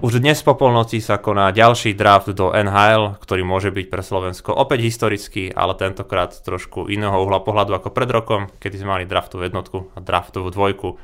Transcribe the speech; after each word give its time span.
Už 0.00 0.16
dnes 0.16 0.40
po 0.40 0.56
polnoci 0.56 0.96
sa 1.04 1.20
koná 1.20 1.52
ďalší 1.52 1.92
draft 1.92 2.32
do 2.32 2.56
NHL, 2.56 3.20
ktorý 3.20 3.44
môže 3.44 3.68
byť 3.68 3.92
pre 3.92 4.00
Slovensko 4.00 4.48
opäť 4.48 4.88
historický, 4.88 5.52
ale 5.52 5.76
tentokrát 5.76 6.32
trošku 6.32 6.88
iného 6.88 7.20
uhla 7.20 7.44
pohľadu 7.44 7.76
ako 7.76 7.92
pred 7.92 8.08
rokom, 8.08 8.48
kedy 8.64 8.80
sme 8.80 8.96
mali 8.96 9.04
draftovú 9.04 9.44
jednotku 9.44 9.92
a 9.92 10.00
draftovú 10.00 10.48
dvojku. 10.56 10.96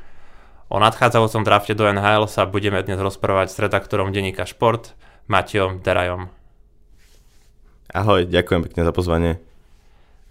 O 0.73 0.77
nadchádzajúcom 0.81 1.45
drafte 1.45 1.77
do 1.77 1.85
NHL 1.85 2.25
sa 2.25 2.49
budeme 2.49 2.81
dnes 2.81 2.97
rozprávať 2.97 3.53
s 3.53 3.61
redaktorom 3.61 4.09
denníka 4.09 4.49
Šport, 4.49 4.97
Matejom 5.29 5.85
Derajom. 5.85 6.33
Ahoj, 7.93 8.25
ďakujem 8.25 8.65
pekne 8.65 8.81
za 8.81 8.97
pozvanie. 8.97 9.37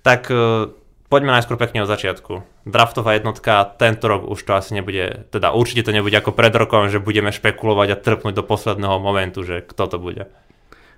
Tak 0.02 0.26
e, 0.26 0.74
Poďme 1.06 1.38
najskôr 1.38 1.54
pekne 1.54 1.86
od 1.86 1.90
začiatku. 1.90 2.42
Draftová 2.66 3.14
jednotka 3.14 3.62
tento 3.78 4.10
rok 4.10 4.26
už 4.26 4.42
to 4.42 4.58
asi 4.58 4.74
nebude, 4.74 5.30
teda 5.30 5.54
určite 5.54 5.86
to 5.86 5.94
nebude 5.94 6.18
ako 6.18 6.34
pred 6.34 6.50
rokom, 6.50 6.90
že 6.90 6.98
budeme 6.98 7.30
špekulovať 7.30 7.88
a 7.94 8.00
trpnúť 8.02 8.34
do 8.34 8.42
posledného 8.42 8.98
momentu, 8.98 9.46
že 9.46 9.62
kto 9.62 9.86
to 9.86 9.98
bude. 10.02 10.26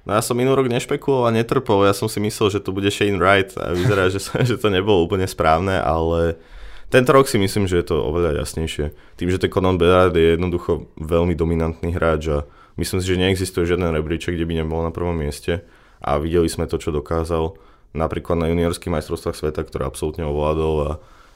No 0.09 0.17
ja 0.17 0.25
som 0.25 0.41
minulý 0.41 0.65
rok 0.65 0.73
nešpekuloval 0.73 1.29
a 1.29 1.37
netrpol, 1.37 1.85
ja 1.85 1.93
som 1.93 2.09
si 2.09 2.25
myslel, 2.25 2.49
že 2.49 2.65
to 2.65 2.73
bude 2.73 2.89
Shane 2.89 3.21
Wright 3.21 3.53
a 3.61 3.77
vyzerá, 3.77 4.09
že, 4.09 4.25
že 4.49 4.57
to 4.57 4.73
nebolo 4.73 5.05
úplne 5.05 5.29
správne, 5.29 5.77
ale 5.77 6.41
tento 6.89 7.13
rok 7.13 7.29
si 7.29 7.37
myslím, 7.37 7.69
že 7.69 7.85
je 7.85 7.93
to 7.93 8.01
oveľa 8.01 8.41
jasnejšie. 8.41 8.97
Tým, 9.21 9.29
že 9.29 9.37
ten 9.37 9.53
Conan 9.53 9.77
Bedard 9.77 10.17
je 10.17 10.41
jednoducho 10.41 10.89
veľmi 10.97 11.37
dominantný 11.37 11.93
hráč 11.93 12.33
a 12.33 12.39
myslím 12.81 13.05
si, 13.05 13.13
že 13.13 13.21
neexistuje 13.21 13.69
žiaden 13.69 13.93
rebríček, 13.93 14.33
kde 14.33 14.49
by 14.49 14.55
nebol 14.65 14.81
na 14.81 14.89
prvom 14.89 15.21
mieste 15.21 15.69
a 16.01 16.17
videli 16.17 16.49
sme 16.49 16.65
to, 16.65 16.81
čo 16.81 16.89
dokázal 16.97 17.61
napríklad 17.97 18.37
na 18.37 18.47
juniorských 18.53 18.93
majstrovstvách 18.93 19.37
sveta, 19.37 19.65
ktoré 19.65 19.89
absolútne 19.89 20.29
ovládol 20.29 20.75
a, 20.85 20.91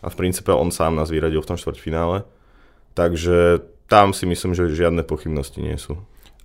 a 0.05 0.07
v 0.09 0.19
princípe 0.19 0.53
on 0.53 0.69
sám 0.69 0.97
nás 0.99 1.09
vyradil 1.09 1.41
v 1.41 1.51
tom 1.55 1.59
štvrťfinále. 1.61 2.25
Takže 2.93 3.65
tam 3.89 4.13
si 4.13 4.29
myslím, 4.29 4.53
že 4.53 4.73
žiadne 4.73 5.05
pochybnosti 5.05 5.61
nie 5.61 5.77
sú. 5.81 6.01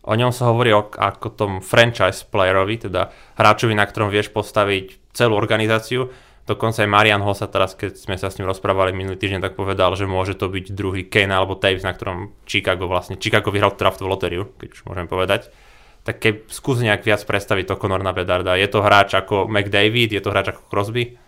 O 0.07 0.15
ňom 0.15 0.31
sa 0.31 0.47
hovorí 0.47 0.71
o, 0.71 0.87
ako 0.87 1.27
tom 1.35 1.51
franchise 1.59 2.23
playerovi, 2.23 2.87
teda 2.87 3.11
hráčovi, 3.35 3.75
na 3.75 3.83
ktorom 3.83 4.07
vieš 4.07 4.31
postaviť 4.31 5.11
celú 5.11 5.35
organizáciu. 5.35 6.07
Dokonca 6.47 6.79
aj 6.79 6.87
Marian 6.87 7.19
Hossa 7.19 7.51
teraz, 7.51 7.75
keď 7.75 7.99
sme 7.99 8.15
sa 8.15 8.31
s 8.31 8.39
ním 8.39 8.47
rozprávali 8.47 8.95
minulý 8.95 9.19
týždeň, 9.19 9.43
tak 9.43 9.59
povedal, 9.59 9.91
že 9.99 10.07
môže 10.07 10.39
to 10.39 10.47
byť 10.47 10.71
druhý 10.71 11.03
Kane 11.03 11.35
alebo 11.35 11.59
Taves, 11.59 11.83
na 11.83 11.91
ktorom 11.91 12.31
Chicago 12.47 12.87
vlastne, 12.87 13.19
Chicago 13.19 13.51
vyhral 13.51 13.75
draftovú 13.75 14.07
lotériu, 14.07 14.47
keď 14.55 14.79
už 14.79 14.81
môžem 14.87 15.11
povedať 15.11 15.51
tak 16.07 16.23
keď 16.23 16.47
skús 16.47 16.79
nejak 16.79 17.03
viac 17.03 17.19
predstaviť 17.27 17.67
to 17.67 17.75
Conor 17.75 17.99
Bedarda. 18.15 18.55
Je 18.55 18.71
to 18.71 18.79
hráč 18.79 19.11
ako 19.11 19.51
McDavid, 19.51 20.15
je 20.15 20.23
to 20.23 20.31
hráč 20.31 20.55
ako 20.55 20.63
Crosby? 20.71 21.19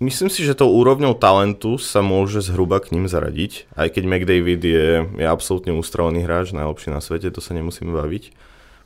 Myslím 0.00 0.32
si, 0.32 0.40
že 0.40 0.56
tou 0.56 0.72
úrovňou 0.72 1.12
talentu 1.20 1.76
sa 1.76 2.00
môže 2.00 2.40
zhruba 2.40 2.80
k 2.80 2.96
ním 2.96 3.04
zaradiť, 3.10 3.68
aj 3.76 3.88
keď 3.92 4.02
McDavid 4.08 4.62
je, 4.64 4.88
je 5.20 5.26
absolútne 5.28 5.76
ústrelený 5.76 6.24
hráč, 6.24 6.56
najlepší 6.56 6.88
na 6.88 7.04
svete, 7.04 7.28
to 7.28 7.44
sa 7.44 7.52
nemusíme 7.52 7.92
baviť. 7.92 8.32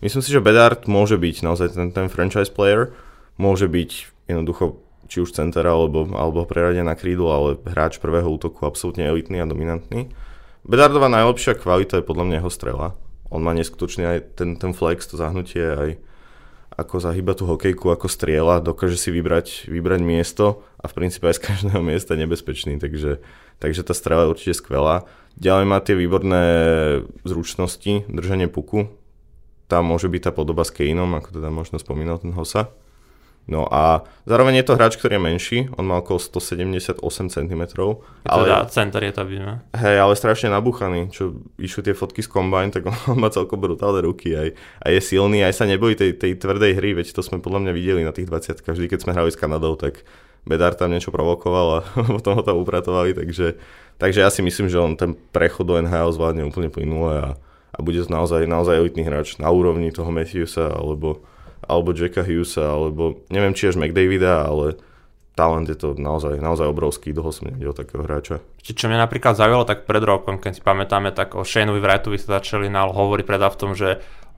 Myslím 0.02 0.22
si, 0.24 0.34
že 0.34 0.42
Bedard 0.42 0.90
môže 0.90 1.14
byť 1.14 1.36
naozaj 1.46 1.78
ten, 1.78 1.94
ten 1.94 2.08
franchise 2.10 2.50
player, 2.50 2.90
môže 3.38 3.70
byť 3.70 4.10
jednoducho 4.34 4.82
či 5.06 5.22
už 5.22 5.30
center 5.30 5.62
alebo, 5.62 6.10
alebo 6.16 6.42
preradia 6.42 6.82
na 6.82 6.98
krídlo, 6.98 7.30
ale 7.30 7.60
hráč 7.70 8.02
prvého 8.02 8.26
útoku 8.26 8.66
absolútne 8.66 9.06
elitný 9.06 9.38
a 9.38 9.46
dominantný. 9.46 10.10
Bedardová 10.66 11.06
najlepšia 11.06 11.54
kvalita 11.54 12.00
je 12.00 12.08
podľa 12.08 12.24
mňa 12.26 12.36
jeho 12.42 12.50
strela 12.50 12.88
on 13.32 13.40
má 13.40 13.56
neskutočne 13.56 14.04
aj 14.04 14.18
ten, 14.36 14.60
ten 14.60 14.76
flex, 14.76 15.08
to 15.08 15.16
zahnutie, 15.16 15.64
aj 15.64 15.90
ako 16.72 17.04
zahýba 17.04 17.36
tú 17.36 17.44
hokejku, 17.48 17.92
ako 17.92 18.08
striela, 18.08 18.60
dokáže 18.60 18.96
si 18.96 19.12
vybrať, 19.12 19.68
vybrať 19.68 20.00
miesto 20.00 20.64
a 20.80 20.88
v 20.88 20.96
princípe 20.96 21.28
aj 21.28 21.36
z 21.40 21.44
každého 21.48 21.80
miesta 21.88 22.16
nebezpečný, 22.16 22.76
takže, 22.76 23.20
takže 23.60 23.82
tá 23.84 23.92
strela 23.96 24.28
je 24.28 24.32
určite 24.36 24.54
skvelá. 24.60 25.08
Ďalej 25.40 25.64
má 25.64 25.80
tie 25.80 25.96
výborné 25.96 26.44
zručnosti, 27.24 28.04
držanie 28.08 28.52
puku, 28.52 28.92
tam 29.72 29.88
môže 29.88 30.12
byť 30.12 30.28
tá 30.28 30.30
podoba 30.36 30.68
s 30.68 30.72
Kaneom, 30.72 31.16
ako 31.16 31.40
teda 31.40 31.48
možno 31.48 31.80
spomínal 31.80 32.20
ten 32.20 32.36
Hosa. 32.36 32.68
No 33.50 33.66
a 33.66 34.06
zároveň 34.22 34.62
je 34.62 34.66
to 34.70 34.78
hráč, 34.78 34.94
ktorý 34.94 35.18
je 35.18 35.22
menší, 35.22 35.58
on 35.74 35.82
má 35.82 35.98
okolo 35.98 36.22
178 36.22 37.02
cm. 37.26 37.62
Ale 38.22 38.42
teda 38.46 38.70
center 38.70 39.02
je 39.02 39.12
to 39.18 39.22
vidíme. 39.26 39.66
Hej, 39.74 39.96
ale 39.98 40.14
strašne 40.14 40.54
nabúchaný, 40.54 41.10
čo 41.10 41.42
išli 41.58 41.90
tie 41.90 41.94
fotky 41.98 42.22
z 42.22 42.30
Combine, 42.30 42.70
tak 42.70 42.86
on, 43.10 43.18
má 43.18 43.34
celkom 43.34 43.58
brutálne 43.58 43.98
ruky, 44.06 44.30
aj, 44.38 44.54
aj 44.86 44.90
je 44.94 45.02
silný, 45.02 45.42
aj 45.42 45.58
sa 45.58 45.66
nebojí 45.66 45.98
tej, 45.98 46.14
tej 46.14 46.38
tvrdej 46.38 46.78
hry, 46.78 46.94
veď 46.94 47.18
to 47.18 47.22
sme 47.26 47.42
podľa 47.42 47.66
mňa 47.66 47.72
videli 47.74 48.06
na 48.06 48.14
tých 48.14 48.30
20 48.30 48.62
vždy 48.62 48.86
keď 48.86 48.98
sme 49.02 49.14
hrali 49.14 49.34
s 49.34 49.38
Kanadou, 49.38 49.74
tak 49.74 50.06
Bedar 50.42 50.74
tam 50.74 50.90
niečo 50.94 51.10
provokoval 51.10 51.66
a 51.70 51.78
potom 52.18 52.38
ho 52.38 52.42
tam 52.46 52.62
upratovali, 52.62 53.14
takže, 53.14 53.58
takže 53.98 54.22
ja 54.22 54.30
si 54.30 54.46
myslím, 54.46 54.70
že 54.70 54.78
on 54.78 54.94
ten 54.94 55.18
prechod 55.34 55.66
do 55.66 55.74
NHL 55.82 56.14
zvládne 56.14 56.46
úplne 56.46 56.70
plynule 56.70 57.14
a, 57.18 57.28
a 57.74 57.78
bude 57.82 57.98
to 57.98 58.06
naozaj, 58.06 58.46
naozaj 58.46 58.78
elitný 58.78 59.02
hráč 59.02 59.38
na 59.42 59.50
úrovni 59.50 59.90
toho 59.90 60.14
Matthewsa 60.14 60.70
alebo 60.70 61.26
alebo 61.64 61.94
Jacka 61.94 62.26
Hughesa, 62.26 62.66
alebo 62.66 63.22
neviem 63.30 63.54
či 63.54 63.70
až 63.70 63.78
McDavida, 63.78 64.46
ale 64.46 64.76
talent 65.32 65.68
je 65.68 65.78
to 65.78 65.96
naozaj, 65.96 66.36
naozaj 66.38 66.68
obrovský, 66.68 67.16
dlho 67.16 67.32
som 67.32 67.48
nevidel 67.48 67.72
takého 67.72 68.04
hráča. 68.04 68.44
Čo 68.60 68.86
mňa 68.86 69.08
napríklad 69.08 69.34
zaujalo 69.38 69.64
tak 69.64 69.88
pred 69.88 70.04
rokom, 70.04 70.36
keď 70.36 70.52
si 70.52 70.62
pamätáme, 70.62 71.14
tak 71.16 71.34
o 71.38 71.42
Shaneovi 71.42 71.80
Wrightovi 71.80 72.20
sa 72.20 72.38
začali 72.40 72.68
na 72.68 72.84
hovoriť 72.84 73.24
pred 73.24 73.40
v 73.40 73.56
že 73.72 73.90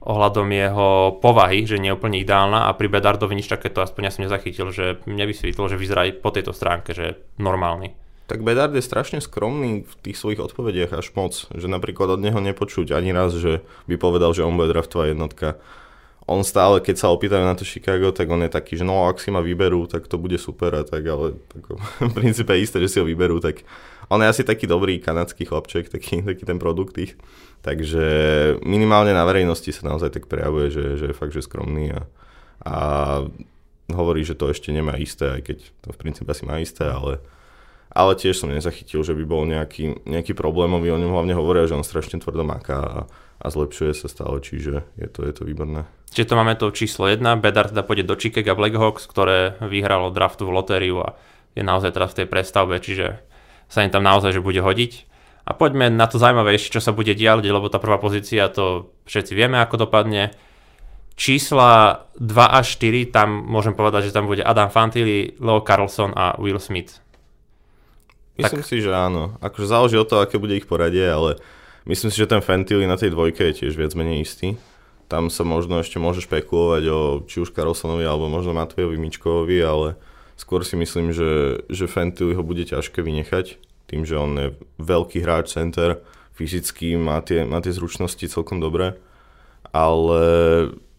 ohľadom 0.05 0.47
jeho 0.53 1.17
povahy, 1.17 1.65
že 1.65 1.81
nie 1.81 1.89
je 1.89 1.97
úplne 1.97 2.21
ideálna 2.21 2.69
a 2.69 2.77
pri 2.77 2.93
Bedardovi 2.93 3.33
nič 3.33 3.49
takéto 3.49 3.81
aspoň 3.81 4.01
ja 4.05 4.13
som 4.13 4.23
nezachytil, 4.29 4.69
že 4.69 5.01
mne 5.09 5.25
vysvetlilo, 5.25 5.65
že 5.65 5.81
vyzerá 5.81 6.05
aj 6.05 6.21
po 6.21 6.29
tejto 6.29 6.53
stránke, 6.53 6.93
že 6.93 7.03
je 7.03 7.17
normálny. 7.41 7.97
Tak 8.25 8.41
Bedard 8.41 8.73
je 8.73 8.81
strašne 8.81 9.21
skromný 9.21 9.85
v 9.85 9.93
tých 10.01 10.17
svojich 10.17 10.41
odpovediach 10.41 10.97
až 10.97 11.13
moc, 11.13 11.45
že 11.53 11.69
napríklad 11.69 12.17
od 12.17 12.21
neho 12.21 12.41
nepočuť 12.41 12.93
ani 12.93 13.13
raz, 13.13 13.37
že 13.37 13.61
by 13.85 14.01
povedal, 14.01 14.33
že 14.33 14.41
on 14.41 14.57
bude 14.57 14.73
draftová 14.73 15.13
jednotka 15.13 15.61
on 16.25 16.41
stále, 16.41 16.81
keď 16.81 16.95
sa 16.97 17.13
opýtajú 17.13 17.45
na 17.45 17.53
to 17.53 17.61
Chicago, 17.61 18.09
tak 18.09 18.25
on 18.33 18.41
je 18.41 18.49
taký, 18.49 18.81
že 18.81 18.85
no 18.85 19.05
ak 19.05 19.21
si 19.21 19.29
ma 19.29 19.45
vyberú, 19.45 19.85
tak 19.85 20.09
to 20.09 20.17
bude 20.17 20.41
super 20.41 20.73
a 20.73 20.81
tak, 20.81 21.05
ale 21.05 21.37
tak, 21.53 21.63
v 22.09 22.13
princípe 22.13 22.49
je 22.57 22.65
isté, 22.65 22.77
že 22.81 22.89
si 22.89 22.97
ho 22.97 23.05
vyberú, 23.05 23.37
tak 23.37 23.61
on 24.09 24.21
je 24.21 24.29
asi 24.29 24.41
taký 24.41 24.65
dobrý 24.65 24.97
kanadský 24.97 25.45
chlapček, 25.45 25.93
taký, 25.93 26.21
taký 26.29 26.43
ten 26.45 26.57
produkt 26.57 26.97
ich. 26.97 27.13
Takže 27.61 28.05
minimálne 28.61 29.13
na 29.13 29.25
verejnosti 29.25 29.69
sa 29.73 29.89
naozaj 29.89 30.13
tak 30.13 30.25
prejavuje, 30.29 30.69
že, 30.69 30.85
že 31.01 31.05
je 31.09 31.17
fakt, 31.17 31.33
že 31.33 31.45
skromný 31.45 31.97
a, 31.97 32.01
a 32.61 32.75
hovorí, 33.89 34.25
že 34.25 34.37
to 34.37 34.49
ešte 34.49 34.73
nemá 34.73 34.97
isté, 34.97 35.29
aj 35.29 35.41
keď 35.45 35.57
to 35.81 35.87
v 35.93 35.97
princípe 36.01 36.29
asi 36.29 36.45
má 36.45 36.57
isté, 36.61 36.85
ale, 36.85 37.21
ale 37.89 38.17
tiež 38.17 38.37
som 38.37 38.53
nezachytil, 38.53 39.01
že 39.01 39.17
by 39.17 39.23
bol 39.25 39.45
nejaký, 39.49 40.05
nejaký 40.05 40.37
problémový, 40.37 40.93
o 40.93 41.01
ňom 41.01 41.13
hlavne 41.13 41.33
hovoria, 41.37 41.69
že 41.69 41.77
on 41.77 41.85
strašne 41.85 42.21
tvrdo 42.21 42.45
maká 42.45 42.81
a, 42.81 42.99
a 43.39 43.45
zlepšuje 43.51 43.91
sa 43.93 44.07
stále, 44.07 44.39
čiže 44.39 44.87
je 44.95 45.07
to, 45.11 45.27
je 45.27 45.33
to 45.35 45.43
výborné. 45.43 45.87
Čiže 46.15 46.31
to 46.31 46.39
máme 46.39 46.55
to 46.55 46.71
číslo 46.71 47.11
1, 47.11 47.19
Bedard 47.43 47.75
teda 47.75 47.83
pôjde 47.83 48.07
do 48.07 48.15
Chicago 48.15 48.55
Blackhawks, 48.55 49.03
ktoré 49.09 49.59
vyhralo 49.59 50.15
draftu 50.15 50.47
v 50.47 50.55
lotériu 50.55 51.03
a 51.03 51.19
je 51.55 51.63
naozaj 51.63 51.91
teraz 51.91 52.15
v 52.15 52.23
tej 52.23 52.27
prestavbe, 52.31 52.79
čiže 52.79 53.19
sa 53.67 53.83
im 53.83 53.91
tam 53.91 54.05
naozaj 54.05 54.35
že 54.35 54.43
bude 54.43 54.63
hodiť. 54.63 55.11
A 55.45 55.53
poďme 55.53 55.93
na 55.93 56.09
to 56.09 56.17
zaujímavejšie, 56.17 56.73
čo 56.73 56.81
sa 56.81 56.89
bude 56.89 57.13
diať, 57.13 57.45
lebo 57.45 57.69
tá 57.69 57.77
prvá 57.77 58.01
pozícia, 58.01 58.49
to 58.49 58.89
všetci 59.05 59.37
vieme, 59.37 59.61
ako 59.61 59.85
dopadne. 59.85 60.33
Čísla 61.15 62.01
2 62.17 62.27
až 62.49 62.65
4, 62.81 63.13
tam 63.13 63.45
môžem 63.45 63.77
povedať, 63.77 64.09
že 64.09 64.15
tam 64.15 64.25
bude 64.25 64.41
Adam 64.41 64.73
Fantilli, 64.73 65.37
Leo 65.37 65.61
Carlson 65.61 66.11
a 66.17 66.35
Will 66.41 66.59
Smith. 66.59 66.99
Myslím 68.35 68.63
tak... 68.63 68.67
si, 68.67 68.83
že 68.83 68.91
áno. 68.91 69.37
Akože 69.39 69.67
záleží 69.69 69.95
od 69.95 70.09
toho, 70.09 70.25
aké 70.25 70.35
bude 70.41 70.59
ich 70.59 70.67
poradie, 70.67 71.07
ale 71.07 71.39
myslím 71.85 72.09
si, 72.11 72.17
že 72.17 72.29
ten 72.29 72.41
Fantilli 72.41 72.89
na 72.89 72.97
tej 72.97 73.13
dvojke 73.13 73.41
je 73.49 73.65
tiež 73.65 73.73
viac 73.77 73.93
menej 73.97 74.25
istý. 74.25 74.59
Tam 75.05 75.29
sa 75.29 75.45
možno 75.45 75.77
ešte 75.77 76.01
môže 76.01 76.25
špekulovať 76.25 76.83
o 76.89 76.99
či 77.29 77.37
už 77.41 77.53
Karlsonovi 77.53 78.05
alebo 78.05 78.25
možno 78.25 78.57
Matvejovi 78.57 78.97
Mičkovovi, 78.97 79.57
ale 79.61 79.93
skôr 80.33 80.65
si 80.65 80.73
myslím, 80.75 81.13
že, 81.13 81.61
že 81.69 81.85
Fenty 81.85 82.25
ho 82.33 82.41
bude 82.41 82.65
ťažké 82.65 83.05
vynechať, 83.05 83.61
tým, 83.85 84.01
že 84.01 84.17
on 84.17 84.33
je 84.33 84.47
veľký 84.81 85.21
hráč 85.21 85.53
center, 85.53 86.01
fyzicky 86.33 86.97
má 86.97 87.21
tie, 87.21 87.45
má 87.45 87.61
tie 87.61 87.71
zručnosti 87.71 88.25
celkom 88.25 88.57
dobré, 88.57 88.97
ale 89.69 90.21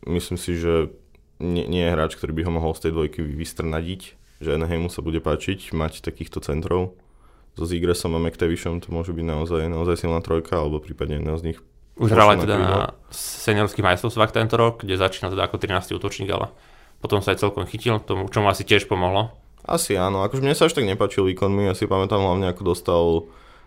myslím 0.06 0.38
si, 0.38 0.54
že 0.54 0.94
nie, 1.42 1.68
nie 1.68 1.84
je 1.84 1.92
hráč, 1.92 2.16
ktorý 2.16 2.32
by 2.32 2.42
ho 2.48 2.52
mohol 2.56 2.72
z 2.72 2.88
tej 2.88 2.92
dvojky 2.96 3.20
vystrnadiť, 3.26 4.02
že 4.40 4.54
Enheimu 4.56 4.88
sa 4.88 5.04
bude 5.04 5.20
páčiť 5.20 5.74
mať 5.76 6.00
takýchto 6.00 6.40
centrov. 6.40 6.96
So 7.56 7.64
Zigresom 7.64 8.12
a 8.12 8.20
McTavishom 8.20 8.84
to 8.84 8.92
môže 8.92 9.16
byť 9.16 9.24
naozaj, 9.24 9.64
naozaj 9.72 10.04
silná 10.04 10.20
trojka, 10.20 10.60
alebo 10.60 10.76
prípadne 10.76 11.18
jedna 11.18 11.40
z 11.40 11.52
nich 11.52 11.58
už 11.96 12.12
hral 12.12 12.36
aj 12.36 12.44
teda 12.44 12.56
na 12.60 12.76
seniorských 13.08 13.80
majstrovstvách 13.80 14.36
tento 14.36 14.60
rok, 14.60 14.84
kde 14.84 15.00
začína 15.00 15.32
teda 15.32 15.48
ako 15.48 15.56
13. 15.56 15.96
útočník, 15.96 16.28
ale 16.28 16.52
potom 17.00 17.24
sa 17.24 17.32
aj 17.32 17.40
celkom 17.40 17.64
chytil, 17.64 17.96
tomu, 18.04 18.28
čo 18.28 18.44
mu 18.44 18.52
asi 18.52 18.68
tiež 18.68 18.84
pomohlo. 18.84 19.32
Asi 19.64 19.96
áno, 19.96 20.20
akože 20.20 20.44
mne 20.44 20.52
sa 20.52 20.68
až 20.68 20.76
tak 20.76 20.84
nepačil 20.84 21.24
výkonmi, 21.24 21.64
ja 21.64 21.72
si 21.72 21.88
pamätám 21.88 22.20
hlavne 22.20 22.52
ako 22.52 22.62
dostal, 22.62 23.04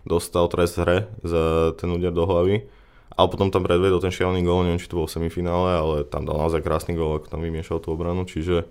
dostal 0.06 0.46
trest 0.46 0.78
hre 0.78 1.10
za 1.26 1.74
ten 1.76 1.90
úder 1.90 2.14
do 2.14 2.30
hlavy. 2.30 2.70
Ale 3.18 3.28
potom 3.28 3.50
tam 3.50 3.66
predvedol 3.66 4.00
ten 4.00 4.14
šialený 4.14 4.46
gól, 4.46 4.64
neviem 4.64 4.80
či 4.80 4.88
to 4.88 5.02
bol 5.02 5.10
v 5.10 5.16
semifinále, 5.18 5.70
ale 5.76 5.96
tam 6.06 6.24
dal 6.24 6.38
naozaj 6.38 6.62
krásny 6.62 6.94
gól, 6.94 7.20
ako 7.20 7.34
tam 7.34 7.42
vymiešal 7.42 7.82
tú 7.82 7.92
obranu, 7.92 8.24
čiže 8.30 8.70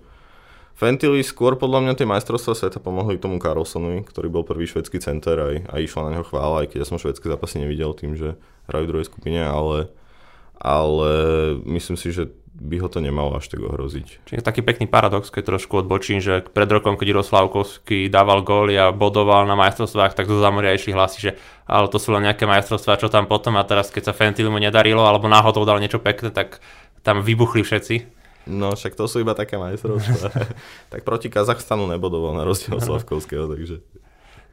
Fentily 0.79 1.19
skôr 1.27 1.59
podľa 1.59 1.83
mňa 1.83 1.93
tie 1.99 2.07
majstrovstvá 2.07 2.55
sveta 2.55 2.79
pomohli 2.79 3.19
tomu 3.19 3.35
Carlsonovi, 3.35 4.07
ktorý 4.07 4.31
bol 4.31 4.47
prvý 4.47 4.63
švedský 4.63 5.03
center 5.03 5.35
aj, 5.35 5.55
a 5.67 5.75
išla 5.83 6.07
na 6.07 6.11
neho 6.15 6.23
chvála, 6.23 6.63
aj 6.63 6.71
keď 6.71 6.77
ja 6.79 6.87
som 6.87 6.95
švedské 6.95 7.27
zápasy 7.27 7.59
nevidel 7.59 7.91
tým, 7.91 8.15
že 8.15 8.39
hrajú 8.71 8.87
v 8.87 8.91
druhej 8.95 9.07
skupine, 9.11 9.43
ale, 9.43 9.91
ale 10.55 11.11
myslím 11.67 11.99
si, 11.99 12.15
že 12.15 12.31
by 12.55 12.79
ho 12.79 12.87
to 12.87 13.03
nemalo 13.03 13.35
až 13.35 13.51
tak 13.51 13.59
ohroziť. 13.59 14.23
Čiže 14.23 14.39
taký 14.39 14.63
pekný 14.63 14.87
paradox, 14.87 15.27
keď 15.27 15.55
trošku 15.55 15.83
odbočím, 15.83 16.23
že 16.23 16.47
pred 16.47 16.71
rokom, 16.71 16.95
keď 16.95 17.23
Roslavkovský 17.23 18.07
dával 18.07 18.47
góly 18.47 18.79
a 18.79 18.95
bodoval 18.95 19.51
na 19.51 19.59
majstrovstvách, 19.59 20.15
tak 20.15 20.31
zo 20.31 20.39
zamoria 20.39 20.75
išli 20.75 20.95
hlasy, 20.95 21.19
že 21.19 21.31
ale 21.67 21.91
to 21.91 21.99
sú 21.99 22.15
len 22.15 22.23
nejaké 22.23 22.47
majstrovstvá, 22.47 22.99
čo 23.03 23.11
tam 23.11 23.27
potom 23.27 23.59
a 23.59 23.67
teraz 23.67 23.91
keď 23.91 24.11
sa 24.11 24.13
Fentilmu 24.15 24.55
nedarilo 24.55 25.03
alebo 25.03 25.27
náhodou 25.27 25.67
dal 25.67 25.83
niečo 25.83 25.99
pekné, 25.99 26.31
tak 26.31 26.63
tam 27.03 27.19
vybuchli 27.19 27.67
všetci. 27.67 28.18
No 28.47 28.71
však 28.75 28.95
to 28.95 29.09
sú 29.09 29.19
iba 29.19 29.35
také 29.35 29.59
majstrovstvá. 29.59 30.31
tak 30.93 31.01
proti 31.03 31.27
Kazachstanu 31.27 31.89
nebodoval 31.89 32.37
na 32.37 32.47
rozdiel 32.47 32.79
Slavkovského, 32.79 33.49
takže... 33.51 33.83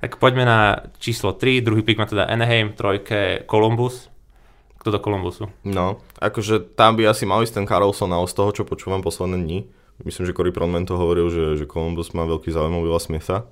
Tak 0.02 0.20
poďme 0.20 0.44
na 0.44 0.60
číslo 1.00 1.32
3, 1.32 1.64
druhý 1.64 1.80
pik 1.80 1.96
má 1.96 2.04
teda 2.04 2.28
Anaheim, 2.28 2.76
trojke 2.76 3.48
Columbus. 3.48 4.12
Kto 4.86 4.92
do 4.92 5.00
Columbusu? 5.02 5.50
No, 5.66 5.98
akože 6.22 6.62
tam 6.78 6.94
by 6.94 7.10
asi 7.10 7.26
mal 7.26 7.42
ísť 7.42 7.58
ten 7.58 7.66
Carlson, 7.66 8.12
ale 8.12 8.30
z 8.30 8.38
toho, 8.38 8.54
čo 8.54 8.62
počúvam 8.62 9.02
posledné 9.02 9.34
dni, 9.34 9.58
myslím, 10.06 10.30
že 10.30 10.36
Cory 10.36 10.54
Pronman 10.54 10.86
to 10.86 10.94
hovoril, 10.94 11.26
že, 11.26 11.58
že 11.58 11.66
Columbus 11.66 12.14
má 12.14 12.22
veľký 12.22 12.54
záujem 12.54 12.86
o 12.86 13.00
Smitha, 13.00 13.50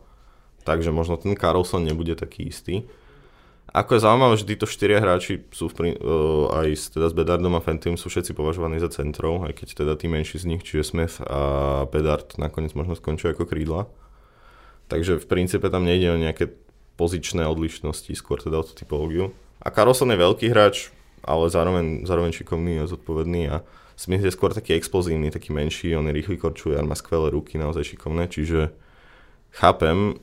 takže 0.62 0.94
možno 0.94 1.18
ten 1.18 1.34
Carlson 1.34 1.82
nebude 1.82 2.14
taký 2.14 2.54
istý. 2.54 2.86
Ako 3.74 3.98
je 3.98 4.06
zaujímavé, 4.06 4.38
že 4.38 4.46
títo 4.46 4.70
štyria 4.70 5.02
hráči 5.02 5.50
sú 5.50 5.66
v, 5.66 5.98
uh, 5.98 6.46
aj 6.62 6.68
s, 6.78 6.84
teda 6.94 7.10
s 7.10 7.14
Bedardom 7.18 7.58
a 7.58 7.64
Fentim 7.64 7.98
sú 7.98 8.06
všetci 8.06 8.30
považovaní 8.30 8.78
za 8.78 8.86
centrov, 8.86 9.42
aj 9.50 9.58
keď 9.58 9.82
teda 9.82 9.92
tí 9.98 10.06
menší 10.06 10.38
z 10.38 10.46
nich, 10.46 10.62
čiže 10.62 10.94
Smith 10.94 11.18
a 11.18 11.82
Bedard 11.90 12.38
nakoniec 12.38 12.70
možno 12.78 12.94
skončia 12.94 13.34
ako 13.34 13.50
krídla. 13.50 13.90
Takže 14.86 15.18
v 15.18 15.26
princípe 15.26 15.66
tam 15.74 15.82
nejde 15.82 16.14
o 16.14 16.22
nejaké 16.22 16.54
pozičné 16.94 17.50
odlišnosti, 17.50 18.14
skôr 18.14 18.38
teda 18.38 18.62
o 18.62 18.66
tú 18.66 18.78
typológiu. 18.78 19.34
A 19.58 19.74
Carlson 19.74 20.14
je 20.14 20.22
veľký 20.22 20.54
hráč, 20.54 20.94
ale 21.26 21.50
zároveň, 21.50 22.06
zároveň 22.06 22.30
šikovný 22.30 22.78
a 22.78 22.86
zodpovedný 22.86 23.42
a 23.50 23.66
Smith 23.98 24.22
je 24.22 24.30
skôr 24.30 24.54
taký 24.54 24.78
explozívny, 24.78 25.34
taký 25.34 25.50
menší, 25.50 25.98
on 25.98 26.06
je 26.06 26.14
rýchly 26.14 26.38
korčujar, 26.38 26.86
má 26.86 26.94
skvelé 26.94 27.34
ruky, 27.34 27.58
naozaj 27.58 27.94
šikovné, 27.94 28.30
čiže 28.30 28.70
chápem 29.50 30.14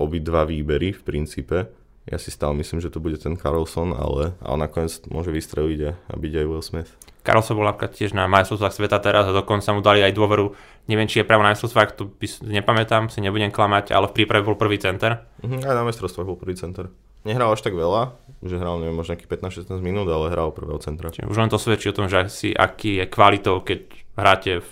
obidva 0.00 0.48
výbery 0.48 0.96
v 0.96 1.02
princípe, 1.04 1.68
ja 2.08 2.16
si 2.16 2.32
stále 2.32 2.56
myslím, 2.56 2.80
že 2.80 2.88
to 2.88 3.04
bude 3.04 3.20
ten 3.20 3.36
Carlson, 3.36 3.92
ale, 3.92 4.32
ale 4.40 4.56
nakoniec 4.56 5.04
môže 5.12 5.28
vystreliť 5.28 5.80
a, 5.84 5.92
a 5.92 6.14
byť 6.16 6.32
aj 6.40 6.46
Will 6.48 6.64
Smith. 6.64 6.90
Carlson 7.20 7.60
bol 7.60 7.68
napríklad 7.68 7.92
tiež 7.92 8.16
na 8.16 8.24
majstrovstvách 8.24 8.72
sveta 8.72 8.98
teraz 9.04 9.28
a 9.28 9.36
dokonca 9.36 9.68
mu 9.76 9.84
dali 9.84 10.00
aj 10.00 10.16
dôveru, 10.16 10.56
neviem 10.88 11.04
či 11.04 11.20
je 11.20 11.28
práve 11.28 11.44
na 11.44 11.52
majstrovstvách, 11.52 12.00
to 12.00 12.08
by, 12.08 12.26
nepamätám, 12.48 13.12
si 13.12 13.20
nebudem 13.20 13.52
klamať, 13.52 13.92
ale 13.92 14.08
v 14.08 14.16
príprave 14.16 14.48
bol 14.48 14.56
prvý 14.56 14.80
center. 14.80 15.28
Uh-huh, 15.44 15.60
aj 15.60 15.76
na 15.76 15.84
majstrovstvách 15.84 16.24
bol 16.24 16.40
prvý 16.40 16.56
center. 16.56 16.88
Nehral 17.28 17.52
až 17.52 17.60
tak 17.60 17.76
veľa, 17.76 18.16
že 18.40 18.56
hral 18.56 18.80
neviem, 18.80 18.96
možno 18.96 19.12
nejakých 19.12 19.68
15-16 19.68 19.84
minút, 19.84 20.08
ale 20.08 20.32
hral 20.32 20.54
prvého 20.54 20.80
centra. 20.80 21.12
Čiže 21.12 21.28
už 21.28 21.36
len 21.36 21.52
to 21.52 21.60
svedčí 21.60 21.92
o 21.92 21.96
tom, 21.96 22.08
že 22.08 22.30
si 22.32 22.56
aký 22.56 23.04
je 23.04 23.04
kvalitou, 23.10 23.60
keď 23.60 23.84
hráte 24.16 24.64
v 24.64 24.70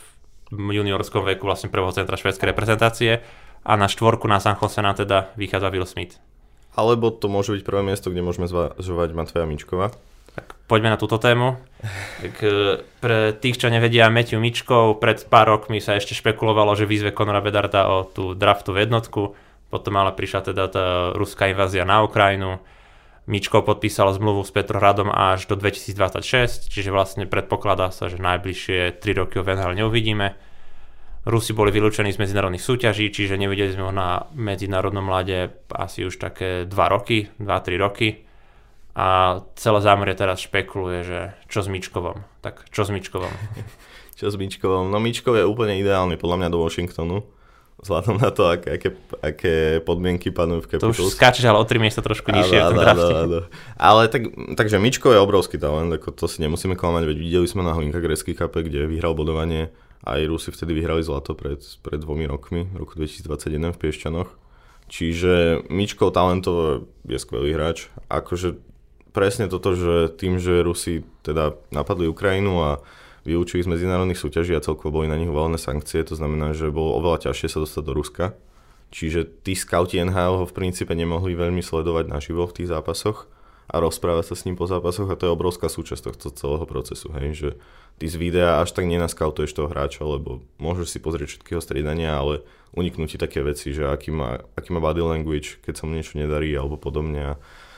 juniorskom 0.54 1.26
veku 1.26 1.44
vlastne 1.44 1.68
prvého 1.68 1.92
centra 1.92 2.16
švedskej 2.16 2.54
reprezentácie 2.54 3.20
a 3.66 3.72
na 3.74 3.90
štvorku 3.90 4.30
na 4.30 4.38
San 4.38 4.54
Jose 4.54 4.78
teda 4.78 5.34
vychádza 5.34 5.68
Will 5.74 5.84
Smith. 5.84 6.22
Alebo 6.76 7.08
to 7.08 7.32
môže 7.32 7.56
byť 7.56 7.62
prvé 7.64 7.80
miesto, 7.80 8.12
kde 8.12 8.20
môžeme 8.20 8.44
zvažovať 8.44 9.16
Matveja 9.16 9.48
Mičkova. 9.48 9.96
Tak 10.36 10.60
poďme 10.68 10.92
na 10.92 11.00
túto 11.00 11.16
tému. 11.16 11.56
Tak, 12.20 12.34
e, 12.44 12.84
pre 13.00 13.32
tých, 13.32 13.56
čo 13.56 13.72
nevedia, 13.72 14.12
Matthew 14.12 14.36
Mičkov, 14.36 15.00
pred 15.00 15.24
pár 15.24 15.48
rokmi 15.48 15.80
sa 15.80 15.96
ešte 15.96 16.12
špekulovalo, 16.12 16.76
že 16.76 16.84
výzve 16.84 17.16
Konora 17.16 17.40
Bedarda 17.40 17.88
o 17.88 18.04
tú 18.04 18.36
draftovú 18.36 18.76
jednotku. 18.76 19.32
Potom 19.72 19.96
ale 19.96 20.12
prišla 20.12 20.52
teda 20.52 20.64
tá 20.68 20.84
ruská 21.16 21.48
invázia 21.48 21.88
na 21.88 22.04
Ukrajinu. 22.04 22.60
Mičkov 23.26 23.66
podpísal 23.66 24.14
zmluvu 24.14 24.46
s 24.46 24.54
Petrohradom 24.54 25.10
až 25.10 25.50
do 25.50 25.58
2026, 25.58 26.70
čiže 26.70 26.94
vlastne 26.94 27.26
predpokladá 27.26 27.90
sa, 27.90 28.06
že 28.06 28.22
najbližšie 28.22 29.02
3 29.02 29.18
roky 29.18 29.40
ho 29.40 29.44
v 29.44 29.56
neuvidíme. 29.82 30.38
Rusi 31.26 31.50
boli 31.50 31.74
vylúčení 31.74 32.14
z 32.14 32.22
medzinárodných 32.22 32.62
súťaží, 32.62 33.10
čiže 33.10 33.34
nevideli 33.34 33.74
sme 33.74 33.90
ho 33.90 33.92
na 33.92 34.30
medzinárodnom 34.38 35.02
mlade 35.02 35.50
asi 35.74 36.06
už 36.06 36.22
také 36.22 36.70
2 36.70 36.70
roky, 36.70 37.26
2-3 37.42 37.82
roky. 37.82 38.22
A 38.94 39.42
celé 39.58 39.78
zámerie 39.82 40.14
teraz 40.14 40.38
špekuluje, 40.38 41.02
že 41.02 41.20
čo 41.50 41.66
s 41.66 41.68
Mičkovom. 41.68 42.22
Tak 42.46 42.70
čo 42.70 42.86
s 42.86 42.94
Mičkovom? 42.94 43.34
čo 44.22 44.30
s 44.30 44.38
Mičkovom? 44.38 44.86
No 44.86 45.02
Mičkov 45.02 45.34
je 45.34 45.42
úplne 45.42 45.74
ideálny 45.82 46.14
podľa 46.14 46.46
mňa 46.46 46.48
do 46.54 46.62
Washingtonu. 46.62 47.26
Vzhľadom 47.76 48.16
na 48.16 48.30
to, 48.32 48.48
aké, 48.48 48.80
aké, 48.80 48.88
aké 49.20 49.54
podmienky 49.84 50.32
panujú 50.32 50.64
v 50.64 50.68
Capitals. 50.78 50.96
To 50.96 51.10
už 51.10 51.12
skáčeš 51.12 51.44
ale 51.44 51.60
o 51.60 51.66
3 51.66 51.76
miesta 51.76 52.00
trošku 52.00 52.32
nižšie 52.32 52.56
v 52.56 52.70
tom 52.72 52.80
drafte. 52.80 53.14
Ale 53.76 54.08
tak, 54.08 54.32
takže 54.56 54.80
Mičko 54.80 55.12
je 55.12 55.20
obrovský 55.20 55.60
talent, 55.60 55.92
ako 55.92 56.14
to 56.14 56.24
si 56.24 56.40
nemusíme 56.40 56.72
klamať, 56.72 57.04
veď 57.04 57.16
videli 57.20 57.44
sme 57.44 57.66
na 57.66 57.76
Hlinka 57.76 58.00
Grecký 58.00 58.32
kape, 58.32 58.64
kde 58.64 58.88
vyhral 58.88 59.12
bodovanie 59.12 59.74
aj 60.04 60.28
Rusi 60.28 60.50
vtedy 60.52 60.76
vyhrali 60.76 61.00
zlato 61.00 61.32
pred, 61.32 61.62
pred 61.80 61.98
dvomi 62.02 62.28
rokmi, 62.28 62.68
v 62.68 62.76
roku 62.76 62.98
2021 62.98 63.72
v 63.72 63.80
Piešťanoch. 63.80 64.30
Čiže 64.86 65.66
Mičko 65.66 66.14
talentovo 66.14 66.86
je 67.08 67.18
skvelý 67.18 67.56
hráč. 67.58 67.90
Akože 68.06 68.60
presne 69.10 69.50
toto, 69.50 69.74
že 69.74 70.12
tým, 70.14 70.38
že 70.38 70.62
Rusi 70.62 71.02
teda 71.26 71.58
napadli 71.74 72.06
Ukrajinu 72.06 72.62
a 72.62 72.70
vylúčili 73.26 73.66
z 73.66 73.72
medzinárodných 73.72 74.20
súťaží 74.20 74.54
a 74.54 74.62
celkovo 74.62 75.02
boli 75.02 75.10
na 75.10 75.18
nich 75.18 75.26
uvalené 75.26 75.58
sankcie, 75.58 76.06
to 76.06 76.14
znamená, 76.14 76.54
že 76.54 76.70
bolo 76.70 76.94
oveľa 77.02 77.30
ťažšie 77.30 77.48
sa 77.50 77.58
dostať 77.58 77.82
do 77.82 77.92
Ruska. 77.96 78.24
Čiže 78.94 79.42
tí 79.42 79.58
scouti 79.58 79.98
NHL 79.98 80.38
ho 80.38 80.46
v 80.46 80.54
princípe 80.54 80.94
nemohli 80.94 81.34
veľmi 81.34 81.58
sledovať 81.58 82.06
naživo 82.06 82.46
v 82.46 82.62
tých 82.62 82.70
zápasoch 82.70 83.26
a 83.76 83.84
rozprávať 83.84 84.32
sa 84.32 84.34
s 84.34 84.44
ním 84.48 84.56
po 84.56 84.64
zápasoch 84.64 85.06
a 85.12 85.18
to 85.20 85.28
je 85.28 85.36
obrovská 85.36 85.68
súčasť 85.68 86.10
tohto 86.10 86.32
celého 86.32 86.64
procesu, 86.64 87.12
hej, 87.12 87.28
že 87.36 87.50
ty 88.00 88.08
z 88.08 88.16
videa 88.16 88.64
až 88.64 88.72
tak 88.72 88.88
nenaskautuješ 88.88 89.52
toho 89.52 89.68
hráča, 89.68 90.08
lebo 90.08 90.40
môžeš 90.56 90.96
si 90.96 90.98
pozrieť 90.98 91.36
všetkého 91.36 91.60
striedania, 91.60 92.16
ale 92.16 92.44
uniknú 92.72 93.04
ti 93.08 93.20
také 93.20 93.44
veci, 93.44 93.76
že 93.76 93.88
aký 93.88 94.12
má, 94.12 94.40
aký 94.56 94.72
má 94.72 94.80
body 94.80 95.04
language, 95.04 95.60
keď 95.60 95.80
sa 95.80 95.84
mu 95.84 95.92
niečo 95.96 96.16
nedarí 96.16 96.52
alebo 96.56 96.80
podobne 96.80 97.20
a, 97.22 97.34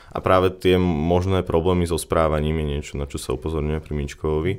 a 0.09 0.17
práve 0.23 0.55
tie 0.55 0.79
možné 0.79 1.43
problémy 1.43 1.85
so 1.85 1.99
správaním 1.99 2.63
je 2.63 2.65
niečo, 2.65 2.93
na 2.95 3.05
čo 3.05 3.21
sa 3.21 3.35
upozorňuje 3.35 3.79
pri 3.83 3.93
Mičkovovi. 3.95 4.53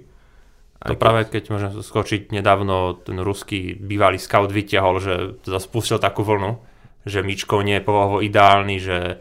To 0.81 0.97
práve 0.97 1.29
keď 1.29 1.53
môžem 1.53 1.73
skočiť 1.85 2.33
nedávno, 2.33 2.97
ten 3.05 3.21
ruský 3.21 3.77
bývalý 3.77 4.17
scout 4.17 4.49
vyťahol, 4.49 4.97
že 4.97 5.15
teda 5.45 5.61
spustil 5.61 6.01
takú 6.01 6.25
vlnu, 6.25 6.57
že 7.05 7.21
Mičkov 7.21 7.61
nie 7.69 7.77
je 7.77 7.85
povahovo 7.85 8.25
ideálny, 8.25 8.77
že 8.81 9.21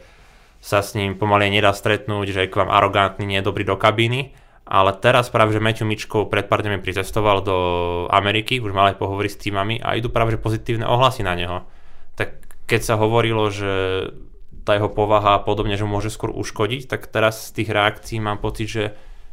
sa 0.59 0.83
s 0.83 0.93
ním 0.93 1.15
pomaly 1.15 1.47
nedá 1.47 1.71
stretnúť, 1.71 2.35
že 2.35 2.39
je 2.45 2.51
k 2.51 2.59
vám 2.59 2.71
arogantný, 2.71 3.23
nie 3.23 3.39
je 3.39 3.47
dobrý 3.47 3.63
do 3.63 3.79
kabíny. 3.79 4.35
Ale 4.69 4.93
teraz 4.93 5.33
práve, 5.33 5.57
že 5.57 5.63
Matthew 5.63 5.89
Mičkov 5.89 6.29
pred 6.29 6.45
pár 6.45 6.61
dňami 6.61 6.77
pricestoval 6.85 7.41
do 7.41 7.57
Ameriky, 8.13 8.61
už 8.61 8.69
mal 8.69 8.93
aj 8.93 9.01
pohovory 9.01 9.25
s 9.25 9.41
týmami 9.41 9.81
a 9.81 9.97
idú 9.97 10.13
práve 10.13 10.37
že 10.37 10.37
pozitívne 10.37 10.85
ohlasy 10.85 11.25
na 11.25 11.33
neho. 11.33 11.65
Tak 12.13 12.37
keď 12.69 12.81
sa 12.85 13.01
hovorilo, 13.01 13.49
že 13.49 14.05
tá 14.61 14.77
jeho 14.77 14.93
povaha 14.93 15.41
a 15.41 15.41
podobne, 15.41 15.73
že 15.73 15.89
môže 15.89 16.13
skôr 16.13 16.29
uškodiť, 16.29 16.85
tak 16.85 17.09
teraz 17.09 17.49
z 17.49 17.63
tých 17.63 17.73
reakcií 17.73 18.21
mám 18.21 18.37
pocit, 18.37 18.69
že 18.69 18.83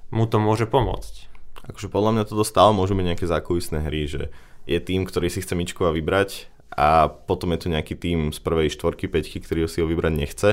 mu 0.08 0.24
to 0.24 0.40
môže 0.40 0.64
pomôcť. 0.72 1.28
Akože 1.68 1.92
podľa 1.92 2.16
mňa 2.16 2.24
to 2.32 2.40
stále 2.40 2.72
môžu 2.72 2.96
byť 2.96 3.04
nejaké 3.04 3.26
zákulisné 3.28 3.84
hry, 3.84 4.08
že 4.08 4.22
je 4.64 4.78
tým, 4.80 5.04
ktorý 5.04 5.28
si 5.28 5.44
chce 5.44 5.52
Mičkova 5.52 5.92
vybrať 5.92 6.48
a 6.72 7.12
potom 7.12 7.52
je 7.52 7.60
tu 7.60 7.68
nejaký 7.68 7.92
tým 7.92 8.32
z 8.32 8.40
prvej 8.40 8.72
štvorky, 8.72 9.04
peťky, 9.04 9.44
ktorý 9.44 9.68
si 9.68 9.84
ho 9.84 9.86
vybrať 9.90 10.12
nechce 10.16 10.50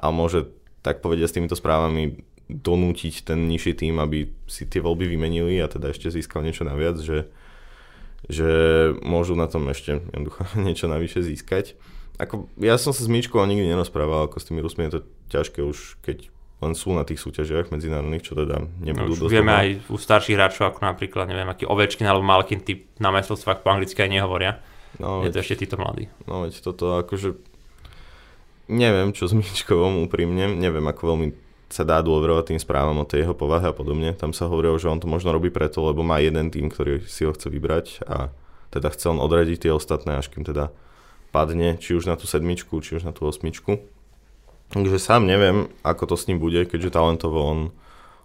a 0.00 0.08
môže 0.08 0.48
tak 0.80 1.04
povedať 1.04 1.28
s 1.28 1.36
týmito 1.36 1.56
správami 1.56 2.24
donútiť 2.50 3.22
ten 3.22 3.46
nižší 3.46 3.78
tým, 3.78 4.02
aby 4.02 4.32
si 4.50 4.66
tie 4.66 4.82
voľby 4.82 5.06
vymenili 5.06 5.60
a 5.62 5.70
teda 5.70 5.94
ešte 5.94 6.10
získal 6.10 6.42
niečo 6.42 6.66
naviac, 6.66 6.98
že, 6.98 7.30
že 8.26 8.50
môžu 9.04 9.38
na 9.38 9.46
tom 9.46 9.68
ešte 9.70 10.02
jednoducho 10.02 10.42
niečo 10.66 10.90
navyše 10.90 11.22
získať. 11.22 11.78
Ako, 12.20 12.50
ja 12.60 12.76
som 12.76 12.92
sa 12.92 13.00
s 13.00 13.08
Míčkou 13.08 13.40
nikdy 13.40 13.64
nerozprával, 13.70 14.28
ako 14.28 14.42
s 14.42 14.48
tými 14.50 14.60
Rusmi 14.60 14.88
je 14.88 15.00
to 15.00 15.00
ťažké 15.32 15.64
už, 15.64 15.96
keď 16.04 16.28
len 16.60 16.76
sú 16.76 16.92
na 16.92 17.08
tých 17.08 17.16
súťažiach 17.16 17.72
medzinárodných, 17.72 18.20
čo 18.20 18.36
teda 18.36 18.60
nebudú 18.84 19.16
no, 19.16 19.32
Vieme 19.32 19.48
aj 19.56 19.68
u 19.88 19.96
starších 19.96 20.36
hráčov, 20.36 20.68
ako 20.68 20.84
napríklad, 20.84 21.24
neviem, 21.32 21.48
aký 21.48 21.64
Ovečkin 21.64 22.04
alebo 22.04 22.20
Malkin 22.20 22.60
typ 22.60 22.92
na 23.00 23.08
majstrovstvách 23.08 23.64
po 23.64 23.72
anglicky 23.72 23.96
aj 23.96 24.12
nehovoria. 24.12 24.60
No, 25.00 25.24
je 25.24 25.32
to 25.32 25.40
ešte 25.40 25.64
títo 25.64 25.80
mladí. 25.80 26.12
No 26.28 26.44
veď 26.44 26.60
toto 26.60 27.00
akože 27.00 27.32
neviem, 28.70 29.10
čo 29.10 29.26
s 29.26 29.34
Mičkovom 29.34 30.06
úprimne, 30.06 30.54
neviem, 30.54 30.86
ako 30.86 31.02
veľmi 31.14 31.28
sa 31.70 31.86
dá 31.86 32.02
dôverovať 32.02 32.54
tým 32.54 32.60
správam 32.62 32.98
o 32.98 33.06
tej 33.06 33.26
jeho 33.26 33.34
povahe 33.34 33.70
a 33.70 33.74
podobne. 33.74 34.10
Tam 34.18 34.34
sa 34.34 34.50
hovorilo, 34.50 34.74
že 34.78 34.90
on 34.90 34.98
to 34.98 35.06
možno 35.06 35.30
robí 35.30 35.54
preto, 35.54 35.82
lebo 35.86 36.02
má 36.02 36.18
jeden 36.18 36.50
tým, 36.50 36.66
ktorý 36.66 37.06
si 37.06 37.22
ho 37.22 37.30
chce 37.30 37.46
vybrať 37.46 38.02
a 38.10 38.34
teda 38.74 38.90
chce 38.90 39.06
on 39.14 39.22
odradiť 39.22 39.66
tie 39.66 39.72
ostatné, 39.74 40.18
až 40.18 40.30
kým 40.34 40.42
teda 40.42 40.74
padne, 41.30 41.78
či 41.78 41.94
už 41.94 42.10
na 42.10 42.18
tú 42.18 42.26
sedmičku, 42.26 42.74
či 42.82 42.98
už 42.98 43.06
na 43.06 43.14
tú 43.14 43.22
osmičku. 43.26 43.78
Takže 44.74 44.98
sám 44.98 45.26
neviem, 45.26 45.70
ako 45.86 46.14
to 46.14 46.16
s 46.18 46.26
ním 46.26 46.42
bude, 46.42 46.62
keďže 46.66 46.94
talentovo 46.94 47.42
on, 47.42 47.60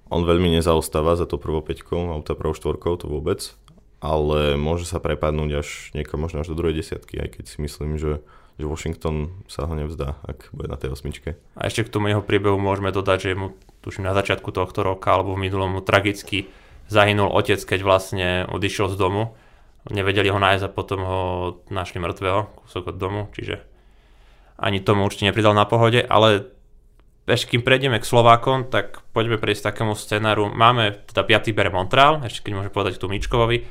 on 0.10 0.22
veľmi 0.26 0.54
nezaostáva 0.58 1.18
za 1.18 1.30
to 1.30 1.38
prvou 1.38 1.62
peťkou 1.62 2.14
alebo 2.14 2.26
tá 2.26 2.34
prvou 2.34 2.58
štvorkou, 2.58 2.98
to 2.98 3.06
vôbec. 3.06 3.54
Ale 4.02 4.54
môže 4.58 4.86
sa 4.86 5.02
prepadnúť 5.02 5.52
až 5.66 5.68
niekam 5.98 6.22
možno 6.22 6.42
až 6.46 6.54
do 6.54 6.58
druhej 6.58 6.78
desiatky, 6.82 7.18
aj 7.22 7.42
keď 7.42 7.44
si 7.50 7.58
myslím, 7.62 7.98
že 7.98 8.22
že 8.56 8.66
Washington 8.66 9.46
sa 9.52 9.68
ho 9.68 9.74
nevzdá, 9.76 10.20
ak 10.24 10.52
bude 10.56 10.72
na 10.72 10.80
tej 10.80 10.96
osmičke. 10.96 11.36
A 11.60 11.68
ešte 11.68 11.84
k 11.84 11.92
tomu 11.92 12.08
jeho 12.08 12.24
priebehu 12.24 12.56
môžeme 12.56 12.96
dodať, 12.96 13.18
že 13.20 13.32
mu 13.36 13.48
tuším 13.84 14.08
na 14.08 14.16
začiatku 14.16 14.50
tohto 14.56 14.82
roka 14.82 15.12
alebo 15.12 15.36
v 15.36 15.48
minulom 15.48 15.78
mu 15.78 15.82
tragicky 15.84 16.48
zahynul 16.88 17.30
otec, 17.30 17.60
keď 17.60 17.80
vlastne 17.84 18.28
odišiel 18.48 18.90
z 18.94 18.96
domu. 18.96 19.36
Nevedeli 19.86 20.34
ho 20.34 20.40
nájsť 20.42 20.64
a 20.66 20.74
potom 20.74 21.00
ho 21.06 21.22
našli 21.70 22.02
mŕtvého, 22.02 22.66
kúsok 22.66 22.90
od 22.90 22.98
domu, 22.98 23.22
čiže 23.38 23.62
ani 24.58 24.82
tomu 24.82 25.06
určite 25.06 25.30
nepridal 25.30 25.54
na 25.54 25.68
pohode, 25.68 26.02
ale 26.02 26.50
ešte 27.28 27.54
kým 27.54 27.62
prejdeme 27.62 27.98
k 28.02 28.06
Slovákom, 28.08 28.70
tak 28.72 29.02
poďme 29.14 29.38
prejsť 29.38 29.74
takému 29.74 29.94
scenáru. 29.94 30.50
Máme 30.50 31.06
teda 31.10 31.22
5. 31.22 31.58
bere 31.58 31.70
Montreal, 31.70 32.24
ešte 32.24 32.50
keď 32.50 32.52
môžem 32.54 32.74
povedať 32.74 32.98
tu 32.98 33.12
Mičkovovi, 33.12 33.66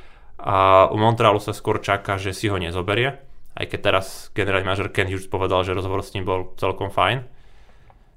a 0.45 0.91
u 0.93 0.99
Montrealu 1.01 1.41
sa 1.41 1.57
skôr 1.57 1.81
čaká, 1.81 2.21
že 2.21 2.37
si 2.37 2.53
ho 2.53 2.59
nezoberie, 2.61 3.17
aj 3.55 3.67
keď 3.71 3.81
teraz 3.81 4.07
generálny 4.35 4.67
manažer 4.67 4.91
Ken 4.91 5.11
Hughes 5.11 5.31
povedal, 5.31 5.63
že 5.63 5.75
rozhovor 5.75 6.03
s 6.03 6.15
ním 6.15 6.27
bol 6.27 6.55
celkom 6.59 6.91
fajn, 6.91 7.27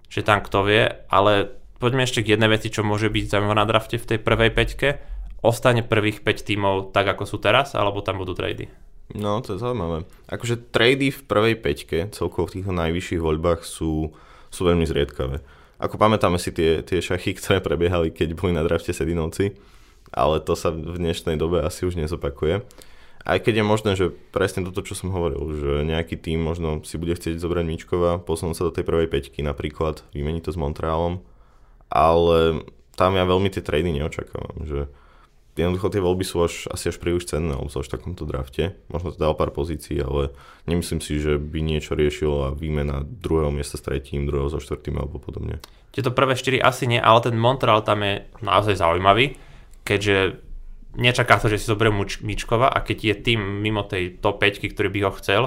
že 0.09 0.25
tam 0.25 0.41
kto 0.41 0.65
vie, 0.65 0.83
ale 1.07 1.57
poďme 1.77 2.05
ešte 2.05 2.25
k 2.25 2.35
jednej 2.35 2.49
veci, 2.49 2.73
čo 2.73 2.85
môže 2.85 3.09
byť 3.09 3.25
zaujímavé 3.31 3.57
na 3.57 3.69
drafte 3.69 4.01
v 4.01 4.07
tej 4.15 4.19
prvej 4.21 4.51
peťke. 4.53 4.87
Ostane 5.45 5.85
prvých 5.85 6.25
5 6.25 6.49
tímov 6.49 6.75
tak, 6.91 7.05
ako 7.05 7.23
sú 7.29 7.37
teraz, 7.37 7.77
alebo 7.77 8.01
tam 8.01 8.17
budú 8.17 8.33
trady? 8.33 8.67
No, 9.13 9.39
to 9.39 9.55
je 9.55 9.61
zaujímavé. 9.61 10.03
Akože 10.27 10.73
trady 10.73 11.13
v 11.13 11.21
prvej 11.23 11.55
peťke, 11.61 12.09
celkovo 12.11 12.49
v 12.49 12.59
týchto 12.59 12.73
najvyšších 12.73 13.21
voľbách 13.21 13.61
sú 13.63 14.11
sú 14.49 14.67
veľmi 14.67 14.85
zriedkavé. 14.87 15.43
Ako 15.77 16.01
pamätáme 16.01 16.41
si 16.41 16.49
tie, 16.49 16.81
tie 16.81 17.03
šachy, 17.03 17.35
ktoré 17.37 17.61
prebiehali, 17.61 18.09
keď 18.13 18.33
boli 18.33 18.55
na 18.55 18.65
drafte 18.65 18.95
Sedinovci, 18.95 19.53
ale 20.09 20.39
to 20.39 20.55
sa 20.55 20.71
v 20.71 20.97
dnešnej 20.97 21.35
dobe 21.35 21.61
asi 21.61 21.83
už 21.83 21.99
nezopakuje. 21.99 22.63
Aj 23.27 23.43
keď 23.43 23.59
je 23.59 23.65
možné, 23.67 23.91
že 23.99 24.15
presne 24.31 24.63
toto, 24.63 24.79
čo 24.87 24.95
som 24.95 25.11
hovoril, 25.11 25.43
že 25.59 25.71
nejaký 25.83 26.15
tým 26.15 26.39
možno 26.39 26.79
si 26.87 26.95
bude 26.95 27.11
chcieť 27.11 27.43
zobrať 27.43 27.65
Mičkova, 27.67 28.23
posunúť 28.23 28.55
sa 28.55 28.67
do 28.71 28.71
tej 28.71 28.87
prvej 28.87 29.11
peťky 29.11 29.43
napríklad, 29.43 30.07
vymeniť 30.15 30.47
to 30.47 30.55
s 30.55 30.61
Montrealom, 30.61 31.19
ale 31.91 32.63
tam 32.95 33.19
ja 33.19 33.27
veľmi 33.27 33.51
tie 33.51 33.59
trady 33.59 33.99
neočakávam, 33.99 34.63
že 34.63 34.87
jednoducho 35.59 35.91
tie 35.91 35.99
voľby 35.99 36.23
sú 36.23 36.47
až, 36.47 36.71
asi 36.71 36.87
až 36.87 37.03
príliš 37.03 37.27
cenné, 37.27 37.51
alebo 37.51 37.67
sú 37.67 37.83
až 37.83 37.91
v 37.91 37.99
takomto 37.99 38.23
drafte. 38.23 38.79
Možno 38.87 39.11
to 39.11 39.19
dal 39.19 39.35
pár 39.35 39.51
pozícií, 39.51 39.99
ale 39.99 40.31
nemyslím 40.69 41.03
si, 41.03 41.19
že 41.19 41.35
by 41.35 41.59
niečo 41.59 41.99
riešilo 41.99 42.47
a 42.47 42.55
výmena 42.55 43.03
druhého 43.03 43.51
miesta 43.51 43.75
s 43.75 43.83
tretím, 43.83 44.29
druhého 44.29 44.47
so 44.47 44.61
štvrtým 44.61 44.95
alebo 44.95 45.19
podobne. 45.19 45.59
Tieto 45.91 46.13
prvé 46.15 46.37
štyri 46.37 46.61
asi 46.61 46.87
nie, 46.87 47.01
ale 47.01 47.19
ten 47.25 47.35
Montreal 47.35 47.83
tam 47.83 48.05
je 48.05 48.23
naozaj 48.39 48.77
zaujímavý, 48.77 49.35
keďže 49.83 50.46
nečaká 50.97 51.37
to, 51.37 51.47
že 51.47 51.61
si 51.61 51.69
zoberie 51.69 51.93
Mičkova 52.25 52.73
a 52.73 52.81
keď 52.81 52.97
je 52.97 53.15
tým 53.31 53.39
mimo 53.61 53.85
tej 53.85 54.17
top 54.17 54.41
5, 54.41 54.65
ktorý 54.73 54.89
by 54.91 54.99
ho 55.05 55.11
chcel, 55.21 55.43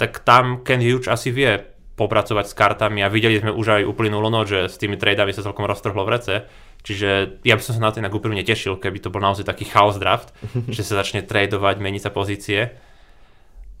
tak 0.00 0.24
tam 0.24 0.64
Ken 0.64 0.80
Hughes 0.80 1.06
asi 1.06 1.28
vie 1.30 1.60
popracovať 1.98 2.46
s 2.46 2.54
kartami 2.54 3.02
a 3.02 3.12
videli 3.12 3.42
sme 3.42 3.52
už 3.52 3.82
aj 3.82 3.82
uplynulú 3.84 4.30
noc, 4.30 4.48
že 4.48 4.70
s 4.70 4.78
tými 4.78 4.94
tradami 4.94 5.34
sa 5.34 5.42
celkom 5.42 5.66
roztrhlo 5.66 6.06
v 6.06 6.12
rece 6.14 6.34
Čiže 6.86 7.42
ja 7.42 7.58
by 7.58 7.62
som 7.62 7.74
sa 7.74 7.82
na 7.82 7.90
to 7.90 7.98
inak 7.98 8.14
úplne 8.14 8.38
tešil, 8.46 8.78
keby 8.78 9.02
to 9.02 9.10
bol 9.10 9.18
naozaj 9.18 9.46
taký 9.46 9.66
chaos 9.66 9.98
draft, 9.98 10.30
že 10.74 10.86
sa 10.86 11.02
začne 11.02 11.26
tradovať, 11.26 11.82
meniť 11.82 12.02
sa 12.06 12.10
pozície. 12.14 12.78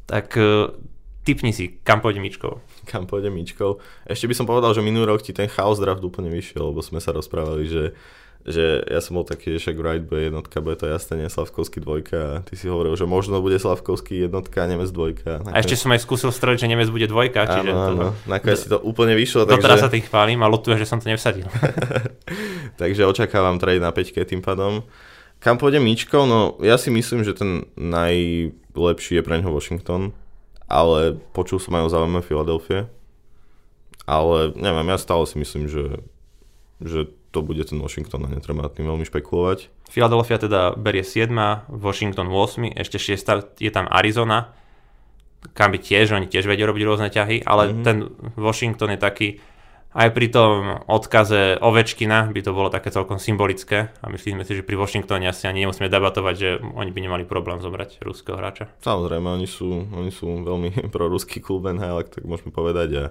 Tak 0.08 0.34
uh, 0.34 0.74
typni 1.22 1.54
si, 1.54 1.78
kam 1.84 2.02
pôjde 2.02 2.18
Mičkov. 2.18 2.64
Kam 2.88 3.06
pôjde 3.06 3.30
Mičkov. 3.30 3.84
Ešte 4.08 4.26
by 4.26 4.34
som 4.34 4.46
povedal, 4.48 4.74
že 4.74 4.82
minulý 4.82 5.14
rok 5.14 5.22
ti 5.22 5.36
ten 5.36 5.46
chaos 5.46 5.78
draft 5.78 6.02
úplne 6.02 6.32
vyšiel, 6.32 6.74
lebo 6.74 6.80
sme 6.82 6.98
sa 6.98 7.14
rozprávali, 7.14 7.64
že 7.68 7.82
že 8.46 8.80
ja 8.86 9.00
som 9.02 9.18
bol 9.18 9.26
taký, 9.26 9.56
že 9.56 9.58
však 9.60 9.76
Wright 9.76 10.04
bude 10.06 10.30
jednotka, 10.30 10.62
bude 10.64 10.78
to 10.78 10.86
jasne, 10.88 11.20
nie 11.20 11.28
Slavkovský 11.28 11.84
dvojka 11.84 12.16
a 12.16 12.32
ty 12.46 12.54
si 12.56 12.70
hovoril, 12.70 12.96
že 12.96 13.04
možno 13.04 13.42
bude 13.44 13.60
Slavkovský 13.60 14.30
jednotka, 14.30 14.64
Nemec 14.64 14.88
dvojka. 14.88 15.42
Nakoniec... 15.44 15.54
A 15.54 15.60
ešte 15.60 15.76
som 15.76 15.92
aj 15.92 16.00
skúsil 16.00 16.30
strojiť, 16.32 16.64
že 16.64 16.70
Nemec 16.70 16.88
bude 16.88 17.04
dvojka, 17.10 17.44
čiže 17.44 17.70
áno, 17.74 17.82
áno. 17.82 18.06
To... 18.14 18.30
nakoniec 18.30 18.58
si 18.62 18.68
to 18.72 18.78
úplne 18.80 19.18
vyšlo. 19.18 19.44
Takže... 19.44 19.58
Doteraz 19.58 19.84
sa 19.84 19.92
tým 19.92 20.04
chválim 20.06 20.40
a 20.40 20.48
lutujem, 20.48 20.80
že 20.80 20.88
som 20.88 20.96
to 20.96 21.12
nevsadil. 21.12 21.44
takže 22.80 23.04
očakávam 23.04 23.60
trade 23.60 23.84
na 23.84 23.92
5 23.92 24.16
tým 24.24 24.40
pádom. 24.40 24.86
Kam 25.38 25.60
pôjde 25.60 25.78
Mičko? 25.78 26.26
No 26.26 26.58
ja 26.64 26.80
si 26.80 26.90
myslím, 26.90 27.22
že 27.22 27.36
ten 27.36 27.68
najlepší 27.78 29.20
je 29.20 29.26
pre 29.26 29.38
neho 29.38 29.54
Washington, 29.54 30.16
ale 30.66 31.20
počul 31.36 31.62
som 31.62 31.78
aj 31.78 31.84
o 31.84 31.92
záujme 31.92 32.20
Filadelfie. 32.24 32.90
Ale 34.08 34.56
neviem, 34.56 34.88
ja 34.88 34.96
stále 34.96 35.28
si 35.28 35.36
myslím, 35.36 35.68
že, 35.68 36.00
že 36.80 37.12
to 37.30 37.44
bude 37.44 37.60
ten 37.68 37.76
Washington 37.78 38.24
a 38.24 38.32
netreba 38.32 38.72
tým 38.72 38.88
veľmi 38.88 39.04
špekulovať. 39.04 39.68
Philadelphia 39.92 40.36
teda 40.40 40.60
berie 40.74 41.04
7, 41.04 41.28
Washington 41.68 42.32
8, 42.32 42.72
ešte 42.72 42.96
6 42.96 43.60
je 43.60 43.70
tam 43.72 43.84
Arizona, 43.88 44.56
kam 45.52 45.70
by 45.70 45.78
tiež, 45.78 46.16
oni 46.16 46.26
tiež 46.26 46.48
vedia 46.48 46.66
robiť 46.66 46.82
rôzne 46.84 47.08
ťahy, 47.12 47.44
ale 47.44 47.70
mm-hmm. 47.70 47.84
ten 47.84 47.96
Washington 48.34 48.96
je 48.96 49.00
taký, 49.00 49.28
aj 49.94 50.08
pri 50.12 50.28
tom 50.28 50.84
odkaze 50.84 51.60
Ovečkina 51.60 52.28
by 52.28 52.40
to 52.44 52.52
bolo 52.52 52.68
také 52.68 52.92
celkom 52.92 53.16
symbolické 53.16 53.92
a 54.00 54.06
myslíme 54.12 54.44
si, 54.44 54.58
že 54.58 54.66
pri 54.66 54.76
Washingtone 54.76 55.24
asi 55.28 55.48
ani 55.48 55.64
nemusíme 55.64 55.88
debatovať, 55.88 56.34
že 56.36 56.48
oni 56.60 56.90
by 56.92 57.00
nemali 57.00 57.24
problém 57.24 57.60
zobrať 57.60 58.04
ruského 58.04 58.36
hráča. 58.36 58.68
Samozrejme, 58.84 59.28
oni 59.36 59.48
sú, 59.48 59.88
oni 59.88 60.12
sú 60.12 60.28
veľmi 60.44 60.70
proruský 60.94 61.40
klub 61.40 61.68
NHL, 61.68 62.04
tak 62.08 62.24
môžeme 62.24 62.52
povedať 62.52 62.90
a 62.96 63.04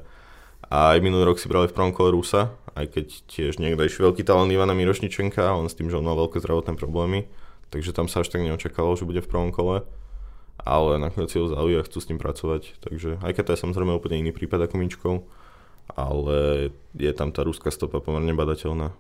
a 0.68 0.96
aj 0.96 1.00
minulý 1.00 1.28
rok 1.28 1.40
si 1.40 1.48
brali 1.48 1.72
v 1.72 1.76
prvom 1.76 1.96
kole 1.96 2.12
Rusa, 2.12 2.56
aj 2.76 2.94
keď 2.94 3.06
tiež 3.32 3.58
niekdejší 3.58 4.04
veľký 4.04 4.22
talent 4.28 4.52
Ivana 4.52 4.76
Mirošničenka, 4.76 5.56
on 5.56 5.66
s 5.66 5.78
tým, 5.78 5.88
že 5.90 5.98
on 5.98 6.06
mal 6.06 6.20
veľké 6.20 6.44
zdravotné 6.44 6.76
problémy, 6.76 7.26
takže 7.72 7.96
tam 7.96 8.12
sa 8.12 8.22
až 8.22 8.30
tak 8.30 8.44
neočakalo, 8.44 8.94
že 9.00 9.08
bude 9.08 9.24
v 9.24 9.32
prvom 9.32 9.50
kole, 9.50 9.88
ale 10.62 10.92
nakoniec 11.00 11.32
si 11.32 11.40
ho 11.40 11.48
vzali 11.48 11.80
a 11.80 11.86
chcú 11.88 11.98
s 11.98 12.10
ním 12.12 12.20
pracovať, 12.20 12.84
takže 12.84 13.18
aj 13.24 13.32
keď 13.34 13.44
to 13.48 13.54
je 13.56 13.64
samozrejme 13.64 13.92
úplne 13.96 14.20
iný 14.22 14.32
prípad 14.36 14.68
ako 14.68 14.76
Mičkov, 14.78 15.14
ale 15.96 16.70
je 17.00 17.12
tam 17.16 17.32
tá 17.32 17.48
ruská 17.48 17.72
stopa 17.72 18.04
pomerne 18.04 18.36
badateľná. 18.36 18.92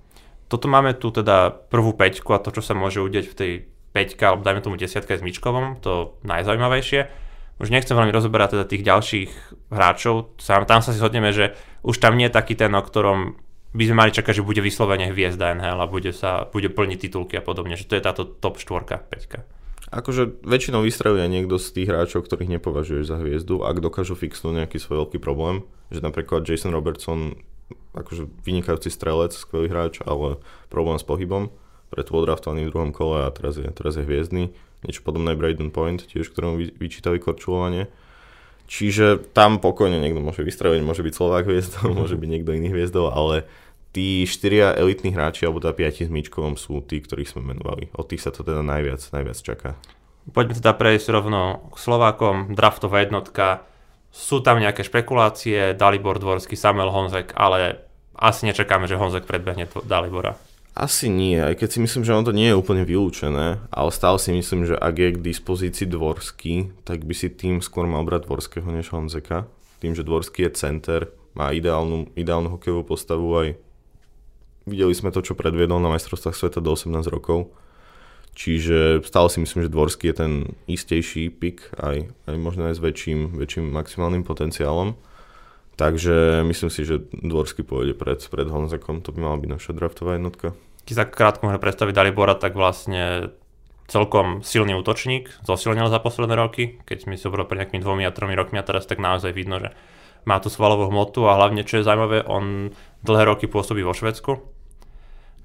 Toto 0.47 0.71
máme 0.71 0.95
tu 0.95 1.11
teda 1.11 1.51
prvú 1.51 1.91
peťku 1.91 2.31
a 2.31 2.39
to, 2.39 2.55
čo 2.55 2.63
sa 2.63 2.71
môže 2.71 3.03
udeť 3.03 3.25
v 3.27 3.35
tej 3.35 3.51
peťke, 3.91 4.23
alebo 4.23 4.47
dajme 4.47 4.63
tomu 4.63 4.79
desiatka 4.79 5.19
s 5.19 5.25
Mičkovom, 5.25 5.83
to 5.83 6.15
najzaujímavejšie 6.23 7.26
už 7.57 7.73
nechcem 7.73 7.97
veľmi 7.97 8.13
rozoberať 8.13 8.57
teda 8.57 8.65
tých 8.69 8.83
ďalších 8.85 9.31
hráčov, 9.73 10.37
tam 10.41 10.81
sa 10.85 10.93
si 10.93 11.01
zhodneme, 11.01 11.33
že 11.33 11.57
už 11.81 11.97
tam 11.97 12.13
nie 12.17 12.29
je 12.29 12.37
taký 12.37 12.53
ten, 12.53 12.69
o 12.73 12.81
ktorom 12.81 13.37
by 13.73 13.83
sme 13.83 13.97
mali 13.97 14.11
čakať, 14.13 14.41
že 14.41 14.47
bude 14.47 14.61
vyslovene 14.63 15.11
hviezda 15.11 15.53
NHL 15.53 15.81
a 15.81 15.87
bude, 15.89 16.09
sa, 16.15 16.47
bude 16.49 16.71
plniť 16.71 16.97
titulky 17.09 17.37
a 17.37 17.43
podobne, 17.43 17.75
že 17.75 17.85
to 17.89 17.97
je 17.97 18.05
táto 18.05 18.23
top 18.25 18.57
4, 18.57 18.87
5. 18.87 19.93
Akože 19.93 20.43
väčšinou 20.43 20.83
vystreluje 20.83 21.23
niekto 21.31 21.55
z 21.55 21.67
tých 21.71 21.87
hráčov, 21.87 22.27
ktorých 22.27 22.59
nepovažuješ 22.59 23.07
za 23.07 23.17
hviezdu, 23.23 23.63
ak 23.63 23.79
dokážu 23.79 24.19
fixnúť 24.19 24.65
nejaký 24.65 24.77
svoj 24.83 25.07
veľký 25.07 25.19
problém, 25.23 25.63
že 25.93 26.03
napríklad 26.03 26.43
Jason 26.43 26.75
Robertson, 26.75 27.39
akože 27.95 28.27
vynikajúci 28.43 28.91
strelec, 28.91 29.31
skvelý 29.31 29.71
hráč, 29.71 30.03
ale 30.03 30.43
problém 30.67 30.99
s 30.99 31.07
pohybom, 31.07 31.55
preto 31.87 32.11
bol 32.11 32.27
draftovaný 32.27 32.67
v 32.67 32.71
druhom 32.75 32.91
kole 32.91 33.23
a 33.23 33.31
teraz 33.31 33.55
je, 33.55 33.67
teraz 33.71 33.95
je 33.95 34.03
hviezdny 34.03 34.51
niečo 34.87 35.03
podobné 35.03 35.35
Braden 35.35 35.69
Point, 35.69 36.07
tiež 36.07 36.31
ktorému 36.31 36.79
vyčítali 36.79 37.19
korčulovanie. 37.19 37.91
Čiže 38.67 39.31
tam 39.31 39.63
pokojne 39.63 39.99
niekto 39.99 40.19
môže 40.19 40.43
vystreliť, 40.43 40.83
môže 40.83 41.03
byť 41.03 41.13
Slovák 41.15 41.47
hviezdou, 41.47 41.91
môže 41.95 42.19
byť 42.19 42.29
niekto 42.31 42.51
iný 42.51 42.71
hviezdou, 42.75 43.11
ale 43.11 43.47
tí 43.95 44.27
štyria 44.27 44.75
elitní 44.75 45.15
hráči, 45.15 45.47
alebo 45.47 45.63
teda 45.63 45.71
piati 45.71 46.03
s 46.03 46.11
Míčkovom 46.11 46.59
sú 46.59 46.83
tí, 46.83 46.99
ktorých 46.99 47.31
sme 47.31 47.55
menovali. 47.55 47.87
Od 47.95 48.03
tých 48.03 48.27
sa 48.27 48.35
to 48.35 48.43
teda 48.43 48.59
najviac, 48.67 48.99
najviac 49.15 49.39
čaká. 49.39 49.79
Poďme 50.27 50.59
teda 50.59 50.75
prejsť 50.75 51.07
rovno 51.15 51.71
k 51.71 51.75
Slovákom, 51.79 52.51
draftová 52.51 53.07
jednotka. 53.07 53.63
Sú 54.11 54.43
tam 54.43 54.59
nejaké 54.59 54.83
špekulácie, 54.83 55.71
Dalibor 55.71 56.19
Dvorský, 56.19 56.59
Samuel 56.59 56.91
Honzek, 56.91 57.31
ale 57.39 57.87
asi 58.19 58.43
nečakáme, 58.51 58.83
že 58.91 58.99
Honzek 58.99 59.23
predbehne 59.23 59.71
Dalibora. 59.87 60.35
Asi 60.77 61.09
nie, 61.09 61.41
aj 61.41 61.57
keď 61.57 61.69
si 61.73 61.79
myslím, 61.81 62.05
že 62.05 62.13
on 62.13 62.21
to 62.21 62.29
nie 62.29 62.53
je 62.53 62.59
úplne 62.59 62.85
vylúčené, 62.85 63.65
ale 63.73 63.89
stále 63.89 64.21
si 64.21 64.29
myslím, 64.29 64.69
že 64.69 64.77
ak 64.77 64.93
je 64.93 65.09
k 65.17 65.23
dispozícii 65.25 65.89
Dvorský, 65.89 66.69
tak 66.85 67.01
by 67.01 67.17
si 67.17 67.33
tým 67.33 67.65
skôr 67.65 67.89
mal 67.89 68.05
brať 68.05 68.29
Dvorského 68.29 68.69
než 68.69 68.93
Honzeka. 68.93 69.49
Tým, 69.81 69.97
že 69.97 70.05
Dvorský 70.05 70.45
je 70.45 70.53
center, 70.53 71.09
má 71.33 71.49
ideálnu, 71.49 72.13
ideálnu 72.13 72.53
hokejovú 72.53 72.93
postavu 72.93 73.25
aj 73.41 73.47
videli 74.69 74.93
sme 74.93 75.09
to, 75.09 75.25
čo 75.25 75.33
predviedol 75.33 75.81
na 75.81 75.89
majstrovstvách 75.97 76.37
sveta 76.37 76.61
do 76.61 76.69
18 76.77 77.09
rokov. 77.09 77.49
Čiže 78.37 79.01
stále 79.01 79.33
si 79.33 79.41
myslím, 79.41 79.65
že 79.65 79.73
Dvorský 79.73 80.13
je 80.13 80.15
ten 80.21 80.33
istejší 80.69 81.33
pik, 81.33 81.73
aj, 81.73 82.05
aj 82.29 82.35
možno 82.37 82.69
aj 82.69 82.77
s 82.77 82.83
väčším, 82.85 83.33
väčším 83.33 83.73
maximálnym 83.73 84.21
potenciálom. 84.21 84.93
Takže 85.73 86.45
myslím 86.45 86.69
si, 86.69 86.85
že 86.85 87.01
Dvorský 87.17 87.65
pôjde 87.65 87.97
pred, 87.97 88.21
pred 88.21 88.45
Honzekom, 88.45 89.01
to 89.01 89.09
by 89.09 89.25
mala 89.25 89.41
byť 89.41 89.49
naša 89.49 89.73
draftová 89.73 90.21
jednotka 90.21 90.53
keď 90.87 90.93
sa 90.95 91.03
krátko 91.03 91.51
môžeme 91.51 91.59
predstaviť 91.59 91.91
Dalibora, 91.91 92.39
tak 92.39 92.55
vlastne 92.55 93.35
celkom 93.91 94.39
silný 94.43 94.75
útočník, 94.79 95.43
zosilnil 95.43 95.91
za 95.91 95.99
posledné 95.99 96.35
roky, 96.39 96.79
keď 96.87 97.07
sme 97.07 97.19
si 97.19 97.27
pred 97.27 97.57
nejakými 97.59 97.83
dvomi 97.83 98.03
a 98.07 98.15
tromi 98.15 98.39
rokmi 98.39 98.59
a 98.59 98.63
teraz 98.63 98.87
tak 98.87 99.03
naozaj 99.03 99.35
vidno, 99.35 99.59
že 99.59 99.75
má 100.27 100.39
tú 100.39 100.47
svalovú 100.51 100.91
hmotu 100.91 101.23
a 101.27 101.39
hlavne, 101.39 101.63
čo 101.63 101.79
je 101.79 101.87
zaujímavé, 101.87 102.23
on 102.27 102.75
dlhé 103.03 103.23
roky 103.27 103.47
pôsobí 103.47 103.83
vo 103.83 103.95
Švedsku, 103.95 104.43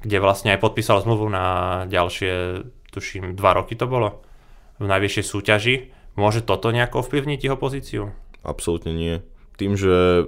kde 0.03 0.19
vlastne 0.19 0.55
aj 0.55 0.63
podpísal 0.63 1.03
zmluvu 1.03 1.31
na 1.31 1.47
ďalšie, 1.87 2.67
tuším, 2.91 3.39
dva 3.39 3.55
roky 3.55 3.79
to 3.79 3.87
bolo, 3.87 4.23
v 4.83 4.87
najvyššej 4.91 5.25
súťaži. 5.27 5.75
Môže 6.19 6.43
toto 6.43 6.75
nejako 6.75 7.07
ovplyvniť 7.07 7.41
jeho 7.47 7.57
pozíciu? 7.59 8.11
Absolútne 8.43 8.91
nie. 8.91 9.15
Tým, 9.55 9.79
že 9.79 10.27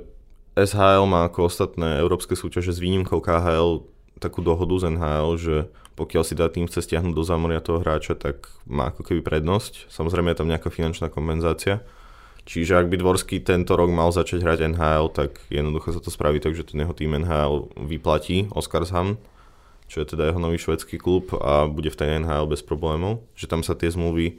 SHL 0.55 1.03
má 1.11 1.27
ako 1.27 1.51
ostatné 1.51 1.99
európske 1.99 2.39
súťaže 2.39 2.71
s 2.71 2.79
výnimkou 2.79 3.19
KHL 3.19 3.94
takú 4.19 4.41
dohodu 4.41 4.75
z 4.79 4.95
NHL, 4.95 5.31
že 5.37 5.57
pokiaľ 5.95 6.23
si 6.27 6.35
tá 6.35 6.51
tým 6.51 6.67
chce 6.67 6.83
stiahnuť 6.83 7.15
do 7.15 7.23
zámoria 7.23 7.63
toho 7.63 7.79
hráča, 7.79 8.19
tak 8.19 8.51
má 8.67 8.91
ako 8.91 9.07
keby 9.07 9.23
prednosť. 9.23 9.87
Samozrejme 9.91 10.35
je 10.35 10.39
tam 10.43 10.51
nejaká 10.51 10.69
finančná 10.71 11.07
kompenzácia. 11.07 11.87
Čiže 12.45 12.77
ak 12.77 12.93
by 12.93 13.01
Dvorský 13.01 13.41
tento 13.41 13.73
rok 13.73 13.89
mal 13.89 14.13
začať 14.13 14.45
hrať 14.45 14.77
NHL, 14.77 15.09
tak 15.15 15.41
jednoducho 15.49 15.97
sa 15.97 16.01
to 16.03 16.13
spraví 16.13 16.45
tak, 16.45 16.53
že 16.53 16.67
ten 16.67 16.85
jeho 16.85 16.93
tým 16.93 17.17
NHL 17.25 17.73
vyplatí 17.89 18.53
Oskarshamn, 18.53 19.17
čo 19.89 20.05
je 20.05 20.07
teda 20.13 20.29
jeho 20.29 20.41
nový 20.43 20.61
švedský 20.61 21.01
klub 21.01 21.33
a 21.41 21.65
bude 21.65 21.89
v 21.89 21.97
tej 21.97 22.21
NHL 22.21 22.51
bez 22.51 22.61
problémov. 22.61 23.25
Že 23.33 23.47
tam 23.49 23.61
sa 23.65 23.73
tie 23.73 23.89
zmluvy 23.89 24.37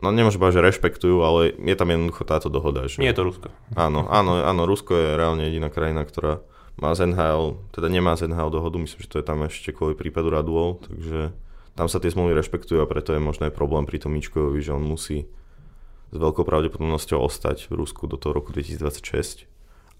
no 0.00 0.08
nemôžem 0.10 0.40
povedať, 0.40 0.60
že 0.60 0.66
rešpektujú, 0.72 1.16
ale 1.20 1.52
je 1.54 1.76
tam 1.76 1.92
jednoducho 1.92 2.24
táto 2.24 2.48
dohoda. 2.48 2.88
Že... 2.88 3.04
Nie 3.04 3.12
je 3.12 3.18
to 3.20 3.26
Rusko. 3.28 3.48
Áno, 3.76 4.08
áno, 4.08 4.40
áno, 4.40 4.62
Rusko 4.64 4.96
je 4.96 5.08
reálne 5.16 5.44
jediná 5.46 5.68
krajina, 5.68 6.02
ktorá 6.04 6.40
má 6.78 6.94
z 6.94 7.10
NHL, 7.10 7.58
teda 7.74 7.88
nemá 7.90 8.14
z 8.14 8.30
NHL 8.30 8.52
dohodu, 8.52 8.76
myslím, 8.78 9.00
že 9.00 9.10
to 9.10 9.18
je 9.18 9.26
tam 9.26 9.42
ešte 9.46 9.74
kvôli 9.74 9.98
prípadu 9.98 10.30
Raduol, 10.30 10.78
takže 10.84 11.34
tam 11.74 11.86
sa 11.88 11.98
tie 11.98 12.12
zmluvy 12.12 12.36
rešpektujú 12.36 12.84
a 12.84 12.90
preto 12.90 13.16
je 13.16 13.22
možno 13.22 13.48
aj 13.48 13.56
problém 13.56 13.88
pri 13.88 14.02
tom 14.02 14.12
Mičkovi, 14.12 14.60
že 14.60 14.76
on 14.76 14.84
musí 14.84 15.26
s 16.10 16.16
veľkou 16.18 16.42
pravdepodobnosťou 16.42 17.18
ostať 17.22 17.70
v 17.70 17.78
Rusku 17.80 18.10
do 18.10 18.18
toho 18.18 18.34
roku 18.34 18.50
2026, 18.50 19.46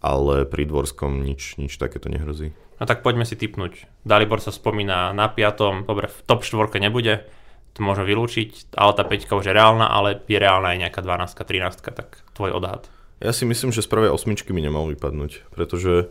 ale 0.03 0.45
pri 0.45 0.67
Dvorskom 0.67 1.23
nič, 1.23 1.57
nič 1.57 1.79
takéto 1.79 2.11
nehrozí. 2.11 2.53
No 2.81 2.89
tak 2.89 3.05
poďme 3.05 3.29
si 3.29 3.37
typnúť. 3.37 3.87
Dalibor 4.03 4.41
sa 4.41 4.51
spomína 4.51 5.13
na 5.13 5.29
piatom, 5.29 5.85
dobre, 5.85 6.09
v 6.09 6.19
top 6.25 6.43
4 6.43 6.81
nebude, 6.81 7.29
to 7.77 7.81
môžeme 7.87 8.09
vylúčiť, 8.11 8.75
ale 8.75 8.93
tá 8.97 9.07
5 9.07 9.31
už 9.31 9.47
je 9.47 9.55
reálna, 9.55 9.87
ale 9.87 10.19
je 10.27 10.39
reálna 10.41 10.75
aj 10.75 10.79
nejaká 10.89 11.01
12, 11.05 11.33
13, 11.39 11.95
tak 11.95 12.25
tvoj 12.35 12.57
odhad. 12.59 12.91
Ja 13.21 13.37
si 13.37 13.45
myslím, 13.45 13.71
že 13.71 13.85
z 13.85 13.93
prvej 13.93 14.11
osmičky 14.11 14.51
by 14.51 14.65
nemal 14.65 14.89
vypadnúť, 14.89 15.53
pretože 15.53 16.09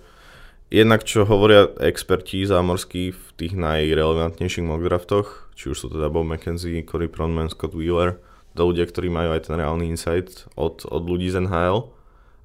jednak 0.69 1.01
čo 1.05 1.25
hovoria 1.25 1.69
experti 1.81 2.45
zámorskí 2.45 3.13
v 3.13 3.27
tých 3.37 3.53
najrelevantnejších 3.57 4.65
mock 4.65 4.85
draftoch, 4.85 5.49
či 5.57 5.73
už 5.73 5.77
sú 5.77 5.87
teda 5.89 6.07
Bob 6.13 6.29
McKenzie, 6.29 6.85
Corey 6.85 7.09
Pronman, 7.09 7.49
Scott 7.49 7.73
Wheeler, 7.73 8.21
to 8.59 8.67
ľudia, 8.67 8.91
ktorí 8.91 9.07
majú 9.07 9.31
aj 9.31 9.47
ten 9.47 9.55
reálny 9.55 9.87
insight 9.87 10.43
od, 10.59 10.83
od 10.83 11.03
ľudí 11.07 11.31
z 11.31 11.47
NHL. 11.47 11.87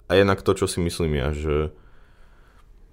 A 0.07 0.14
jednak 0.14 0.47
to, 0.47 0.54
čo 0.54 0.71
si 0.71 0.78
myslím 0.78 1.19
ja, 1.19 1.35
že 1.35 1.75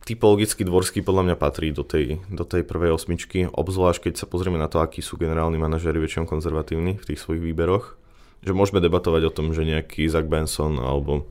typologicky 0.09 0.65
dvorský 0.65 1.05
podľa 1.05 1.29
mňa 1.29 1.35
patrí 1.37 1.69
do 1.69 1.85
tej, 1.85 2.17
do 2.33 2.41
tej 2.41 2.65
prvej 2.65 2.97
osmičky, 2.97 3.45
obzvlášť 3.45 4.09
keď 4.09 4.13
sa 4.17 4.25
pozrieme 4.25 4.57
na 4.57 4.65
to, 4.65 4.81
akí 4.81 5.05
sú 5.05 5.21
generálni 5.21 5.61
manažéri 5.61 6.01
väčšinou 6.01 6.25
konzervatívni 6.25 6.97
v 6.97 7.07
tých 7.13 7.21
svojich 7.21 7.45
výberoch. 7.45 7.99
Že 8.41 8.57
môžeme 8.57 8.81
debatovať 8.81 9.29
o 9.29 9.35
tom, 9.35 9.53
že 9.53 9.69
nejaký 9.69 10.09
Zach 10.09 10.25
Benson 10.25 10.81
alebo 10.81 11.29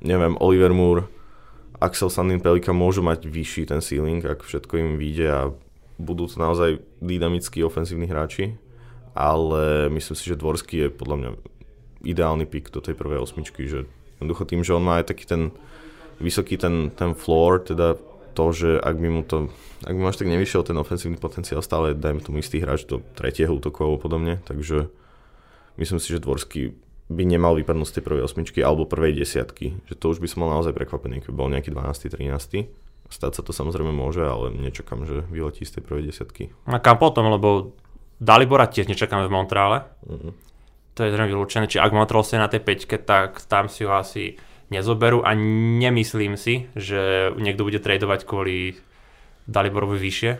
neviem, 0.00 0.40
Oliver 0.40 0.72
Moore, 0.72 1.04
Axel 1.76 2.08
Sandin 2.08 2.40
Pelika 2.40 2.72
môžu 2.72 3.04
mať 3.04 3.28
vyšší 3.28 3.68
ten 3.68 3.84
ceiling, 3.84 4.24
ak 4.24 4.44
všetko 4.44 4.74
im 4.80 4.90
vyjde 4.96 5.26
a 5.28 5.42
budú 6.00 6.28
to 6.28 6.40
naozaj 6.40 6.80
dynamickí 7.00 7.60
ofenzívni 7.64 8.08
hráči, 8.08 8.56
ale 9.16 9.88
myslím 9.92 10.16
si, 10.16 10.24
že 10.28 10.40
Dvorský 10.40 10.76
je 10.86 10.88
podľa 10.92 11.16
mňa 11.16 11.30
ideálny 12.04 12.44
pick 12.48 12.68
do 12.72 12.80
tej 12.80 12.96
prvej 12.96 13.20
osmičky, 13.20 13.68
že 13.68 13.88
jednoducho 14.20 14.44
tým, 14.44 14.64
že 14.64 14.76
on 14.76 14.84
má 14.84 15.00
aj 15.00 15.12
taký 15.12 15.24
ten 15.28 15.42
vysoký 16.20 16.56
ten, 16.56 16.92
ten 16.92 17.12
floor, 17.12 17.64
teda 17.64 17.96
to, 18.36 18.44
že 18.52 18.76
ak 18.80 18.96
by 19.00 19.08
mu 19.08 19.22
to, 19.24 19.48
ak 19.84 19.92
by 19.96 20.00
mu 20.00 20.08
až 20.08 20.20
tak 20.20 20.28
nevyšiel 20.28 20.64
ten 20.64 20.76
ofensívny 20.76 21.16
potenciál, 21.16 21.64
stále 21.64 21.96
dajme 21.96 22.20
tomu 22.20 22.40
istý 22.40 22.60
hráč 22.60 22.84
do 22.84 23.00
tretieho 23.16 23.52
útoku 23.52 23.84
a 23.84 23.96
podobne, 23.96 24.44
takže 24.44 24.92
myslím 25.80 26.00
si, 26.00 26.12
že 26.12 26.24
Dvorský 26.24 26.76
by 27.06 27.22
nemal 27.22 27.54
vypadnúť 27.54 27.86
z 27.86 27.94
tej 27.98 28.02
prvej 28.02 28.22
osmičky 28.26 28.58
alebo 28.62 28.88
prvej 28.88 29.14
desiatky, 29.22 29.78
že 29.86 29.94
to 29.94 30.10
už 30.10 30.18
by 30.18 30.26
som 30.26 30.42
mal 30.42 30.50
naozaj 30.58 30.74
prekvapený, 30.74 31.22
keby 31.22 31.34
bol 31.34 31.48
nejaký 31.50 31.70
12. 31.70 32.18
13. 32.18 32.66
Stať 33.06 33.32
sa 33.38 33.42
to 33.46 33.54
samozrejme 33.54 33.94
môže, 33.94 34.26
ale 34.26 34.50
nečakám, 34.50 35.06
že 35.06 35.22
vyletí 35.30 35.62
z 35.62 35.78
tej 35.78 35.82
prvej 35.86 36.10
desiatky. 36.10 36.50
A 36.66 36.82
kam 36.82 36.98
potom, 36.98 37.30
lebo 37.30 37.78
Dalibora 38.18 38.66
tiež 38.66 38.90
nečakáme 38.90 39.30
v 39.30 39.34
Montreale. 39.34 39.86
Uh-huh. 40.02 40.34
To 40.96 41.00
je 41.04 41.12
zrejme 41.14 41.30
vylúčené, 41.30 41.70
či 41.70 41.78
ak 41.78 41.94
Montreal 41.94 42.26
na 42.42 42.50
tej 42.50 42.66
peťke, 42.66 42.98
tak 42.98 43.38
tam 43.46 43.70
si 43.70 43.86
ho 43.86 43.94
asi 43.94 44.34
nezoberú 44.74 45.22
a 45.22 45.38
nemyslím 45.78 46.34
si, 46.34 46.66
že 46.74 47.30
niekto 47.38 47.62
bude 47.62 47.78
tradovať 47.78 48.26
kvôli 48.26 48.74
Daliborovi 49.46 49.94
vyššie. 50.02 50.32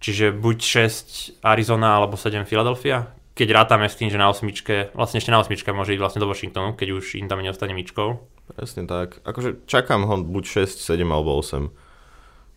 Čiže 0.00 0.32
buď 0.32 0.58
6 0.64 1.44
Arizona 1.44 2.00
alebo 2.00 2.16
7 2.16 2.48
Philadelphia, 2.48 3.12
keď 3.40 3.56
rátame 3.56 3.88
s 3.88 3.96
tým, 3.96 4.12
že 4.12 4.20
na 4.20 4.28
osmičke, 4.28 4.92
vlastne 4.92 5.16
ešte 5.16 5.32
na 5.32 5.40
osmičke 5.40 5.72
môže 5.72 5.96
ísť 5.96 6.02
vlastne 6.04 6.20
do 6.20 6.28
Washingtonu, 6.28 6.76
keď 6.76 7.00
už 7.00 7.16
im 7.16 7.24
tam 7.24 7.40
neostane 7.40 7.72
Mičkou. 7.72 8.20
Presne 8.52 8.84
tak. 8.84 9.24
Akože 9.24 9.64
čakám 9.64 10.04
ho 10.04 10.20
buď 10.20 10.68
6, 10.68 10.84
7 10.84 11.08
alebo 11.08 11.32
8. 11.40 11.72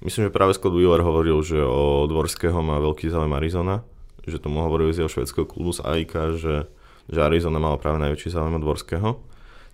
Myslím, 0.03 0.27
že 0.27 0.35
práve 0.35 0.51
Scott 0.51 0.75
Wheeler 0.75 0.99
hovoril, 0.99 1.39
že 1.39 1.63
o 1.63 2.03
Dvorského 2.11 2.59
má 2.59 2.83
veľký 2.83 3.07
záujem 3.07 3.31
Arizona, 3.31 3.87
že 4.27 4.43
tomu 4.43 4.59
hovoril 4.59 4.91
z 4.91 5.07
jeho 5.07 5.11
švedského 5.11 5.47
klubu 5.47 5.71
z 5.71 5.87
AIK, 5.87 6.35
že, 6.35 6.67
že 7.07 7.19
Arizona 7.23 7.63
mala 7.63 7.79
práve 7.79 8.03
najväčší 8.03 8.35
záujem 8.35 8.59
Dvorského. 8.59 9.23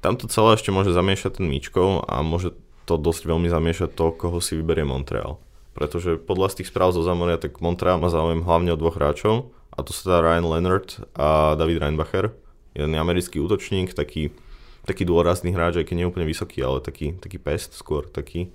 Tam 0.06 0.13
celé 0.13 0.50
ešte 0.54 0.69
môže 0.69 0.93
zamiešať 0.93 1.41
ten 1.41 1.50
míčkov 1.50 2.06
a 2.06 2.22
môže 2.22 2.54
to 2.86 3.02
dosť 3.02 3.26
veľmi 3.26 3.50
zamiešať 3.50 3.98
to, 3.98 4.13
koho 4.13 4.38
si 4.38 4.54
vyberie 4.62 4.86
Montreal. 4.86 5.41
Pretože 5.74 6.22
podľa 6.22 6.54
z 6.54 6.56
tých 6.62 6.69
správ 6.69 6.93
zo 6.93 7.02
Zamoria, 7.02 7.41
tak 7.41 7.58
Montreal 7.58 7.98
má 7.98 8.13
záujem 8.13 8.45
hlavne 8.45 8.69
o 8.74 8.78
dvoch 8.78 9.02
hráčov, 9.02 9.50
a 9.80 9.84
to 9.88 9.96
sa 9.96 10.12
teda 10.12 10.20
Ryan 10.20 10.46
Leonard 10.52 11.00
a 11.15 11.56
David 11.56 11.80
Reinbacher. 11.80 12.36
Jeden 12.76 12.92
americký 13.00 13.39
útočník, 13.39 13.96
taký, 13.96 14.36
taký 14.84 15.08
dôrazný 15.08 15.56
hráč, 15.56 15.80
aj 15.80 15.88
keď 15.88 15.96
nie 15.96 16.10
úplne 16.10 16.28
vysoký, 16.28 16.60
ale 16.60 16.84
taký, 16.84 17.15
taký 17.15 17.39
pest 17.39 17.80
skôr, 17.80 18.06
taký 18.12 18.52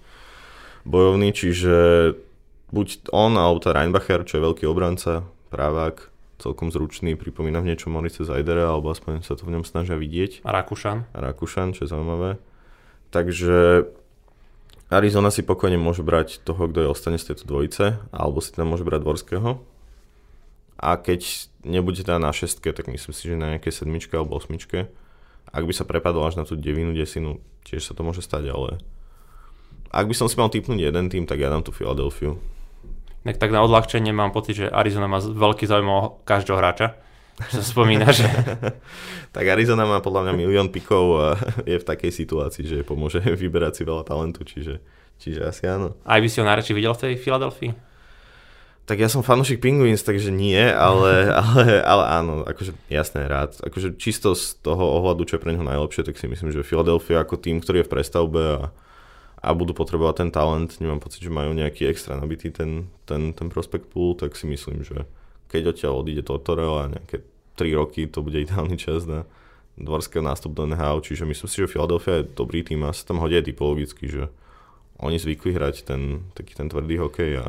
bojovný, 0.85 1.33
čiže 1.33 2.13
buď 2.69 3.09
on 3.11 3.41
alebo 3.41 3.59
tá 3.65 3.73
Reinbacher, 3.73 4.23
čo 4.29 4.39
je 4.39 4.45
veľký 4.45 4.65
obranca, 4.69 5.25
právák, 5.49 6.13
celkom 6.37 6.69
zručný, 6.69 7.17
pripomína 7.17 7.65
v 7.65 7.73
niečo 7.73 7.89
Morice 7.89 8.27
Zajdere, 8.27 8.69
alebo 8.69 8.93
aspoň 8.93 9.25
sa 9.25 9.33
to 9.33 9.49
v 9.49 9.57
ňom 9.57 9.65
snažia 9.65 9.97
vidieť. 9.97 10.45
A 10.45 10.53
Rakúšan. 10.53 11.09
A 11.15 11.19
Rakúšan, 11.25 11.73
čo 11.73 11.89
je 11.89 11.93
zaujímavé. 11.95 12.37
Takže 13.09 13.89
Arizona 14.93 15.33
si 15.33 15.41
pokojne 15.41 15.81
môže 15.81 16.05
brať 16.05 16.43
toho, 16.45 16.69
kto 16.69 16.85
je 16.85 16.89
ostane 16.91 17.17
z 17.17 17.33
tejto 17.33 17.49
dvojice, 17.49 17.99
alebo 18.13 18.45
si 18.45 18.53
tam 18.53 18.75
môže 18.75 18.85
brať 18.85 19.01
Dvorského. 19.01 19.63
A 20.85 21.01
keď 21.01 21.49
nebude 21.65 22.05
teda 22.05 22.21
na 22.21 22.29
šestke, 22.29 22.69
tak 22.77 22.93
myslím 22.93 23.17
si, 23.17 23.25
že 23.25 23.41
na 23.41 23.57
nejakej 23.57 23.73
sedmičke 23.73 24.13
alebo 24.13 24.37
osmičke. 24.37 24.93
Ak 25.49 25.65
by 25.65 25.73
sa 25.73 25.89
prepadol 25.89 26.29
až 26.29 26.37
na 26.37 26.45
tú 26.45 26.61
devinu, 26.61 26.93
desinu, 26.93 27.41
tiež 27.65 27.81
sa 27.81 27.97
to 27.97 28.05
môže 28.05 28.21
stať, 28.21 28.53
ale 28.53 28.85
ak 29.95 30.05
by 30.05 30.15
som 30.15 30.29
si 30.29 30.37
mal 30.37 30.53
typnúť 30.53 30.91
jeden 30.91 31.07
tým, 31.09 31.25
tak 31.25 31.41
ja 31.41 31.49
dám 31.49 31.65
tú 31.65 31.73
Filadelfiu. 31.73 32.37
Tak, 33.25 33.41
tak 33.41 33.55
na 33.55 33.65
odľahčenie 33.65 34.13
mám 34.13 34.37
pocit, 34.37 34.61
že 34.61 34.67
Arizona 34.69 35.09
má 35.09 35.23
veľký 35.23 35.65
záujem 35.65 35.89
o 35.89 36.21
každého 36.29 36.61
hráča. 36.61 37.01
Čo 37.35 37.63
sa 37.63 37.65
spomína, 37.65 38.13
že... 38.13 38.29
tak 39.35 39.45
Arizona 39.49 39.89
má 39.89 39.99
podľa 40.05 40.29
mňa 40.29 40.35
milión 40.37 40.69
pikov 40.69 41.05
a 41.19 41.29
je 41.71 41.81
v 41.81 41.89
takej 41.89 42.13
situácii, 42.13 42.65
že 42.69 42.79
pomôže 42.85 43.25
vyberať 43.43 43.81
si 43.81 43.83
veľa 43.89 44.05
talentu, 44.05 44.45
čiže, 44.45 44.83
čiže 45.23 45.41
asi 45.41 45.65
áno. 45.71 45.97
Aj 46.05 46.21
by 46.21 46.29
si 46.29 46.39
ho 46.43 46.47
najradšej 46.47 46.77
videl 46.77 46.93
v 46.93 47.01
tej 47.01 47.13
Filadelfii? 47.17 47.94
Tak 48.85 49.01
ja 49.01 49.09
som 49.09 49.25
fanúšik 49.25 49.65
Penguins, 49.65 50.05
takže 50.05 50.29
nie, 50.29 50.61
ale, 50.61 51.29
ale, 51.43 51.81
ale 51.81 52.05
áno, 52.21 52.33
akože 52.45 52.77
jasné, 52.93 53.25
rád. 53.25 53.57
Akože 53.65 53.97
čisto 53.97 54.37
z 54.37 54.61
toho 54.61 55.01
ohľadu, 55.01 55.25
čo 55.25 55.37
je 55.37 55.43
pre 55.43 55.57
neho 55.57 55.65
najlepšie, 55.65 56.05
tak 56.05 56.21
si 56.21 56.29
myslím, 56.29 56.53
že 56.53 56.67
Philadelphia 56.67 57.25
ako 57.25 57.41
tým, 57.41 57.65
ktorý 57.65 57.81
je 57.81 57.87
v 57.89 57.93
prestavbe 57.93 58.43
a 58.45 58.61
a 59.45 59.53
budú 59.53 59.77
potrebovať 59.77 60.25
ten 60.25 60.31
talent, 60.33 60.73
nemám 60.81 61.05
pocit, 61.05 61.21
že 61.21 61.29
majú 61.29 61.53
nejaký 61.53 61.85
extra 61.85 62.17
nabitý 62.17 62.49
ten, 62.49 62.89
ten, 63.05 63.37
ten 63.37 63.53
prospect 63.53 63.93
pool, 63.93 64.17
tak 64.17 64.33
si 64.41 64.49
myslím, 64.49 64.81
že 64.81 65.05
keď 65.53 65.77
odtiaľ 65.77 66.01
odíde 66.01 66.25
Tortorel 66.25 66.73
a 66.81 66.89
nejaké 66.89 67.21
3 67.61 67.77
roky, 67.77 68.09
to 68.09 68.25
bude 68.25 68.41
ideálny 68.41 68.81
čas 68.81 69.05
na 69.05 69.29
dvorského 69.77 70.25
nástup 70.25 70.57
do 70.57 70.65
NHL, 70.65 71.05
čiže 71.05 71.29
myslím 71.29 71.49
si, 71.53 71.61
že 71.61 71.69
Philadelphia 71.69 72.25
je 72.25 72.33
dobrý 72.33 72.65
tým 72.65 72.89
a 72.89 72.97
sa 72.97 73.05
tam 73.05 73.21
hodia 73.21 73.45
typologicky, 73.45 74.09
že 74.09 74.33
oni 74.97 75.21
zvykli 75.21 75.53
hrať 75.53 75.85
ten, 75.85 76.25
taký 76.33 76.57
ten 76.57 76.73
tvrdý 76.73 76.97
hokej 77.05 77.33
a 77.45 77.47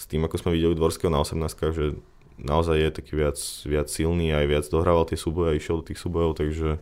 s 0.00 0.08
tým, 0.08 0.24
ako 0.24 0.40
sme 0.40 0.56
videli 0.56 0.72
dvorského 0.72 1.12
na 1.12 1.20
18 1.20 1.76
že 1.76 2.00
naozaj 2.40 2.76
je 2.80 2.90
taký 2.96 3.12
viac, 3.20 3.36
viac 3.68 3.92
silný 3.92 4.32
aj 4.32 4.48
viac 4.48 4.64
dohrával 4.72 5.04
tie 5.04 5.20
súboje 5.20 5.52
a 5.52 5.58
išiel 5.60 5.84
do 5.84 5.88
tých 5.92 6.00
súbojov, 6.00 6.40
takže 6.40 6.80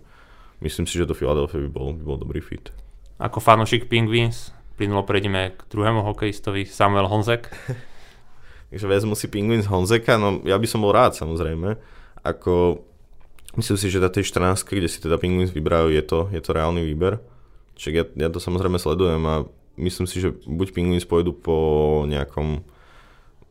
myslím 0.62 0.86
si, 0.86 0.94
že 0.94 1.10
do 1.10 1.18
Philadelphia 1.18 1.66
by 1.66 1.70
bol, 1.74 1.88
by 1.98 2.04
bol 2.06 2.18
dobrý 2.22 2.38
fit 2.38 2.70
ako 3.18 3.42
fanúšik 3.42 3.90
Penguins, 3.90 4.54
plynulo 4.78 5.02
prejdeme 5.02 5.58
k 5.58 5.60
druhému 5.74 6.06
hokejistovi, 6.06 6.64
Samuel 6.64 7.10
Honzek. 7.10 7.50
Takže 8.70 8.86
vezmu 8.86 9.18
si 9.18 9.26
Penguins 9.26 9.66
Honzeka, 9.66 10.16
no 10.16 10.38
ja 10.46 10.54
by 10.54 10.66
som 10.70 10.86
bol 10.86 10.94
rád 10.94 11.18
samozrejme. 11.18 11.74
Ako, 12.22 12.84
myslím 13.58 13.78
si, 13.80 13.90
že 13.90 13.98
na 13.98 14.12
tej 14.12 14.30
14, 14.30 14.62
kde 14.62 14.86
si 14.86 15.02
teda 15.02 15.18
Penguins 15.18 15.50
vybrajú, 15.50 15.90
je 15.90 16.04
to, 16.06 16.30
je 16.30 16.38
to 16.38 16.54
reálny 16.54 16.86
výber. 16.86 17.18
Čiže 17.74 17.90
ja, 17.90 18.04
ja 18.06 18.28
to 18.30 18.38
samozrejme 18.38 18.78
sledujem 18.78 19.22
a 19.26 19.48
myslím 19.80 20.06
si, 20.06 20.22
že 20.22 20.36
buď 20.46 20.68
Penguins 20.70 21.08
pôjdu 21.08 21.34
po 21.34 21.56
nejakom 22.06 22.62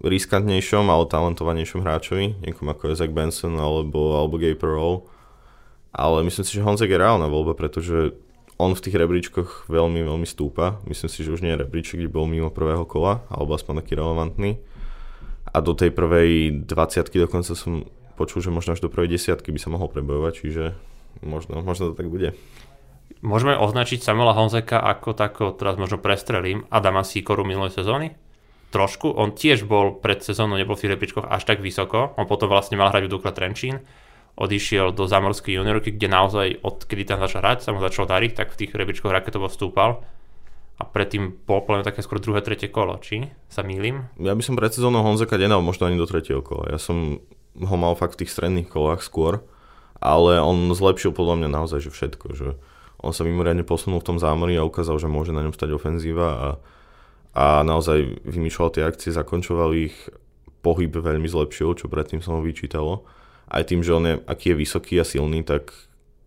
riskantnejšom, 0.01 0.86
ale 0.88 1.10
talentovanejšom 1.10 1.81
hráčovi, 1.81 2.38
niekom 2.45 2.69
ako 2.69 2.93
je 2.93 2.99
Zach 2.99 3.13
Benson 3.13 3.57
alebo, 3.57 4.13
alebo 4.17 4.38
Gabe 4.38 4.62
Roll. 4.62 5.10
Ale 5.89 6.21
myslím 6.21 6.45
si, 6.45 6.53
že 6.53 6.65
Honzek 6.65 6.93
je 6.93 7.01
reálna 7.01 7.25
voľba, 7.25 7.57
pretože 7.57 8.13
on 8.57 8.73
v 8.73 8.83
tých 8.83 8.97
rebríčkoch 8.97 9.69
veľmi, 9.69 10.05
veľmi 10.05 10.27
stúpa. 10.29 10.81
Myslím 10.86 11.10
si, 11.10 11.25
že 11.25 11.33
už 11.33 11.41
nie 11.41 11.53
je 11.53 11.62
rebríček, 11.65 11.97
kde 11.97 12.13
bol 12.13 12.29
mimo 12.29 12.53
prvého 12.53 12.86
kola, 12.86 13.25
alebo 13.29 13.57
aspoň 13.57 13.81
taký 13.81 13.97
relevantný. 13.97 14.62
a 15.47 15.57
do 15.63 15.73
tej 15.73 15.89
prvej 15.89 16.62
20 16.69 17.17
dokonca 17.17 17.57
som 17.57 17.88
počul, 18.17 18.41
že 18.41 18.53
možno 18.53 18.73
až 18.73 18.83
do 18.83 18.91
prvej 18.91 19.17
desiatky 19.17 19.53
by 19.53 19.60
sa 19.62 19.69
mohol 19.69 19.89
prebojovať, 19.89 20.33
čiže 20.38 20.63
možno, 21.21 21.62
možno 21.62 21.93
to 21.93 21.97
tak 21.97 22.10
bude. 22.10 22.33
Môžeme 23.25 23.57
označiť 23.57 24.03
Samuela 24.03 24.36
Honzeka 24.36 24.77
ako 24.77 25.17
tako, 25.17 25.55
teraz 25.55 25.79
možno 25.79 25.97
prestrelím, 25.97 26.69
Adama 26.69 27.01
Sikoru 27.01 27.41
minulej 27.41 27.73
sezóny? 27.73 28.13
Trošku. 28.67 29.13
On 29.15 29.32
tiež 29.32 29.63
bol 29.63 29.95
pred 29.97 30.19
sezónou, 30.19 30.60
nebol 30.60 30.75
v 30.75 30.91
tých 30.91 31.15
až 31.15 31.43
tak 31.47 31.63
vysoko. 31.63 32.13
On 32.19 32.27
potom 32.27 32.51
vlastne 32.51 32.75
mal 32.75 32.91
hrať 32.91 33.08
v 33.08 33.12
Dukle 33.12 33.32
Trenčín. 33.32 33.80
Odišiel 34.38 34.93
do 34.93 35.10
Zamorskej 35.10 35.58
juniorky, 35.58 35.95
kde 35.95 36.08
naozaj 36.13 36.47
odkedy 36.62 37.10
tam 37.10 37.23
začal 37.23 37.41
hrať, 37.41 37.65
sa 37.65 37.73
mu 37.73 37.82
začal 37.82 38.06
dariť, 38.06 38.38
tak 38.38 38.53
v 38.53 38.60
tých 38.65 38.71
rebríčkoch 38.75 39.10
raketovo 39.10 39.49
vstúpal 39.49 40.06
a 40.77 40.84
predtým 40.86 41.41
bol 41.49 41.65
poviem 41.65 41.82
také 41.82 42.06
skôr 42.06 42.21
druhé, 42.21 42.45
tretie 42.45 42.69
kolo, 42.69 43.01
či 43.01 43.34
sa 43.49 43.65
mýlim? 43.65 44.13
Ja 44.21 44.38
by 44.38 44.43
som 44.45 44.53
pred 44.53 44.69
sezónou 44.69 45.01
Honzeka 45.01 45.41
nedal 45.41 45.65
možno 45.65 45.89
ani 45.89 45.97
do 45.97 46.06
tretieho 46.06 46.45
kola. 46.45 46.69
Ja 46.69 46.77
som 46.77 47.25
ho 47.58 47.75
mal 47.82 47.97
fakt 47.97 48.17
v 48.17 48.25
tých 48.25 48.34
stredných 48.38 48.69
kolách 48.69 49.01
skôr, 49.01 49.41
ale 49.97 50.38
on 50.38 50.69
zlepšil 50.69 51.17
podľa 51.17 51.41
mňa 51.41 51.49
naozaj 51.49 51.89
že 51.89 51.89
všetko, 51.89 52.27
že 52.38 52.47
on 53.01 53.10
sa 53.10 53.25
mimoriadne 53.25 53.65
posunul 53.65 54.06
v 54.06 54.13
tom 54.13 54.17
zámori 54.21 54.53
a 54.53 54.65
ukázal, 54.65 55.01
že 55.01 55.10
môže 55.10 55.34
na 55.34 55.41
ňom 55.41 55.53
stať 55.53 55.73
ofenzíva 55.73 56.30
a, 56.30 56.47
a 57.38 57.62
naozaj 57.62 58.26
vymýšľal 58.26 58.69
tie 58.73 58.84
akcie, 58.89 59.13
zakončoval 59.13 59.78
ich, 59.78 59.93
pohyb 60.65 60.89
veľmi 60.89 61.30
zlepšil, 61.30 61.78
čo 61.78 61.86
predtým 61.86 62.26
som 62.26 62.41
ho 62.41 62.41
vyčítalo. 62.41 63.06
Aj 63.45 63.62
tým, 63.62 63.86
že 63.86 63.93
on 63.93 64.04
je, 64.10 64.15
aký 64.26 64.58
je 64.58 64.60
vysoký 64.65 64.97
a 64.97 65.06
silný, 65.06 65.45
tak 65.45 65.69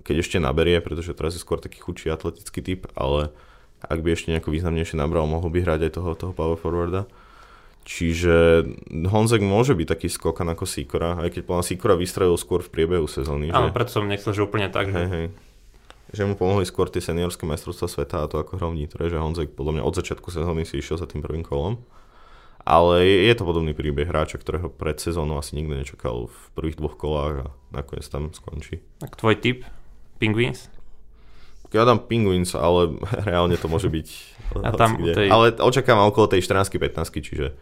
keď 0.07 0.23
ešte 0.23 0.39
naberie, 0.39 0.79
pretože 0.79 1.13
teraz 1.19 1.35
je 1.35 1.43
skôr 1.43 1.59
taký 1.59 1.83
chudší 1.83 2.15
atletický 2.15 2.63
typ, 2.63 2.87
ale 2.95 3.35
ak 3.83 3.99
by 4.07 4.15
ešte 4.15 4.31
nejako 4.31 4.55
významnejšie 4.55 4.97
nabral, 4.97 5.27
mohol 5.27 5.51
by 5.51 5.67
hrať 5.67 5.91
aj 5.91 5.93
toho, 5.99 6.11
toho 6.15 6.33
power 6.33 6.55
forwarda. 6.55 7.11
Čiže 7.83 8.65
Honzek 9.09 9.43
môže 9.43 9.75
byť 9.75 9.89
taký 9.89 10.09
skokan 10.13 10.47
ako 10.53 10.63
Sikora, 10.63 11.19
aj 11.19 11.35
keď 11.35 11.43
podľa 11.43 11.65
Sikora 11.65 11.95
vystrelil 11.99 12.39
skôr 12.39 12.63
v 12.63 12.71
priebehu 12.71 13.11
sezóny. 13.11 13.51
Áno, 13.51 13.73
že... 13.73 13.75
preto 13.75 13.91
som 13.99 14.07
nechcel, 14.07 14.37
že 14.37 14.47
úplne 14.47 14.71
tak. 14.71 14.95
Hej, 14.95 15.09
hej. 15.11 15.27
Že 16.11 16.27
mu 16.27 16.35
pomohli 16.35 16.67
skôr 16.67 16.91
tie 16.91 16.99
seniorské 16.99 17.47
majstrovstvá 17.47 17.87
sveta 17.87 18.17
a 18.23 18.31
to 18.31 18.43
ako 18.43 18.59
hrom 18.59 18.75
Nitre, 18.75 19.07
že 19.07 19.19
Honzek 19.19 19.55
podľa 19.55 19.79
mňa 19.79 19.83
od 19.87 19.95
začiatku 19.95 20.29
sezóny 20.31 20.67
si 20.67 20.83
išiel 20.83 20.99
za 20.99 21.07
tým 21.07 21.23
prvým 21.23 21.47
kolom. 21.47 21.79
Ale 22.61 23.07
je 23.07 23.33
to 23.33 23.49
podobný 23.49 23.73
príbeh 23.73 24.05
hráča, 24.05 24.37
ktorého 24.37 24.69
pred 24.69 25.01
sezónou 25.01 25.41
asi 25.41 25.57
nikto 25.57 25.75
nečakal 25.81 26.29
v 26.29 26.39
prvých 26.53 26.77
dvoch 26.77 26.95
kolách 26.99 27.35
a 27.43 27.47
nakoniec 27.73 28.05
tam 28.11 28.35
skončí. 28.37 28.85
Tak 29.01 29.17
tvoj 29.17 29.39
tip? 29.41 29.65
Penguins? 30.21 30.69
Ja 31.71 31.87
dám 31.87 32.05
Penguins, 32.05 32.53
ale 32.59 32.99
reálne 33.29 33.55
to 33.57 33.71
môže 33.71 33.89
byť 33.89 34.09
a 34.59 34.75
tam 34.75 34.99
tej... 34.99 35.31
Ale 35.31 35.55
očakávam 35.63 36.11
okolo 36.11 36.27
tej 36.27 36.43
14-15, 36.43 37.23
čiže 37.23 37.55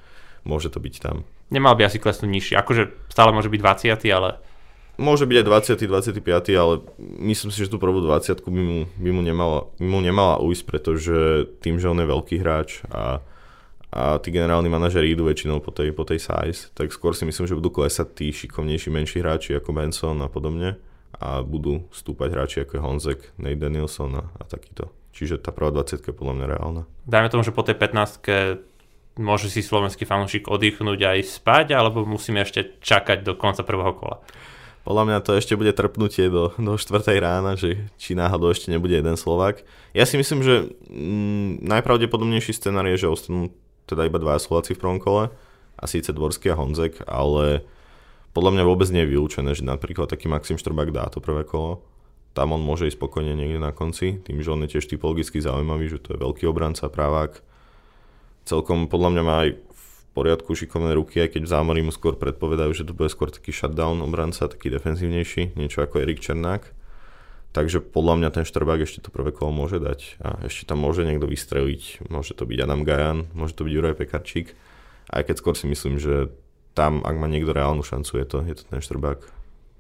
môže 0.48 0.72
to 0.72 0.80
byť 0.80 0.94
tam. 1.04 1.28
Nemal 1.52 1.76
by 1.76 1.84
asi 1.84 2.00
klesnúť 2.00 2.30
nižšie, 2.32 2.54
akože 2.56 3.12
stále 3.12 3.30
môže 3.36 3.52
byť 3.52 3.60
20, 3.60 4.16
ale... 4.16 4.40
Môže 4.98 5.30
byť 5.30 5.36
aj 5.40 5.46
20, 5.78 6.18
25, 6.18 6.26
ale 6.58 6.74
myslím 7.22 7.50
si, 7.54 7.62
že 7.62 7.70
tú 7.70 7.78
prvú 7.78 8.02
20 8.02 8.42
by 8.42 8.50
mu, 8.50 8.78
by 8.98 9.10
mu, 9.14 9.22
nemala, 9.22 9.70
by 9.78 9.86
mu 9.86 10.02
nemala 10.02 10.42
ujsť, 10.42 10.62
pretože 10.66 11.46
tým, 11.62 11.78
že 11.78 11.86
on 11.86 12.02
je 12.02 12.10
veľký 12.10 12.42
hráč 12.42 12.82
a, 12.90 13.22
a 13.94 14.18
tí 14.18 14.34
generálni 14.34 14.66
manažeri 14.66 15.14
idú 15.14 15.30
väčšinou 15.30 15.62
po 15.62 15.70
tej, 15.70 15.94
po 15.94 16.02
tej 16.02 16.18
size, 16.18 16.74
tak 16.74 16.90
skôr 16.90 17.14
si 17.14 17.22
myslím, 17.22 17.46
že 17.46 17.54
budú 17.54 17.70
klesať 17.70 18.10
tí 18.18 18.34
šikovnejší 18.34 18.90
menší 18.90 19.22
hráči 19.22 19.54
ako 19.54 19.70
Benson 19.70 20.18
a 20.18 20.26
podobne 20.26 20.82
a 21.14 21.46
budú 21.46 21.86
stúpať 21.94 22.28
hráči 22.34 22.56
ako 22.66 22.82
Honzek, 22.82 23.38
Nate 23.38 23.62
Danielson 23.62 24.18
a, 24.18 24.26
a 24.34 24.42
takýto. 24.50 24.90
Čiže 25.14 25.38
tá 25.38 25.54
prvá 25.54 25.70
20 25.70 26.10
je 26.10 26.14
podľa 26.14 26.34
mňa 26.42 26.46
reálna. 26.58 26.82
Dajme 27.06 27.30
tomu, 27.30 27.46
že 27.46 27.54
po 27.54 27.62
tej 27.62 27.78
15 27.78 29.18
môže 29.18 29.50
si 29.50 29.62
slovenský 29.62 30.06
fanúšik 30.06 30.46
oddychnúť 30.46 31.00
aj 31.06 31.18
spať, 31.26 31.66
alebo 31.74 32.06
musíme 32.06 32.42
ešte 32.42 32.78
čakať 32.82 33.26
do 33.26 33.34
konca 33.34 33.66
prvého 33.66 33.94
kola? 33.98 34.22
Podľa 34.88 35.04
mňa 35.04 35.18
to 35.20 35.36
ešte 35.36 35.52
bude 35.52 35.68
trpnutie 35.76 36.32
do, 36.32 36.56
do 36.56 36.80
4. 36.80 37.12
rána, 37.20 37.60
že 37.60 37.92
či 38.00 38.16
náhodou 38.16 38.48
ešte 38.48 38.72
nebude 38.72 38.96
jeden 38.96 39.20
Slovák. 39.20 39.60
Ja 39.92 40.08
si 40.08 40.16
myslím, 40.16 40.40
že 40.40 40.72
mm, 40.88 41.60
najpravdepodobnejší 41.60 42.56
scenár 42.56 42.88
je, 42.88 43.04
že 43.04 43.12
ostanú 43.12 43.52
teda 43.84 44.08
iba 44.08 44.16
dva 44.16 44.40
Slováci 44.40 44.72
v 44.72 44.80
prvom 44.80 44.96
kole, 44.96 45.28
a 45.78 45.84
síce 45.86 46.10
Dvorský 46.10 46.50
a 46.50 46.58
Honzek, 46.58 47.06
ale 47.06 47.62
podľa 48.34 48.58
mňa 48.58 48.64
vôbec 48.66 48.88
nie 48.90 49.06
je 49.06 49.12
vylúčené, 49.14 49.54
že 49.54 49.62
napríklad 49.62 50.10
taký 50.10 50.26
Maxim 50.26 50.58
Štrbák 50.58 50.90
dá 50.90 51.06
to 51.06 51.22
prvé 51.22 51.46
kolo. 51.46 51.86
Tam 52.34 52.50
on 52.56 52.62
môže 52.62 52.90
ísť 52.90 52.98
spokojne 52.98 53.34
niekde 53.34 53.62
na 53.62 53.70
konci, 53.70 54.18
tým, 54.24 54.42
že 54.42 54.50
on 54.50 54.62
je 54.66 54.78
tiež 54.78 54.90
typologicky 54.90 55.38
zaujímavý, 55.38 55.92
že 55.92 56.02
to 56.02 56.14
je 56.14 56.22
veľký 56.22 56.44
obranca, 56.50 56.90
právák. 56.90 57.44
Celkom 58.42 58.90
podľa 58.90 59.10
mňa 59.14 59.22
má 59.22 59.36
aj 59.46 59.50
poriadku 60.12 60.56
šikovné 60.56 60.92
ruky, 60.96 61.20
aj 61.22 61.36
keď 61.36 61.42
v 61.46 61.52
zámorí 61.52 61.80
mu 61.84 61.92
skôr 61.92 62.16
predpovedajú, 62.16 62.72
že 62.74 62.86
to 62.88 62.96
bude 62.96 63.12
skôr 63.12 63.28
taký 63.28 63.54
shutdown 63.54 64.00
obranca, 64.02 64.48
taký 64.48 64.72
defenzívnejší, 64.72 65.54
niečo 65.54 65.84
ako 65.84 66.02
Erik 66.02 66.20
Černák. 66.20 66.74
Takže 67.56 67.80
podľa 67.80 68.14
mňa 68.20 68.28
ten 68.30 68.44
Štrbák 68.44 68.84
ešte 68.84 69.00
to 69.00 69.08
prvé 69.08 69.32
kolo 69.32 69.50
môže 69.50 69.80
dať 69.80 70.20
a 70.20 70.28
ešte 70.44 70.68
tam 70.68 70.84
môže 70.84 71.02
niekto 71.08 71.24
vystreliť. 71.24 72.06
Môže 72.12 72.36
to 72.36 72.44
byť 72.44 72.58
Adam 72.60 72.84
Gajan, 72.84 73.32
môže 73.32 73.56
to 73.56 73.64
byť 73.64 73.72
Juraj 73.72 73.96
Pekarčík. 73.96 74.52
Aj 75.08 75.24
keď 75.24 75.40
skôr 75.40 75.56
si 75.56 75.64
myslím, 75.64 75.96
že 75.96 76.28
tam, 76.76 77.00
ak 77.00 77.16
má 77.16 77.24
niekto 77.24 77.56
reálnu 77.56 77.80
šancu, 77.80 78.20
je 78.20 78.26
to, 78.28 78.38
je 78.44 78.54
to 78.54 78.64
ten 78.68 78.84
Štrbák. 78.84 79.24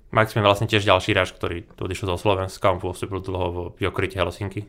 Max 0.08 0.32
je 0.32 0.40
vlastne 0.40 0.64
tiež 0.64 0.88
ďalší 0.88 1.12
hráč, 1.12 1.36
ktorý 1.36 1.68
odišiel 1.76 2.16
zo 2.16 2.18
Slovenska, 2.18 2.72
on 2.72 2.80
pôsobil 2.80 3.20
dlho 3.20 3.48
vo 3.52 3.64
Jokrite 3.76 4.16
Helsinky. 4.16 4.64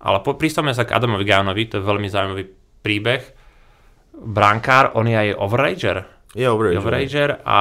Ale 0.00 0.24
pristavme 0.24 0.72
sa 0.72 0.88
k 0.88 0.96
Adamovi 0.96 1.28
Gánovi, 1.28 1.68
to 1.68 1.78
je 1.78 1.84
veľmi 1.84 2.08
zaujímavý 2.08 2.48
príbeh. 2.80 3.22
Brankár, 4.12 4.92
on 4.94 5.08
je 5.08 5.16
aj 5.16 5.28
overager. 5.40 5.96
Je 6.36 6.46
overager. 6.48 6.76
Je 6.76 6.80
overager 6.80 7.30
a 7.44 7.58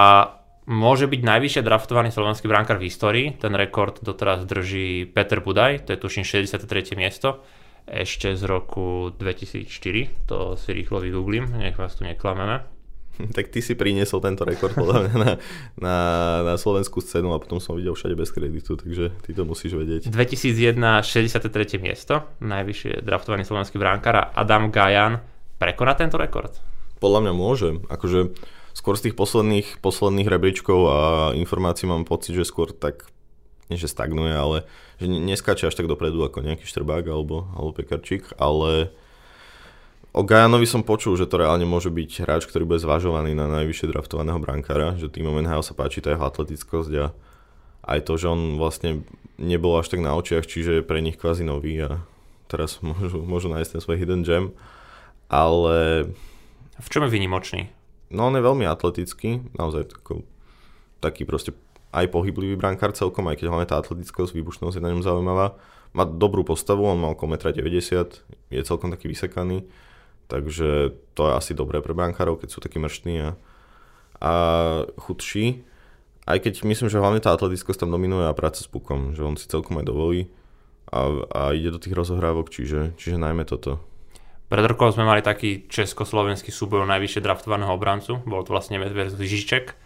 môže 0.68 1.08
byť 1.08 1.22
najvyššie 1.24 1.62
draftovaný 1.64 2.12
slovenský 2.12 2.48
brankár 2.48 2.80
v 2.80 2.88
histórii. 2.88 3.28
Ten 3.36 3.56
rekord 3.56 4.00
doteraz 4.00 4.46
drží 4.46 5.10
Peter 5.10 5.40
Budaj, 5.44 5.88
to 5.88 5.96
je 5.96 6.00
tuším 6.00 6.24
63. 6.24 6.96
miesto 6.96 7.44
ešte 7.90 8.38
z 8.38 8.44
roku 8.46 9.10
2004, 9.18 10.30
to 10.30 10.56
si 10.56 10.70
rýchlo 10.72 11.02
vygooglím, 11.02 11.50
nech 11.58 11.76
vás 11.76 11.98
tu 11.98 12.06
neklameme. 12.06 12.64
tak 13.36 13.52
ty 13.52 13.60
si 13.60 13.76
priniesol 13.76 14.24
tento 14.24 14.48
rekord 14.48 14.74
podľa 14.74 14.98
mňa 15.08 15.16
na, 15.18 15.32
na, 15.78 15.98
na 16.46 16.54
slovenskú 16.56 17.04
scénu 17.04 17.36
a 17.36 17.42
potom 17.42 17.60
som 17.60 17.76
videl 17.76 17.94
všade 17.94 18.16
bez 18.16 18.32
kreditu, 18.32 18.80
takže 18.80 19.12
ty 19.26 19.36
to 19.36 19.44
musíš 19.44 19.76
vedieť. 19.76 20.08
2001 20.08 21.04
63. 21.04 21.84
miesto, 21.84 22.24
najvyššie 22.40 23.04
draftovaný 23.04 23.44
slovenský 23.44 23.76
bránkar 23.76 24.16
a 24.16 24.24
Adam 24.32 24.72
Gajan 24.72 25.20
prekoná 25.62 25.94
tento 25.94 26.18
rekord? 26.18 26.58
Podľa 26.98 27.30
mňa 27.30 27.34
môže, 27.38 27.70
akože 27.86 28.34
skôr 28.74 28.98
z 28.98 29.10
tých 29.10 29.16
posledných, 29.16 29.78
posledných 29.78 30.26
rebríčkov 30.26 30.80
a 30.90 30.98
informácií 31.38 31.86
mám 31.86 32.10
pocit, 32.10 32.34
že 32.34 32.50
skôr 32.50 32.74
tak 32.74 33.06
nie 33.70 33.80
že 33.80 33.88
stagnuje, 33.88 34.36
ale 34.36 34.68
že 35.00 35.08
neskáče 35.08 35.72
až 35.72 35.78
tak 35.80 35.88
dopredu 35.88 36.20
ako 36.28 36.44
nejaký 36.44 36.68
Štrbák 36.68 37.08
alebo, 37.08 37.48
alebo 37.56 37.72
Pekarčík, 37.72 38.36
ale 38.36 38.92
O 40.12 40.28
Gajanovi 40.28 40.68
som 40.68 40.84
počul, 40.84 41.16
že 41.16 41.24
to 41.24 41.40
reálne 41.40 41.64
môže 41.64 41.88
byť 41.88 42.28
hráč, 42.28 42.44
ktorý 42.44 42.68
bude 42.68 42.84
zvažovaný 42.84 43.32
na 43.32 43.48
najvyššie 43.48 43.96
draftovaného 43.96 44.44
brankára, 44.44 45.00
že 45.00 45.08
tým 45.08 45.32
NHL 45.32 45.64
sa 45.64 45.72
páči 45.72 46.04
tá 46.04 46.12
jeho 46.12 46.28
atletickosť 46.28 46.92
a 47.00 47.16
aj 47.88 48.00
to, 48.04 48.20
že 48.20 48.28
on 48.28 48.60
vlastne 48.60 49.08
nebol 49.40 49.80
až 49.80 49.88
tak 49.88 50.04
na 50.04 50.12
očiach, 50.20 50.44
čiže 50.44 50.84
je 50.84 50.84
pre 50.84 51.00
nich 51.00 51.16
kvázi 51.16 51.48
nový 51.48 51.80
a 51.80 52.04
teraz 52.52 52.80
môžu, 52.84 53.24
môžu 53.24 53.48
nájsť 53.48 53.80
ten 53.80 53.82
svoj 53.82 54.04
hidden 54.04 54.28
gem, 54.28 54.52
ale... 55.32 56.12
V 56.82 56.88
čom 56.92 57.08
je 57.08 57.14
vynimočný? 57.16 57.72
No 58.12 58.28
on 58.28 58.36
je 58.36 58.44
veľmi 58.44 58.68
atletický, 58.68 59.40
naozaj 59.56 59.96
tako, 59.96 60.28
taký 61.00 61.24
proste 61.24 61.56
aj 61.96 62.12
pohyblivý 62.12 62.60
brankár 62.60 62.92
celkom, 62.92 63.32
aj 63.32 63.40
keď 63.40 63.48
hlavne 63.48 63.68
tá 63.72 63.80
atletickosť, 63.80 64.36
výbušnosť 64.36 64.76
je 64.80 64.84
na 64.84 64.92
ňom 64.92 65.04
zaujímavá. 65.04 65.56
Má 65.96 66.04
dobrú 66.04 66.44
postavu, 66.44 66.84
on 66.84 67.00
má 67.00 67.16
okolo 67.16 67.40
1,90 67.40 67.64
m, 67.64 68.08
je 68.52 68.62
celkom 68.68 68.92
taký 68.92 69.08
vysekaný 69.08 69.64
Takže 70.32 70.96
to 71.12 71.28
je 71.28 71.34
asi 71.36 71.52
dobré 71.52 71.84
pre 71.84 71.92
brankárov, 71.92 72.40
keď 72.40 72.50
sú 72.56 72.64
takí 72.64 72.80
mrštní 72.80 73.20
a, 73.20 73.30
a 74.24 74.34
chudší. 74.96 75.68
Aj 76.24 76.40
keď 76.40 76.64
myslím, 76.64 76.88
že 76.88 77.04
hlavne 77.04 77.20
tá 77.20 77.36
atletickosť 77.36 77.84
tam 77.84 77.92
dominuje 77.92 78.24
a 78.24 78.32
práca 78.32 78.64
s 78.64 78.70
pukom, 78.72 79.12
že 79.12 79.28
on 79.28 79.36
si 79.36 79.52
celkom 79.52 79.84
aj 79.84 79.92
dovolí 79.92 80.32
a, 80.88 81.28
a 81.28 81.42
ide 81.52 81.76
do 81.76 81.84
tých 81.84 81.92
rozohrávok, 81.92 82.48
čiže, 82.48 82.96
čiže 82.96 83.20
najmä 83.20 83.44
toto. 83.44 83.84
Pred 84.52 84.66
rokom 84.68 84.92
sme 84.92 85.08
mali 85.08 85.24
taký 85.24 85.64
československý 85.72 86.52
súboj 86.52 86.84
o 86.84 86.92
najvyššie 86.92 87.24
draftovaného 87.24 87.72
obrancu, 87.72 88.20
bol 88.28 88.44
to 88.44 88.52
vlastne 88.52 88.84
Medveď 88.84 89.16
Žižček 89.16 89.80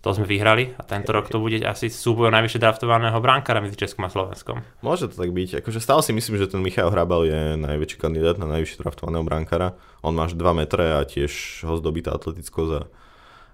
to 0.00 0.16
sme 0.16 0.24
vyhrali 0.24 0.72
a 0.80 0.82
tento 0.82 1.12
rok 1.12 1.28
to 1.28 1.36
bude 1.36 1.60
asi 1.60 1.92
súboj 1.92 2.32
o 2.32 2.34
najvyššie 2.34 2.56
draftovaného 2.56 3.20
bránkara 3.20 3.60
medzi 3.60 3.76
Českom 3.76 4.08
a 4.08 4.10
Slovenskom. 4.10 4.64
Môže 4.80 5.12
to 5.12 5.20
tak 5.20 5.28
byť. 5.28 5.60
Akože 5.60 5.76
stále 5.76 6.00
si 6.00 6.16
myslím, 6.16 6.40
že 6.40 6.48
ten 6.48 6.64
Michal 6.64 6.88
Hrabal 6.88 7.28
je 7.28 7.60
najväčší 7.60 8.00
kandidát 8.00 8.40
na 8.40 8.48
najvyššie 8.48 8.80
draftovaného 8.80 9.20
bránkara. 9.20 9.76
On 10.00 10.16
má 10.16 10.24
až 10.24 10.40
2 10.40 10.56
metre 10.56 10.96
a 10.96 11.04
tiež 11.04 11.62
ho 11.68 11.76
zdobí 11.76 12.00
tá 12.00 12.16
atleticko 12.16 12.60
a, 12.72 12.82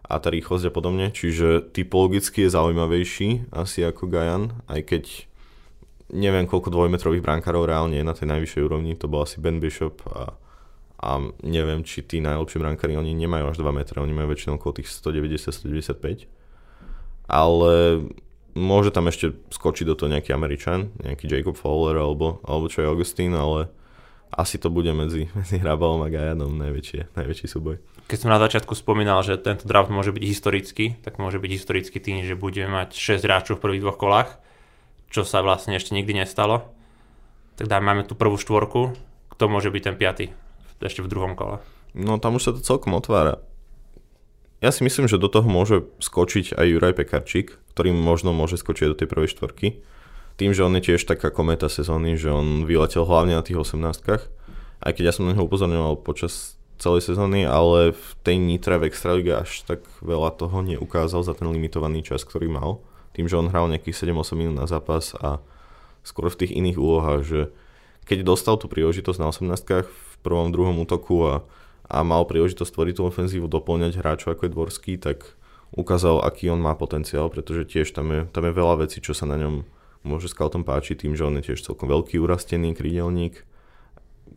a 0.06 0.14
tá 0.22 0.30
rýchlosť 0.30 0.70
a 0.70 0.72
podobne. 0.72 1.10
Čiže 1.10 1.66
typologicky 1.74 2.46
je 2.46 2.54
zaujímavejší 2.54 3.50
asi 3.50 3.82
ako 3.82 4.06
Gajan, 4.06 4.54
aj 4.70 4.80
keď 4.86 5.04
neviem 6.14 6.46
koľko 6.46 6.70
dvojmetrových 6.70 7.26
brankárov 7.26 7.66
reálne 7.66 7.98
je 7.98 8.06
na 8.06 8.14
tej 8.14 8.30
najvyššej 8.30 8.62
úrovni. 8.62 8.94
To 9.02 9.10
bol 9.10 9.26
asi 9.26 9.42
Ben 9.42 9.58
Bishop 9.58 9.98
a, 10.06 10.38
a 10.96 11.20
neviem, 11.44 11.84
či 11.84 12.00
tí 12.00 12.24
najlepší 12.24 12.56
brankári, 12.56 12.96
oni 12.96 13.12
nemajú 13.12 13.52
až 13.52 13.56
2 13.60 13.68
metre, 13.76 14.00
oni 14.00 14.16
majú 14.16 14.32
väčšinou 14.32 14.56
okolo 14.56 14.80
tých 14.80 14.88
190-195, 14.88 16.24
ale 17.28 17.72
môže 18.56 18.88
tam 18.88 19.12
ešte 19.12 19.36
skočiť 19.52 19.84
do 19.84 19.94
toho 19.94 20.08
nejaký 20.08 20.32
Američan, 20.32 20.88
nejaký 21.04 21.28
Jacob 21.28 21.60
Fowler 21.60 22.00
alebo, 22.00 22.40
alebo 22.48 22.72
čo 22.72 22.80
je 22.80 22.88
Augustín, 22.88 23.36
ale 23.36 23.68
asi 24.32 24.56
to 24.56 24.72
bude 24.72 24.88
medzi, 24.96 25.28
medzi 25.38 25.60
Hrabalom 25.60 26.00
a 26.00 26.08
Gajanom 26.08 26.56
najväčšie, 26.56 27.12
najväčší 27.12 27.46
súboj. 27.46 27.76
Keď 28.08 28.18
som 28.22 28.32
na 28.32 28.40
začiatku 28.40 28.72
spomínal, 28.72 29.20
že 29.20 29.36
tento 29.36 29.68
draft 29.68 29.92
môže 29.92 30.14
byť 30.16 30.24
historický, 30.24 30.96
tak 31.04 31.20
môže 31.20 31.36
byť 31.36 31.50
historický 31.52 31.98
tým, 32.00 32.24
že 32.24 32.38
budeme 32.38 32.72
mať 32.72 32.96
6 32.96 33.26
hráčov 33.26 33.60
v 33.60 33.64
prvých 33.68 33.82
dvoch 33.84 33.98
kolách, 34.00 34.30
čo 35.10 35.26
sa 35.26 35.44
vlastne 35.44 35.76
ešte 35.76 35.92
nikdy 35.92 36.24
nestalo. 36.24 36.70
Tak 37.58 37.66
dáme, 37.68 37.84
máme 37.92 38.02
tu 38.06 38.14
prvú 38.14 38.38
štvorku, 38.38 38.94
kto 39.34 39.44
môže 39.50 39.74
byť 39.74 39.82
ten 39.82 39.96
piaty 39.98 40.45
ešte 40.82 41.04
v 41.04 41.10
druhom 41.10 41.32
kole. 41.38 41.62
No 41.96 42.20
tam 42.20 42.36
už 42.36 42.42
sa 42.48 42.52
to 42.52 42.60
celkom 42.60 42.92
otvára. 42.96 43.40
Ja 44.64 44.72
si 44.72 44.84
myslím, 44.84 45.08
že 45.08 45.20
do 45.20 45.28
toho 45.28 45.44
môže 45.44 45.84
skočiť 46.00 46.56
aj 46.56 46.66
Juraj 46.66 46.94
Pekarčík, 46.96 47.60
ktorý 47.76 47.92
možno 47.92 48.32
môže 48.32 48.56
skočiť 48.56 48.92
do 48.92 48.98
tej 48.98 49.08
prvej 49.08 49.28
štvorky. 49.36 49.84
Tým, 50.36 50.52
že 50.52 50.64
on 50.64 50.76
je 50.76 50.92
tiež 50.92 51.04
taká 51.08 51.32
kometa 51.32 51.68
sezóny, 51.68 52.16
že 52.16 52.32
on 52.32 52.68
vyletel 52.68 53.04
hlavne 53.04 53.36
na 53.36 53.44
tých 53.44 53.56
18 53.56 54.36
aj 54.80 54.92
keď 54.92 55.04
ja 55.08 55.14
som 55.14 55.24
na 55.24 55.32
neho 55.32 55.48
upozorňoval 55.48 56.04
počas 56.04 56.60
celej 56.76 57.08
sezóny, 57.08 57.48
ale 57.48 57.96
v 57.96 58.08
tej 58.20 58.36
Nitre 58.36 58.76
v 58.76 58.92
Extralíge 58.92 59.32
až 59.32 59.64
tak 59.64 59.80
veľa 60.04 60.36
toho 60.36 60.60
neukázal 60.60 61.24
za 61.24 61.32
ten 61.32 61.48
limitovaný 61.48 62.04
čas, 62.04 62.20
ktorý 62.22 62.52
mal. 62.52 62.84
Tým, 63.16 63.32
že 63.32 63.40
on 63.40 63.48
hral 63.48 63.72
nejakých 63.72 64.12
7-8 64.12 64.36
minút 64.36 64.56
na 64.60 64.68
zápas 64.68 65.16
a 65.16 65.40
skôr 66.04 66.28
v 66.28 66.44
tých 66.44 66.52
iných 66.52 66.76
úlohách, 66.76 67.20
že 67.24 67.40
keď 68.04 68.28
dostal 68.28 68.60
tú 68.60 68.68
príležitosť 68.68 69.18
na 69.18 69.32
18 69.32 69.88
v 69.88 70.05
prvom, 70.22 70.52
druhom 70.52 70.76
útoku 70.80 71.26
a, 71.26 71.34
a 71.88 72.04
mal 72.06 72.24
príležitosť 72.24 72.72
tvoriť 72.72 72.94
tú 72.96 73.02
ofenzívu, 73.08 73.46
doplňať 73.50 73.98
hráčov 73.98 74.36
ako 74.36 74.46
je 74.46 74.54
Dvorský, 74.54 74.92
tak 74.96 75.36
ukázal, 75.74 76.22
aký 76.22 76.52
on 76.52 76.62
má 76.62 76.78
potenciál, 76.78 77.28
pretože 77.28 77.66
tiež 77.66 77.90
tam 77.92 78.06
je, 78.12 78.20
tam 78.30 78.46
je 78.46 78.52
veľa 78.54 78.86
vecí, 78.86 79.02
čo 79.02 79.12
sa 79.12 79.26
na 79.26 79.36
ňom 79.36 79.66
môže 80.06 80.30
scoutom 80.30 80.62
páčiť, 80.62 81.04
tým, 81.04 81.18
že 81.18 81.26
on 81.26 81.34
je 81.42 81.52
tiež 81.52 81.66
celkom 81.66 81.90
veľký 81.90 82.22
urastený 82.22 82.78
krídelník, 82.78 83.42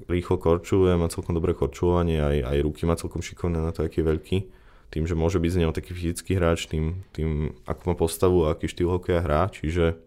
rýchlo 0.10 0.42
korčuje, 0.42 0.98
má 0.98 1.08
celkom 1.14 1.38
dobré 1.38 1.54
korčovanie, 1.54 2.18
aj, 2.18 2.38
aj 2.50 2.58
ruky 2.66 2.90
má 2.90 2.98
celkom 2.98 3.22
šikovné 3.22 3.62
na 3.62 3.70
to, 3.70 3.86
aký 3.86 4.02
je 4.02 4.10
veľký. 4.10 4.38
Tým, 4.90 5.06
že 5.06 5.14
môže 5.14 5.38
byť 5.38 5.52
z 5.54 5.60
neho 5.62 5.70
taký 5.70 5.94
fyzický 5.94 6.42
hráč, 6.42 6.66
tým, 6.66 7.06
tým 7.14 7.54
ako 7.70 7.82
má 7.86 7.94
postavu 7.94 8.50
a 8.50 8.58
aký 8.58 8.66
štýl 8.66 8.90
hokeja 8.90 9.22
hrá, 9.22 9.46
čiže 9.54 10.02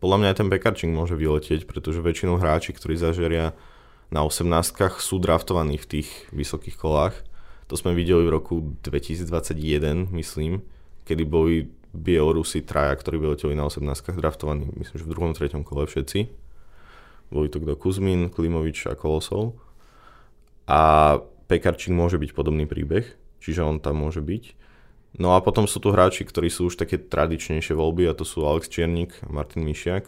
podľa 0.00 0.16
mňa 0.16 0.28
aj 0.32 0.36
ten 0.36 0.48
Bekarčing 0.48 0.92
môže 0.92 1.16
vyletieť, 1.16 1.68
pretože 1.68 2.04
väčšinou 2.04 2.40
hráči, 2.40 2.72
ktorí 2.72 2.96
zažeria 2.96 3.52
na 4.10 4.26
18 4.26 4.98
sú 4.98 5.16
draftovaní 5.22 5.78
v 5.78 5.86
tých 5.86 6.08
vysokých 6.34 6.76
kolách. 6.76 7.16
To 7.70 7.78
sme 7.78 7.94
videli 7.94 8.26
v 8.26 8.34
roku 8.34 8.74
2021, 8.82 10.10
myslím, 10.10 10.66
kedy 11.06 11.22
boli 11.26 11.70
Bielorusi 11.90 12.62
traja, 12.62 12.94
ktorí 12.94 13.18
vyleteli 13.18 13.54
na 13.54 13.66
18 13.66 13.86
draftovaní, 14.18 14.70
myslím, 14.78 14.96
že 14.98 15.06
v 15.06 15.12
druhom, 15.14 15.32
treťom 15.34 15.62
kole 15.66 15.86
všetci 15.86 16.50
boli 17.30 17.46
to 17.46 17.62
kto 17.62 17.78
Kuzmin, 17.78 18.28
Klimovič 18.28 18.90
a 18.90 18.98
Kolosov. 18.98 19.54
A 20.66 21.16
Pekarčík 21.46 21.94
môže 21.94 22.18
byť 22.18 22.30
podobný 22.34 22.66
príbeh, 22.66 23.06
čiže 23.42 23.62
on 23.62 23.78
tam 23.78 24.02
môže 24.02 24.22
byť. 24.22 24.58
No 25.18 25.34
a 25.34 25.42
potom 25.42 25.66
sú 25.66 25.82
tu 25.82 25.90
hráči, 25.90 26.22
ktorí 26.22 26.46
sú 26.50 26.70
už 26.70 26.78
také 26.78 26.98
tradičnejšie 26.98 27.74
voľby 27.74 28.06
a 28.06 28.14
to 28.14 28.22
sú 28.22 28.46
Alex 28.46 28.70
Čiernik 28.70 29.18
a 29.26 29.30
Martin 29.30 29.66
Mišiak. 29.66 30.06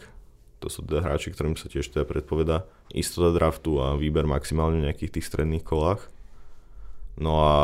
To 0.63 0.71
sú 0.71 0.87
teda 0.87 1.03
hráči, 1.03 1.35
ktorým 1.35 1.59
sa 1.59 1.67
tiež 1.67 1.91
teda 1.91 2.07
predpoveda 2.07 2.63
istota 2.95 3.35
draftu 3.35 3.83
a 3.83 3.99
výber 3.99 4.23
maximálne 4.23 4.79
v 4.79 4.87
nejakých 4.87 5.19
tých 5.19 5.27
stredných 5.27 5.67
kolách. 5.67 6.07
No 7.19 7.43
a 7.43 7.55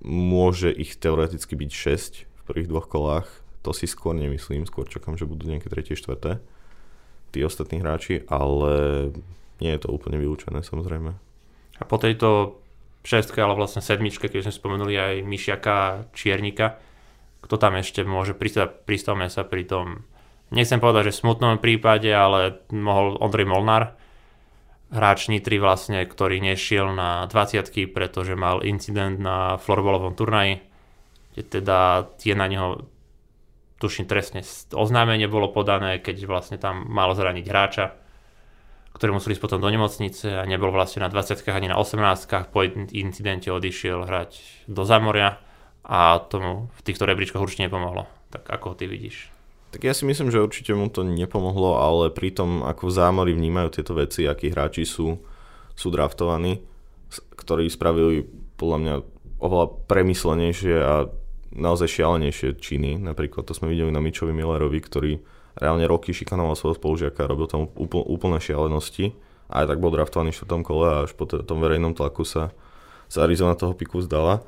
môže 0.00 0.72
ich 0.72 0.96
teoreticky 0.96 1.52
byť 1.52 1.70
6 1.70 2.24
v 2.24 2.42
prvých 2.48 2.70
dvoch 2.72 2.88
kolách. 2.88 3.28
To 3.60 3.76
si 3.76 3.84
skôr 3.84 4.16
nemyslím, 4.16 4.64
skôr 4.64 4.88
čakám, 4.88 5.20
že 5.20 5.28
budú 5.28 5.52
nejaké 5.52 5.68
tretie, 5.68 5.92
štvrté 5.92 6.40
tí 7.30 7.44
ostatní 7.44 7.78
hráči, 7.78 8.26
ale 8.26 8.72
nie 9.62 9.70
je 9.70 9.80
to 9.86 9.92
úplne 9.92 10.18
vylúčené 10.18 10.64
samozrejme. 10.66 11.14
A 11.78 11.82
po 11.86 11.96
tejto 11.96 12.58
šestke, 13.06 13.40
ale 13.40 13.56
vlastne 13.56 13.80
sedmičke, 13.80 14.28
keď 14.28 14.48
sme 14.48 14.54
spomenuli 14.56 14.94
aj 14.96 15.14
Myšiaka 15.24 15.72
a 15.72 15.96
Čiernika, 16.12 16.76
kto 17.40 17.56
tam 17.56 17.78
ešte 17.80 18.04
môže 18.04 18.36
pristať, 18.36 18.84
pristavme 18.84 19.28
sa 19.32 19.46
pri 19.48 19.64
tom, 19.64 20.04
nechcem 20.50 20.82
povedať, 20.82 21.10
že 21.10 21.20
smutnom 21.22 21.58
prípade, 21.62 22.10
ale 22.10 22.62
mohol 22.74 23.18
Ondrej 23.18 23.46
Molnár, 23.46 23.98
hráč 24.90 25.30
Nitry 25.30 25.62
vlastne, 25.62 26.02
ktorý 26.02 26.42
nešiel 26.42 26.90
na 26.92 27.26
20 27.30 27.70
pretože 27.94 28.34
mal 28.34 28.66
incident 28.66 29.22
na 29.22 29.56
florbalovom 29.62 30.18
turnaji, 30.18 30.62
kde 31.34 31.42
teda 31.46 32.10
je 32.18 32.34
na 32.34 32.46
neho 32.50 32.90
tuším 33.80 34.04
trestne 34.04 34.44
oznámenie 34.76 35.24
bolo 35.24 35.48
podané, 35.48 36.02
keď 36.02 36.28
vlastne 36.28 36.60
tam 36.60 36.84
malo 36.84 37.16
zraniť 37.16 37.46
hráča, 37.48 37.96
ktorý 38.92 39.16
museli 39.16 39.32
ísť 39.32 39.42
potom 39.42 39.62
do 39.64 39.72
nemocnice 39.72 40.36
a 40.36 40.44
nebol 40.44 40.68
vlastne 40.68 41.00
na 41.00 41.08
20 41.08 41.40
ani 41.48 41.72
na 41.72 41.80
18 41.80 42.52
po 42.52 42.60
incidente 42.92 43.48
odišiel 43.48 44.04
hrať 44.04 44.66
do 44.68 44.84
Zamoria 44.84 45.40
a 45.80 46.20
tomu 46.20 46.68
v 46.76 46.80
týchto 46.84 47.08
rebríčkach 47.08 47.40
určite 47.40 47.72
nepomohlo. 47.72 48.04
Tak 48.28 48.44
ako 48.52 48.76
ty 48.76 48.84
vidíš? 48.84 49.39
Tak 49.70 49.86
ja 49.86 49.94
si 49.94 50.02
myslím, 50.02 50.34
že 50.34 50.42
určite 50.42 50.74
mu 50.74 50.90
to 50.90 51.06
nepomohlo, 51.06 51.78
ale 51.78 52.10
pri 52.10 52.34
tom, 52.34 52.66
ako 52.66 52.90
v 52.90 52.94
vnímajú 53.38 53.68
tieto 53.78 53.94
veci, 53.94 54.26
akí 54.26 54.50
hráči 54.50 54.82
sú, 54.82 55.22
sú 55.78 55.88
draftovaní, 55.94 56.58
ktorí 57.38 57.70
spravili 57.70 58.26
podľa 58.58 58.78
mňa 58.82 58.94
oveľa 59.40 59.66
premyslenejšie 59.86 60.74
a 60.74 61.06
naozaj 61.54 61.86
šialenejšie 61.86 62.58
činy. 62.58 62.98
Napríklad 62.98 63.46
to 63.46 63.54
sme 63.54 63.70
videli 63.70 63.94
na 63.94 64.02
Mičovi 64.02 64.34
Millerovi, 64.34 64.78
ktorý 64.82 65.12
reálne 65.58 65.86
roky 65.86 66.14
šikanoval 66.14 66.54
svojho 66.54 66.78
spolužiaka, 66.78 67.30
robil 67.30 67.46
tam 67.50 67.70
úpl, 67.74 68.02
úplné 68.02 68.38
šialenosti 68.38 69.14
a 69.50 69.62
aj 69.62 69.74
tak 69.74 69.78
bol 69.82 69.90
draftovaný 69.90 70.30
v 70.30 70.38
štvrtom 70.38 70.62
kole 70.62 70.86
a 70.86 70.96
až 71.06 71.14
po 71.14 71.26
tom 71.26 71.58
verejnom 71.58 71.94
tlaku 71.94 72.22
sa, 72.22 72.54
sa 73.10 73.26
Arizona 73.26 73.58
toho 73.58 73.74
piku 73.74 73.98
zdala. 74.02 74.46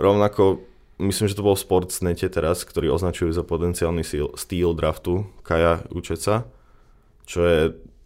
Rovnako 0.00 0.64
myslím, 1.00 1.26
že 1.26 1.36
to 1.36 1.46
bol 1.46 1.56
Sportsnete 1.56 2.28
teraz, 2.28 2.62
ktorý 2.68 2.92
označujú 2.92 3.32
za 3.32 3.40
potenciálny 3.40 4.04
steel 4.36 4.72
draftu 4.76 5.24
Kaja 5.40 5.88
Učeca, 5.88 6.44
čo 7.24 7.40
je 7.42 7.60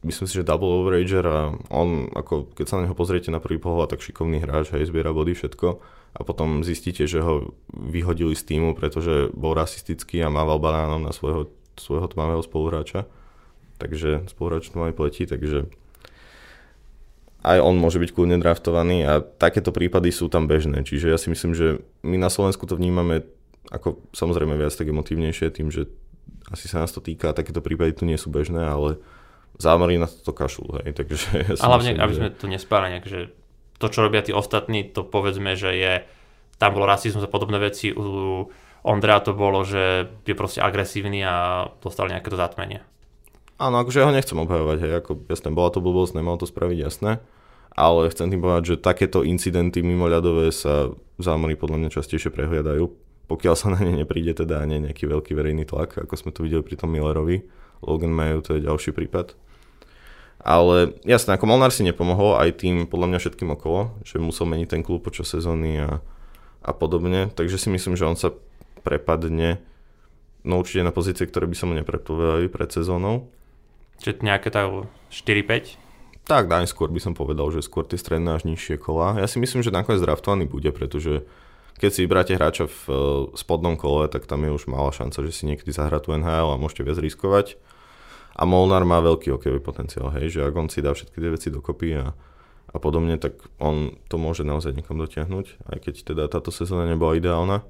myslím 0.05 0.29
si, 0.29 0.37
že 0.37 0.47
double 0.47 0.85
overager 0.85 1.25
a 1.25 1.57
on, 1.73 2.13
ako 2.13 2.53
keď 2.53 2.67
sa 2.69 2.77
na 2.79 2.85
neho 2.87 2.97
pozriete 2.97 3.33
na 3.33 3.41
prvý 3.41 3.57
pohľad, 3.57 3.97
tak 3.97 4.05
šikovný 4.05 4.45
hráč, 4.45 4.71
aj 4.77 4.93
zbiera 4.93 5.11
body, 5.17 5.33
všetko 5.33 5.81
a 6.15 6.21
potom 6.23 6.63
zistíte, 6.63 7.09
že 7.09 7.25
ho 7.25 7.57
vyhodili 7.73 8.37
z 8.37 8.45
týmu, 8.45 8.77
pretože 8.79 9.33
bol 9.35 9.57
rasistický 9.57 10.23
a 10.23 10.31
mával 10.31 10.63
banánom 10.63 11.03
na 11.03 11.11
svojho, 11.11 11.51
svojho 11.75 12.07
tmavého 12.07 12.45
spoluhráča. 12.45 13.09
Takže 13.83 14.31
spoluhráč 14.31 14.71
tmavej 14.71 14.95
pleti, 14.95 15.27
takže 15.27 15.67
aj 17.45 17.61
on 17.61 17.77
môže 17.77 18.01
byť 18.01 18.11
kľudne 18.17 18.41
draftovaný 18.41 19.05
a 19.05 19.13
takéto 19.21 19.69
prípady 19.69 20.09
sú 20.09 20.33
tam 20.33 20.49
bežné. 20.49 20.81
Čiže 20.81 21.13
ja 21.13 21.21
si 21.21 21.29
myslím, 21.29 21.53
že 21.53 21.85
my 22.01 22.17
na 22.17 22.33
Slovensku 22.33 22.65
to 22.65 22.81
vnímame 22.81 23.29
ako 23.69 24.01
samozrejme 24.13 24.57
viac 24.57 24.73
tak 24.77 24.89
emotívnejšie 24.89 25.53
tým, 25.53 25.73
že 25.73 25.89
asi 26.53 26.69
sa 26.69 26.85
nás 26.85 26.93
to 26.93 27.01
týka, 27.01 27.33
takéto 27.33 27.65
prípady 27.65 27.97
tu 27.97 28.05
nie 28.05 28.21
sú 28.21 28.29
bežné, 28.29 28.61
ale 28.61 29.01
zámorí 29.57 29.97
na 29.97 30.11
to 30.11 30.35
kašľú, 30.35 30.83
hej, 30.83 30.93
takže... 30.93 31.27
Ja 31.33 31.57
a 31.57 31.67
hlavne, 31.73 31.97
myslím, 31.97 32.05
aby 32.05 32.13
že... 32.13 32.21
sme 32.21 32.31
to 32.35 32.47
nespáli 32.51 32.87
nejak, 32.97 33.07
že 33.09 33.21
to, 33.81 33.87
čo 33.89 34.05
robia 34.05 34.21
tí 34.21 34.37
ostatní, 34.37 34.85
to 34.93 35.07
povedzme, 35.07 35.57
že 35.57 35.71
je, 35.73 35.93
tam 36.61 36.77
bolo 36.77 36.91
rasizmus 36.91 37.25
a 37.25 37.31
podobné 37.31 37.57
veci, 37.57 37.95
u 37.95 38.45
Ondrea 38.85 39.25
to 39.25 39.33
bolo, 39.33 39.65
že 39.65 40.13
je 40.29 40.35
proste 40.37 40.61
agresívny 40.61 41.25
a 41.25 41.65
dostal 41.81 42.13
nejaké 42.13 42.29
to 42.29 42.37
zatmenie. 42.37 42.85
Áno, 43.55 43.79
akože 43.79 44.03
ja 44.03 44.07
ho 44.11 44.15
nechcem 44.15 44.35
obhajovať, 44.35 44.79
hej, 44.83 44.93
ako 44.99 45.31
jasné, 45.31 45.55
bola 45.55 45.71
to 45.71 45.79
blbosť, 45.79 46.19
nemal 46.19 46.35
to 46.35 46.47
spraviť, 46.47 46.79
jasné, 46.79 47.23
ale 47.71 48.11
chcem 48.11 48.27
tým 48.27 48.43
povedať, 48.43 48.75
že 48.75 48.83
takéto 48.83 49.23
incidenty 49.23 49.79
mimo 49.79 50.11
ľadové 50.11 50.51
sa 50.51 50.91
v 50.91 51.23
zámori 51.23 51.55
podľa 51.55 51.87
mňa 51.87 51.91
častejšie 51.95 52.35
prehliadajú, 52.35 52.91
pokiaľ 53.31 53.55
sa 53.55 53.71
na 53.71 53.79
ne 53.79 54.03
nepríde 54.03 54.35
teda 54.35 54.59
nie 54.67 54.83
nejaký 54.83 55.07
veľký 55.07 55.39
verejný 55.39 55.71
tlak, 55.71 55.95
ako 56.03 56.15
sme 56.19 56.31
tu 56.35 56.43
videli 56.43 56.67
pri 56.67 56.77
tom 56.83 56.91
Millerovi. 56.91 57.47
Logan 57.85 58.11
Mayo 58.11 58.43
to 58.43 58.59
je 58.59 58.67
ďalší 58.67 58.91
prípad. 58.91 59.39
Ale 60.45 60.93
jasné, 61.09 61.39
ako 61.39 61.49
Molnár 61.49 61.73
si 61.73 61.87
nepomohol 61.87 62.37
aj 62.37 62.61
tým 62.61 62.85
podľa 62.85 63.07
mňa 63.15 63.19
všetkým 63.23 63.55
okolo, 63.55 63.97
že 64.05 64.21
musel 64.21 64.45
meniť 64.51 64.69
ten 64.69 64.83
klub 64.85 65.01
počas 65.01 65.31
sezóny 65.31 65.81
a, 65.81 66.05
a 66.61 66.73
podobne, 66.75 67.33
takže 67.33 67.57
si 67.57 67.73
myslím, 67.73 67.97
že 67.97 68.05
on 68.05 68.19
sa 68.19 68.35
prepadne 68.85 69.63
no 70.45 70.61
určite 70.61 70.85
na 70.85 70.93
pozície, 70.93 71.25
ktoré 71.25 71.49
by 71.49 71.57
sa 71.57 71.65
mu 71.65 71.73
nepredpovedali 71.81 72.53
pred 72.53 72.69
sezónou. 72.69 73.33
Čiže 74.05 74.21
nejaké 74.21 74.53
tá 74.53 74.69
4-5? 75.09 75.81
Tak, 76.29 76.45
najskôr 76.49 76.93
by 76.93 77.01
som 77.01 77.17
povedal, 77.17 77.49
že 77.49 77.65
skôr 77.65 77.89
tie 77.89 77.97
stredné 77.97 78.37
až 78.37 78.45
nižšie 78.45 78.77
kola. 78.77 79.17
Ja 79.17 79.25
si 79.25 79.41
myslím, 79.41 79.65
že 79.65 79.73
nakoniec 79.73 80.05
draftovaný 80.05 80.45
bude, 80.45 80.69
pretože 80.77 81.25
keď 81.81 81.91
si 81.91 82.05
vybráte 82.05 82.37
hráča 82.37 82.69
v 82.69 82.81
eh, 82.89 82.97
spodnom 83.33 83.81
kole, 83.81 84.09
tak 84.13 84.29
tam 84.29 84.45
je 84.45 84.53
už 84.53 84.69
malá 84.69 84.93
šanca, 84.93 85.25
že 85.25 85.33
si 85.33 85.49
niekedy 85.49 85.73
zahrá 85.73 86.05
tu 86.05 86.13
NHL 86.13 86.53
a 86.53 86.61
môžete 86.61 86.85
viac 86.85 87.01
riskovať. 87.01 87.57
A 88.37 88.45
Molnár 88.45 88.85
má 88.85 88.99
veľký 88.99 89.31
hokejový 89.31 89.63
potenciál, 89.63 90.11
hej, 90.19 90.37
že 90.37 90.41
ak 90.43 90.55
on 90.59 90.67
si 90.67 90.83
dá 90.83 90.91
všetky 90.91 91.23
tie 91.23 91.31
veci 91.31 91.49
dokopy 91.55 91.89
a, 91.95 92.13
a 92.75 92.77
podobne, 92.83 93.15
tak 93.15 93.39
on 93.63 93.95
to 94.11 94.19
môže 94.19 94.43
naozaj 94.43 94.75
niekam 94.75 94.99
dotiahnuť, 94.99 95.71
aj 95.71 95.79
keď 95.79 95.95
teda 96.03 96.25
táto 96.27 96.51
sezóna 96.51 96.91
nebola 96.91 97.15
ideálna. 97.15 97.63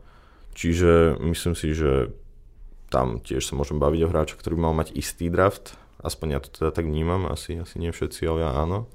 Čiže 0.56 1.20
myslím 1.20 1.52
si, 1.52 1.76
že 1.76 2.16
tam 2.88 3.20
tiež 3.20 3.44
sa 3.44 3.58
môžem 3.60 3.76
baviť 3.76 4.00
o 4.06 4.08
hráča, 4.08 4.40
ktorý 4.40 4.56
mal 4.56 4.72
mať 4.72 4.96
istý 4.96 5.28
draft, 5.28 5.76
aspoň 6.00 6.28
ja 6.34 6.40
to 6.40 6.48
teda 6.50 6.70
tak 6.74 6.88
vnímam, 6.88 7.28
asi, 7.28 7.60
asi 7.60 7.76
nie 7.78 7.94
všetci, 7.94 8.26
ale 8.26 8.38
ja 8.42 8.50
áno. 8.54 8.90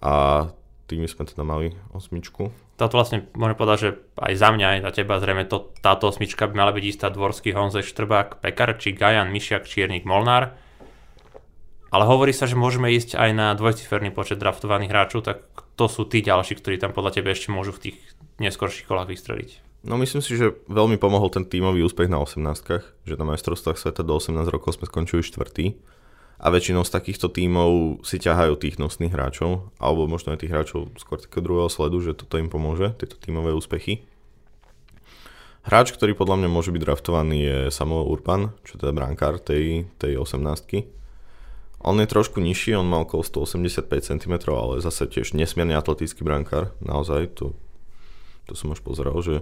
A 0.00 0.48
tými 0.88 1.06
sme 1.06 1.28
teda 1.28 1.44
mali 1.46 1.76
osmičku. 1.92 2.50
Toto 2.80 2.96
vlastne 2.96 3.28
môžem 3.36 3.54
povedať, 3.54 3.78
že 3.78 3.90
aj 4.16 4.34
za 4.40 4.48
mňa, 4.50 4.66
aj 4.66 4.80
za 4.88 4.90
teba 4.96 5.20
zrejme 5.20 5.44
to, 5.46 5.70
táto 5.84 6.08
osmička 6.08 6.48
by 6.48 6.54
mala 6.56 6.72
byť 6.72 6.84
istá 6.88 7.06
Dvorský, 7.12 7.52
Honzej, 7.52 7.84
Štrbák, 7.84 8.40
Pekarčík, 8.40 8.96
Gajan, 8.96 9.28
Mišiak, 9.28 9.68
Čiernik, 9.68 10.08
Molnár 10.08 10.56
ale 11.90 12.06
hovorí 12.06 12.30
sa, 12.30 12.46
že 12.46 12.54
môžeme 12.54 12.94
ísť 12.94 13.18
aj 13.18 13.30
na 13.34 13.50
dvojciferný 13.58 14.14
počet 14.14 14.38
draftovaných 14.38 14.90
hráčov, 14.94 15.26
tak 15.26 15.42
to 15.74 15.90
sú 15.90 16.06
tí 16.06 16.22
ďalší, 16.22 16.62
ktorí 16.62 16.78
tam 16.78 16.94
podľa 16.94 17.18
teba 17.18 17.34
ešte 17.34 17.50
môžu 17.50 17.74
v 17.74 17.90
tých 17.90 17.96
neskorších 18.38 18.86
kolách 18.86 19.10
vystreliť. 19.10 19.82
No 19.82 19.98
myslím 19.98 20.22
si, 20.22 20.38
že 20.38 20.54
veľmi 20.70 21.00
pomohol 21.02 21.32
ten 21.34 21.42
tímový 21.42 21.82
úspech 21.82 22.06
na 22.06 22.22
18 22.22 23.08
že 23.08 23.14
na 23.16 23.26
majstrovstvách 23.26 23.80
sveta 23.80 24.06
do 24.06 24.14
18 24.14 24.38
rokov 24.52 24.78
sme 24.78 24.86
skončili 24.86 25.24
štvrtý 25.24 25.66
a 26.40 26.46
väčšinou 26.48 26.88
z 26.88 26.90
takýchto 26.96 27.28
tímov 27.28 28.00
si 28.00 28.16
ťahajú 28.16 28.56
tých 28.56 28.80
nosných 28.80 29.12
hráčov, 29.12 29.68
alebo 29.76 30.08
možno 30.08 30.32
aj 30.32 30.40
tých 30.40 30.52
hráčov 30.56 30.88
skôr 30.96 31.20
takého 31.20 31.44
druhého 31.44 31.68
sledu, 31.68 32.00
že 32.00 32.16
toto 32.16 32.40
im 32.40 32.48
pomôže, 32.48 32.96
tieto 32.96 33.20
tímové 33.20 33.52
úspechy. 33.52 34.08
Hráč, 35.60 35.92
ktorý 35.92 36.16
podľa 36.16 36.40
mňa 36.40 36.48
môže 36.48 36.72
byť 36.72 36.80
draftovaný 36.80 37.36
je 37.44 37.58
Samuel 37.68 38.08
Urban, 38.08 38.56
čo 38.64 38.80
teda 38.80 38.96
brankár 38.96 39.36
tej, 39.36 39.84
tej 40.00 40.16
18 40.16 41.00
on 41.80 41.96
je 41.96 42.04
trošku 42.04 42.44
nižší, 42.44 42.76
on 42.76 42.84
má 42.84 43.00
okolo 43.00 43.24
185 43.24 43.88
cm, 43.88 44.34
ale 44.52 44.84
zase 44.84 45.08
tiež 45.08 45.32
nesmierne 45.32 45.72
atletický 45.72 46.20
brankár, 46.20 46.76
naozaj, 46.84 47.32
to, 47.32 47.56
to 48.44 48.52
som 48.52 48.76
už 48.76 48.84
pozeral, 48.84 49.16
že, 49.24 49.40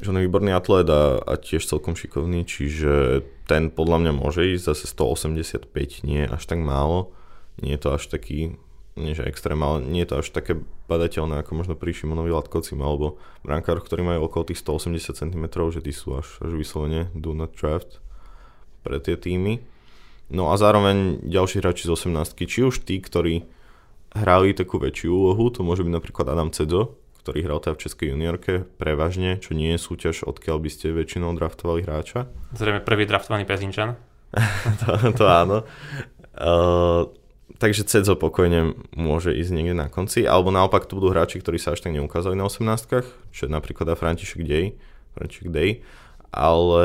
že 0.00 0.08
on 0.08 0.16
je 0.16 0.26
výborný 0.26 0.56
atlet 0.56 0.88
a, 0.88 1.20
a 1.20 1.36
tiež 1.36 1.64
celkom 1.68 1.92
šikovný, 1.92 2.48
čiže 2.48 3.22
ten 3.44 3.68
podľa 3.68 4.08
mňa 4.08 4.12
môže 4.16 4.48
ísť 4.56 4.72
zase 4.72 4.84
185, 4.88 5.68
nie 6.08 6.24
až 6.24 6.42
tak 6.48 6.64
málo, 6.64 7.12
nie 7.60 7.76
je 7.76 7.80
to 7.84 7.88
až 8.00 8.08
taký, 8.08 8.56
nie 8.96 9.12
že 9.12 9.28
extrém, 9.28 9.60
ale 9.60 9.84
nie 9.84 10.02
je 10.02 10.10
to 10.10 10.16
až 10.24 10.28
také 10.32 10.56
badateľné 10.88 11.44
ako 11.44 11.52
možno 11.52 11.74
pri 11.76 11.92
Šimonovi 11.92 12.32
Latkovcim 12.32 12.80
alebo 12.80 13.20
brankár, 13.44 13.78
ktorí 13.84 14.02
majú 14.02 14.26
okolo 14.26 14.50
tých 14.50 14.64
180 14.64 15.14
cm, 15.14 15.44
že 15.70 15.80
tí 15.84 15.92
sú 15.92 16.16
až, 16.16 16.26
až 16.40 16.52
vyslovene 16.56 17.12
do 17.12 17.36
not 17.36 17.54
draft 17.54 18.00
pre 18.80 18.96
tie 18.98 19.14
týmy. 19.14 19.60
No 20.30 20.48
a 20.50 20.56
zároveň 20.56 21.20
ďalší 21.26 21.60
hráči 21.60 21.90
z 21.90 21.94
18 21.94 22.38
či 22.46 22.60
už 22.64 22.86
tí, 22.86 23.02
ktorí 23.02 23.44
hrali 24.14 24.54
takú 24.54 24.78
väčšiu 24.78 25.10
úlohu, 25.10 25.50
to 25.50 25.62
môže 25.62 25.86
byť 25.86 25.92
napríklad 25.92 26.26
Adam 26.30 26.50
Cedzo, 26.50 26.98
ktorý 27.20 27.44
hral 27.44 27.60
teda 27.60 27.76
v 27.76 27.82
Českej 27.84 28.06
juniorke 28.16 28.64
prevažne, 28.80 29.36
čo 29.38 29.52
nie 29.52 29.76
je 29.76 29.78
súťaž, 29.78 30.24
odkiaľ 30.24 30.56
by 30.56 30.70
ste 30.72 30.96
väčšinou 30.96 31.36
draftovali 31.36 31.84
hráča. 31.84 32.32
Zrejme 32.56 32.80
prvý 32.80 33.04
draftovaný 33.04 33.44
Pezinčan. 33.44 34.00
to, 34.80 34.90
to 35.12 35.24
áno. 35.28 35.68
Uh, 36.32 37.12
takže 37.60 37.84
Cedzo 37.84 38.16
pokojne 38.16 38.72
môže 38.96 39.36
ísť 39.36 39.52
niekde 39.52 39.76
na 39.76 39.92
konci, 39.92 40.24
alebo 40.24 40.48
naopak 40.48 40.88
to 40.88 40.96
budú 40.96 41.12
hráči, 41.12 41.44
ktorí 41.44 41.60
sa 41.60 41.76
až 41.76 41.84
tak 41.84 41.92
neukázali 41.92 42.32
na 42.32 42.48
18 42.48 43.04
čo 43.30 43.40
je 43.44 43.50
napríklad 43.50 43.92
František 43.92 44.40
Dej, 44.46 44.80
František 45.12 45.52
Dej, 45.52 45.84
ale 46.30 46.84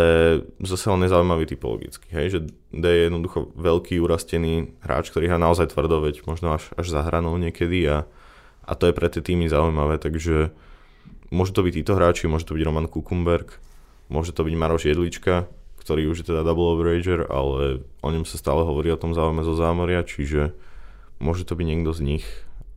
zase 0.58 0.90
on 0.90 1.06
je 1.06 1.14
zaujímavý 1.14 1.46
typologicky, 1.46 2.10
hej, 2.10 2.28
že 2.34 2.40
D 2.74 2.86
je 2.90 3.06
jednoducho 3.08 3.54
veľký, 3.54 4.02
urastený 4.02 4.74
hráč, 4.82 5.14
ktorý 5.14 5.30
hrá 5.30 5.38
naozaj 5.38 5.70
tvrdo, 5.70 6.02
veď 6.02 6.26
možno 6.26 6.58
až, 6.58 6.74
až 6.74 6.90
za 6.90 7.06
hranou 7.06 7.38
niekedy 7.38 7.86
a, 7.86 8.10
a 8.66 8.72
to 8.74 8.90
je 8.90 8.98
pre 8.98 9.08
tie 9.08 9.22
týmy 9.22 9.46
zaujímavé, 9.46 10.02
takže 10.02 10.50
môžu 11.30 11.54
to 11.54 11.62
byť 11.62 11.74
títo 11.82 11.94
hráči, 11.96 12.26
môže 12.26 12.50
to 12.50 12.58
byť 12.58 12.66
Roman 12.66 12.90
Kukumberg, 12.90 13.62
môže 14.10 14.34
to 14.34 14.42
byť 14.42 14.54
Maroš 14.58 14.90
Jedlička, 14.90 15.46
ktorý 15.86 16.10
už 16.10 16.26
je 16.26 16.34
teda 16.34 16.42
double 16.42 16.74
overager, 16.74 17.30
ale 17.30 17.86
o 18.02 18.10
ňom 18.10 18.26
sa 18.26 18.42
stále 18.42 18.66
hovorí 18.66 18.90
o 18.90 18.98
tom 18.98 19.14
záujme 19.14 19.46
zo 19.46 19.54
zámoria, 19.54 20.02
čiže 20.02 20.58
môže 21.22 21.46
to 21.46 21.54
byť 21.54 21.66
niekto 21.66 21.94
z 21.94 22.02
nich, 22.02 22.26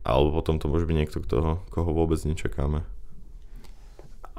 alebo 0.05 0.29
potom 0.29 0.61
to 0.61 0.69
môže 0.69 0.85
byť 0.85 0.95
niekto, 0.95 1.17
koho, 1.25 1.65
koho 1.73 1.89
vôbec 1.89 2.21
nečakáme. 2.21 2.85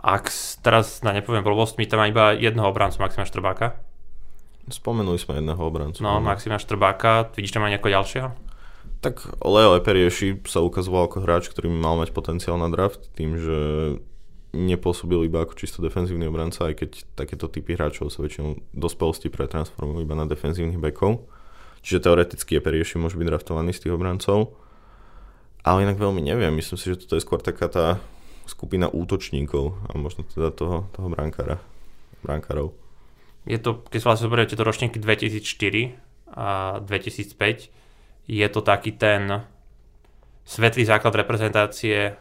Ak 0.01 0.33
teraz 0.65 1.05
na 1.05 1.13
nepoviem 1.13 1.45
blbosť, 1.45 1.77
my 1.77 1.85
tam 1.85 1.99
má 2.01 2.07
iba 2.09 2.33
jednoho 2.33 2.73
obrancu 2.73 3.03
Maxima 3.05 3.29
Štrbáka. 3.29 3.77
Spomenuli 4.71 5.19
sme 5.19 5.43
jedného 5.43 5.61
obrancu. 5.61 6.01
No, 6.01 6.23
Maxima 6.23 6.57
Štrbáka, 6.57 7.35
vidíš 7.35 7.59
tam 7.59 7.67
aj 7.67 7.77
nejakého 7.77 7.95
ďalšieho? 8.01 8.29
Tak 9.01 9.41
Leo 9.41 9.81
Eperieši 9.81 10.45
sa 10.45 10.61
ukazoval 10.61 11.09
ako 11.09 11.25
hráč, 11.25 11.49
ktorý 11.49 11.73
mal 11.73 11.97
mať 11.97 12.13
potenciál 12.13 12.61
na 12.61 12.69
draft, 12.69 13.09
tým, 13.17 13.41
že 13.41 13.59
nepôsobil 14.53 15.31
iba 15.31 15.47
ako 15.47 15.57
čisto 15.57 15.81
defenzívny 15.81 16.27
obranca, 16.27 16.69
aj 16.69 16.75
keď 16.85 16.91
takéto 17.17 17.47
typy 17.49 17.79
hráčov 17.79 18.13
sa 18.13 18.21
väčšinou 18.21 18.61
dospelosti 18.75 19.33
pretransformujú 19.33 20.05
iba 20.05 20.19
na 20.19 20.27
defenzívnych 20.29 20.77
backov. 20.77 21.25
Čiže 21.81 22.05
teoreticky 22.05 22.61
Eperieši 22.61 23.01
môže 23.01 23.17
byť 23.17 23.27
draftovaný 23.31 23.73
z 23.73 23.89
tých 23.89 23.97
obrancov. 23.97 24.53
Ale 25.65 25.85
inak 25.85 25.97
veľmi 25.97 26.21
neviem, 26.21 26.53
myslím 26.57 26.77
si, 26.77 26.93
že 26.93 27.01
toto 27.05 27.17
je 27.17 27.25
skôr 27.25 27.41
taká 27.41 27.69
tá 27.69 27.87
skupina 28.49 28.89
útočníkov 28.89 29.77
a 29.89 29.97
možno 29.97 30.27
teda 30.27 30.51
toho, 30.53 30.89
toho 30.93 31.09
brankára, 31.13 31.61
brankárov. 32.25 32.73
Je 33.49 33.57
to, 33.57 33.81
keď 33.89 33.99
sa 34.03 34.09
vlastne 34.13 34.27
zoberiete 34.29 34.57
to 34.57 34.65
ročníky 34.67 35.01
2004 35.01 35.97
a 36.37 36.81
2005, 36.85 37.80
je 38.31 38.47
to 38.47 38.63
taký 38.63 38.95
ten 38.95 39.43
svetlý 40.47 40.87
základ 40.87 41.19
reprezentácie 41.19 42.15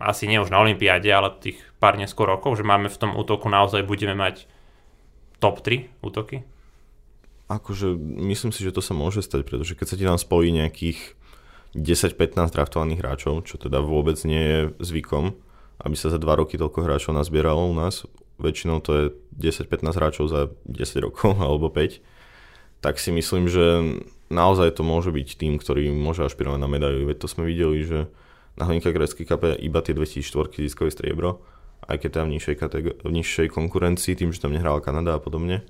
asi 0.00 0.24
nie 0.28 0.40
už 0.40 0.52
na 0.52 0.60
Olympiáde, 0.60 1.08
ale 1.12 1.32
tých 1.40 1.60
pár 1.80 1.96
neskôr 1.96 2.28
rokov, 2.28 2.56
že 2.56 2.64
máme 2.64 2.88
v 2.88 3.00
tom 3.00 3.12
útoku 3.16 3.48
naozaj 3.48 3.84
budeme 3.84 4.16
mať 4.16 4.48
top 5.40 5.60
3 5.64 5.88
útoky? 6.04 6.44
Akože 7.52 7.96
myslím 8.30 8.52
si, 8.52 8.64
že 8.64 8.72
to 8.72 8.80
sa 8.80 8.96
môže 8.96 9.20
stať, 9.20 9.44
pretože 9.44 9.76
keď 9.76 9.86
sa 9.88 9.98
ti 10.00 10.04
tam 10.08 10.16
spojí 10.16 10.52
nejakých 10.52 11.16
10-15 11.76 12.52
draftovaných 12.52 13.00
hráčov, 13.00 13.44
čo 13.44 13.60
teda 13.60 13.84
vôbec 13.84 14.16
nie 14.24 14.40
je 14.40 14.60
zvykom, 14.80 15.36
aby 15.80 15.96
sa 15.96 16.08
za 16.08 16.20
2 16.20 16.40
roky 16.40 16.56
toľko 16.56 16.84
hráčov 16.84 17.12
nazbieralo 17.16 17.68
u 17.68 17.74
nás, 17.76 18.08
väčšinou 18.40 18.80
to 18.80 18.90
je 18.96 19.04
10-15 19.36 19.98
hráčov 20.00 20.24
za 20.32 20.40
10 20.64 21.04
rokov 21.04 21.36
alebo 21.44 21.68
5, 21.68 22.00
tak 22.80 22.96
si 22.96 23.12
myslím, 23.12 23.48
že 23.48 23.96
naozaj 24.32 24.76
to 24.76 24.82
môže 24.82 25.12
byť 25.12 25.28
tým, 25.36 25.60
ktorý 25.60 25.92
môže 25.92 26.24
ašpirovať 26.24 26.60
na 26.60 26.68
medailu. 26.68 27.04
Veď 27.04 27.24
to 27.24 27.28
sme 27.28 27.44
videli, 27.44 27.84
že 27.84 28.08
na 28.56 28.64
hlinka 28.68 28.92
grecký 28.92 29.24
kape 29.24 29.56
iba 29.56 29.80
tie 29.84 29.92
2004 29.92 30.64
získali 30.64 30.90
striebro, 30.92 31.44
aj 31.84 31.96
keď 32.00 32.10
tam 32.20 32.24
v 32.28 32.38
nižšej, 32.38 32.56
kategor- 32.56 32.98
v 33.00 33.10
nižšej 33.10 33.48
konkurencii, 33.52 34.16
tým, 34.16 34.30
že 34.32 34.40
tam 34.40 34.52
nehrala 34.52 34.84
Kanada 34.84 35.16
a 35.16 35.20
podobne. 35.20 35.64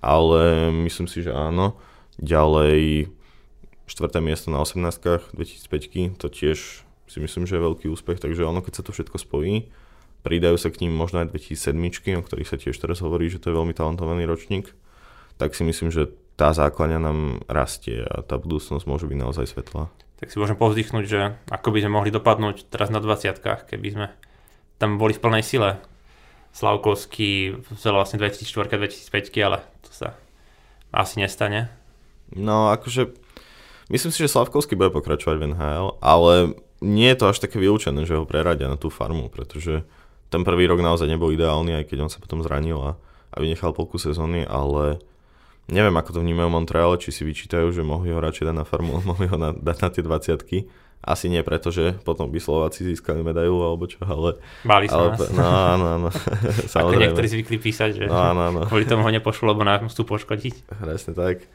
Ale 0.00 0.72
myslím 0.86 1.06
si, 1.06 1.26
že 1.26 1.34
áno. 1.34 1.76
Ďalej, 2.16 3.12
štvrté 3.90 4.22
miesto 4.22 4.48
na 4.48 4.62
18 4.62 5.34
2005 5.34 6.16
to 6.16 6.30
tiež 6.30 6.86
si 7.10 7.18
myslím, 7.18 7.42
že 7.42 7.58
je 7.58 7.66
veľký 7.66 7.86
úspech, 7.90 8.22
takže 8.22 8.46
ono, 8.46 8.62
keď 8.62 8.80
sa 8.80 8.82
to 8.86 8.94
všetko 8.94 9.18
spojí, 9.18 9.66
pridajú 10.22 10.54
sa 10.54 10.70
k 10.70 10.86
ním 10.86 10.94
možno 10.94 11.26
aj 11.26 11.34
2007, 11.34 11.74
o 12.14 12.22
ktorých 12.22 12.48
sa 12.48 12.54
tiež 12.54 12.78
teraz 12.78 13.02
hovorí, 13.02 13.26
že 13.26 13.42
to 13.42 13.50
je 13.50 13.58
veľmi 13.58 13.74
talentovaný 13.74 14.30
ročník, 14.30 14.70
tak 15.34 15.58
si 15.58 15.66
myslím, 15.66 15.90
že 15.90 16.14
tá 16.40 16.56
základňa 16.56 16.98
nám 17.04 17.44
rastie 17.52 18.00
a 18.00 18.24
tá 18.24 18.40
budúcnosť 18.40 18.88
môže 18.88 19.04
byť 19.04 19.18
naozaj 19.20 19.44
svetlá. 19.44 19.92
Tak 20.16 20.32
si 20.32 20.40
môžem 20.40 20.56
povzdychnúť, 20.56 21.04
že 21.04 21.36
ako 21.52 21.68
by 21.68 21.84
sme 21.84 21.92
mohli 22.00 22.08
dopadnúť 22.08 22.72
teraz 22.72 22.88
na 22.88 22.96
20 22.96 23.36
keby 23.44 23.88
sme 23.92 24.06
tam 24.80 24.96
boli 24.96 25.12
v 25.12 25.20
plnej 25.20 25.44
sile. 25.44 25.76
Slavkovský 26.56 27.60
vzal 27.76 28.00
vlastne 28.00 28.16
2004-2005, 28.24 29.36
ale 29.44 29.60
to 29.84 29.92
sa 29.92 30.16
asi 30.90 31.20
nestane. 31.20 31.68
No 32.32 32.72
akože 32.72 33.12
myslím 33.92 34.10
si, 34.10 34.24
že 34.24 34.32
Slavkovský 34.32 34.80
bude 34.80 34.96
pokračovať 34.96 35.36
v 35.36 35.46
NHL, 35.52 36.00
ale 36.00 36.56
nie 36.80 37.12
je 37.12 37.20
to 37.20 37.28
až 37.28 37.44
také 37.44 37.60
vylúčené, 37.60 38.08
že 38.08 38.16
ho 38.16 38.24
preradia 38.24 38.64
na 38.64 38.80
tú 38.80 38.88
farmu, 38.88 39.28
pretože 39.28 39.84
ten 40.32 40.40
prvý 40.40 40.64
rok 40.64 40.80
naozaj 40.80 41.04
nebol 41.04 41.36
ideálny, 41.36 41.84
aj 41.84 41.92
keď 41.92 42.08
on 42.08 42.10
sa 42.10 42.16
potom 42.24 42.40
zranil 42.40 42.80
a, 42.80 42.90
a 43.28 43.36
vynechal 43.36 43.76
polku 43.76 44.00
sezóny, 44.00 44.48
ale 44.48 45.04
neviem, 45.70 45.94
ako 45.96 46.18
to 46.18 46.20
vnímajú 46.20 46.48
Montreal, 46.50 46.98
či 46.98 47.14
si 47.14 47.22
vyčítajú, 47.22 47.70
že 47.70 47.86
mohli 47.86 48.10
ho 48.10 48.18
radšej 48.18 48.50
dať 48.50 48.56
na 48.56 48.66
farmu, 48.66 49.00
mohli 49.10 49.30
ho 49.30 49.36
na, 49.38 49.54
dať 49.54 49.76
na 49.80 49.88
tie 49.88 50.02
20 50.02 50.90
asi 51.00 51.32
nie 51.32 51.40
preto, 51.40 51.72
že 51.72 51.96
potom 52.04 52.28
by 52.28 52.36
Slováci 52.36 52.84
získali 52.84 53.24
medailu 53.24 53.56
alebo 53.64 53.88
čo, 53.88 54.04
ale... 54.04 54.36
Báli 54.68 54.84
sa 54.84 55.00
ale, 55.00 55.16
nás. 55.16 55.32
No, 55.32 55.48
áno, 55.48 55.86
áno. 55.96 56.08
Ako 56.76 56.92
niektorí 56.92 57.24
zvykli 57.24 57.56
písať, 57.56 57.90
že 57.96 58.04
no, 58.04 58.20
áno, 58.20 58.40
áno. 58.52 58.60
kvôli 58.68 58.84
tomu 58.84 59.08
ho 59.08 59.10
nepošlo, 59.12 59.56
lebo 59.56 59.64
nás 59.64 59.80
chcú 59.88 60.04
poškodiť. 60.04 60.68
Presne 60.68 61.16
tak. 61.16 61.48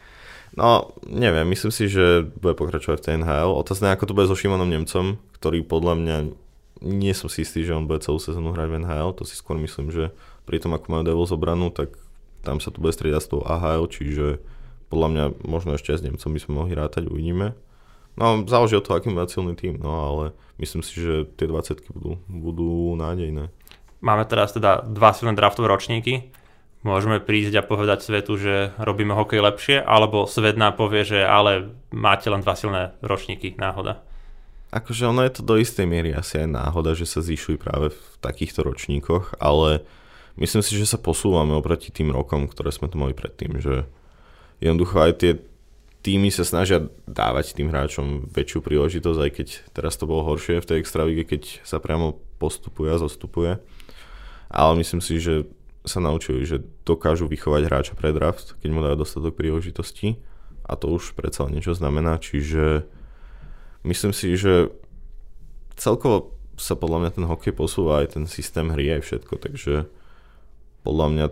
No, 0.58 0.98
neviem, 1.06 1.46
myslím 1.54 1.70
si, 1.70 1.86
že 1.86 2.26
bude 2.26 2.58
pokračovať 2.58 2.98
v 2.98 3.06
tej 3.06 3.16
NHL. 3.22 3.54
Otázne, 3.54 3.94
ako 3.94 4.10
to 4.10 4.16
bude 4.18 4.26
so 4.26 4.40
Šimonom 4.40 4.72
Nemcom, 4.72 5.22
ktorý 5.38 5.62
podľa 5.62 5.94
mňa 5.94 6.18
nie 6.82 7.14
som 7.14 7.30
si 7.30 7.46
istý, 7.46 7.64
že 7.68 7.76
on 7.76 7.86
bude 7.86 8.02
celú 8.02 8.18
sezónu 8.18 8.56
hrať 8.56 8.68
v 8.72 8.78
NHL. 8.82 9.14
To 9.20 9.24
si 9.28 9.38
skôr 9.38 9.60
myslím, 9.62 9.94
že 9.94 10.16
pri 10.48 10.58
tom, 10.58 10.74
ako 10.74 10.90
majú 10.90 11.04
Devils 11.06 11.34
obranu, 11.36 11.70
tak 11.70 11.94
tam 12.46 12.62
sa 12.62 12.70
to 12.70 12.80
bude 12.80 12.94
striedať 12.94 13.22
s 13.26 13.32
tou 13.34 13.42
AHL, 13.42 13.90
čiže 13.90 14.40
podľa 14.94 15.08
mňa 15.10 15.26
možno 15.44 15.76
ešte 15.76 15.98
s 15.98 16.06
Nemcom 16.06 16.30
by 16.30 16.40
sme 16.40 16.54
mohli 16.54 16.74
rátať, 16.78 17.10
uvidíme. 17.10 17.58
No, 18.16 18.48
záleží 18.48 18.80
od 18.80 18.86
toho, 18.88 18.96
aký 18.96 19.12
má 19.12 19.28
silný 19.28 19.60
tým, 19.60 19.76
no 19.76 19.92
ale 19.92 20.24
myslím 20.62 20.80
si, 20.86 21.04
že 21.04 21.28
tie 21.36 21.52
20 21.52 21.92
budú, 21.92 22.12
budú 22.32 22.96
nádejné. 22.96 23.52
Máme 24.00 24.24
teraz 24.24 24.56
teda 24.56 24.86
dva 24.88 25.12
silné 25.12 25.36
draftové 25.36 25.68
ročníky. 25.68 26.32
Môžeme 26.86 27.18
prísť 27.18 27.60
a 27.60 27.66
povedať 27.66 28.06
svetu, 28.06 28.38
že 28.38 28.72
robíme 28.78 29.18
hokej 29.18 29.42
lepšie, 29.42 29.78
alebo 29.82 30.30
svet 30.30 30.56
nám 30.56 30.78
povie, 30.78 31.02
že 31.02 31.26
ale 31.26 31.74
máte 31.90 32.30
len 32.30 32.46
dva 32.46 32.54
silné 32.54 32.94
ročníky, 33.02 33.58
náhoda. 33.58 34.06
Akože 34.70 35.10
ono 35.10 35.26
je 35.26 35.34
to 35.34 35.42
do 35.42 35.56
istej 35.58 35.90
miery 35.90 36.14
asi 36.14 36.46
aj 36.46 36.52
náhoda, 36.52 36.94
že 36.94 37.10
sa 37.10 37.26
zvyšujú 37.26 37.58
práve 37.58 37.90
v 37.90 38.02
takýchto 38.22 38.62
ročníkoch, 38.62 39.42
ale 39.42 39.82
myslím 40.40 40.62
si, 40.64 40.76
že 40.76 40.88
sa 40.88 41.00
posúvame 41.00 41.56
oproti 41.56 41.92
tým 41.92 42.12
rokom, 42.12 42.48
ktoré 42.48 42.72
sme 42.72 42.92
tu 42.92 43.00
mali 43.00 43.16
predtým, 43.16 43.60
že 43.60 43.88
jednoducho 44.60 44.98
aj 45.00 45.14
tie 45.20 45.32
týmy 46.06 46.30
sa 46.30 46.46
snažia 46.46 46.86
dávať 47.10 47.58
tým 47.58 47.74
hráčom 47.74 48.30
väčšiu 48.30 48.62
príležitosť, 48.62 49.20
aj 49.20 49.32
keď 49.34 49.48
teraz 49.74 49.98
to 49.98 50.06
bolo 50.06 50.22
horšie 50.22 50.62
v 50.62 50.70
tej 50.70 50.78
extravíge, 50.86 51.26
keď 51.26 51.66
sa 51.66 51.82
priamo 51.82 52.22
postupuje 52.38 52.94
a 52.94 53.02
zostupuje. 53.02 53.58
Ale 54.54 54.72
myslím 54.78 55.02
si, 55.02 55.18
že 55.18 55.50
sa 55.82 55.98
naučili, 55.98 56.46
že 56.46 56.62
dokážu 56.86 57.26
vychovať 57.26 57.62
hráča 57.66 57.94
pre 57.98 58.14
draft, 58.14 58.54
keď 58.62 58.70
mu 58.70 58.86
dajú 58.86 59.02
dostatok 59.02 59.34
príležitostí 59.34 60.22
a 60.66 60.74
to 60.78 60.94
už 60.94 61.14
predsa 61.14 61.46
niečo 61.50 61.78
znamená, 61.78 62.18
čiže 62.18 62.90
myslím 63.86 64.14
si, 64.14 64.34
že 64.34 64.74
celkovo 65.78 66.34
sa 66.58 66.74
podľa 66.74 67.06
mňa 67.06 67.12
ten 67.18 67.26
hokej 67.30 67.54
posúva 67.54 68.02
aj 68.02 68.18
ten 68.18 68.26
systém 68.26 68.70
hry 68.74 68.98
aj 68.98 69.06
všetko, 69.06 69.34
takže 69.38 69.86
podľa 70.86 71.08
mňa 71.10 71.26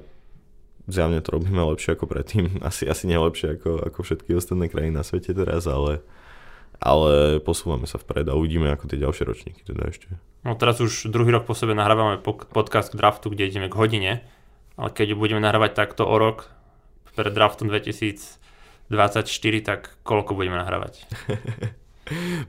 zjavne 0.90 1.22
to 1.22 1.30
robíme 1.32 1.62
lepšie 1.62 1.96
ako 1.96 2.10
predtým. 2.10 2.58
Asi, 2.68 2.90
asi 2.90 3.06
nie 3.06 3.16
lepšie 3.16 3.62
ako, 3.62 3.94
ako 3.94 4.00
všetky 4.04 4.34
ostatné 4.36 4.68
krajiny 4.68 4.98
na 4.98 5.06
svete 5.06 5.32
teraz, 5.32 5.70
ale, 5.70 6.02
ale 6.82 7.40
posúvame 7.40 7.86
sa 7.86 8.02
vpred 8.02 8.28
a 8.28 8.36
uvidíme 8.36 8.74
ako 8.74 8.90
tie 8.90 9.00
ďalšie 9.00 9.24
ročníky 9.24 9.62
teda 9.64 9.88
ešte. 9.88 10.10
No 10.44 10.60
teraz 10.60 10.84
už 10.84 11.08
druhý 11.08 11.32
rok 11.32 11.48
po 11.48 11.56
sebe 11.56 11.72
nahrávame 11.72 12.20
podcast 12.26 12.92
k 12.92 13.00
draftu, 13.00 13.32
kde 13.32 13.48
ideme 13.48 13.72
k 13.72 13.80
hodine, 13.80 14.12
ale 14.76 14.90
keď 14.92 15.16
budeme 15.16 15.40
nahrávať 15.40 15.72
takto 15.78 16.04
o 16.04 16.16
rok 16.20 16.52
pred 17.14 17.32
draftom 17.32 17.70
2024, 17.72 18.92
tak 19.64 19.96
koľko 20.04 20.36
budeme 20.36 20.60
nahrávať? 20.60 21.06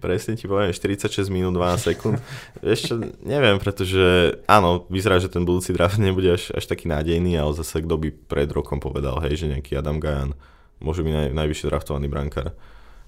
Presne 0.03 0.35
ti 0.35 0.51
poviem, 0.51 0.75
46 0.75 1.31
minút 1.31 1.55
12 1.55 1.95
sekúnd. 1.95 2.19
Ešte 2.59 2.99
neviem, 3.23 3.63
pretože 3.63 4.35
áno, 4.51 4.83
vyzerá, 4.91 5.23
že 5.23 5.31
ten 5.31 5.47
budúci 5.47 5.71
draft 5.71 6.03
nebude 6.03 6.35
až, 6.35 6.51
až 6.51 6.67
taký 6.67 6.91
nádejný, 6.91 7.39
ale 7.39 7.55
zase 7.55 7.87
kto 7.87 7.95
by 7.95 8.09
pred 8.27 8.51
rokom 8.51 8.83
povedal, 8.83 9.23
hej, 9.23 9.47
že 9.47 9.51
nejaký 9.55 9.79
Adam 9.79 10.03
Gajan 10.03 10.35
môže 10.83 11.07
byť 11.07 11.13
naj, 11.15 11.29
najvyššie 11.39 11.71
draftovaný 11.71 12.07
brankár. 12.11 12.51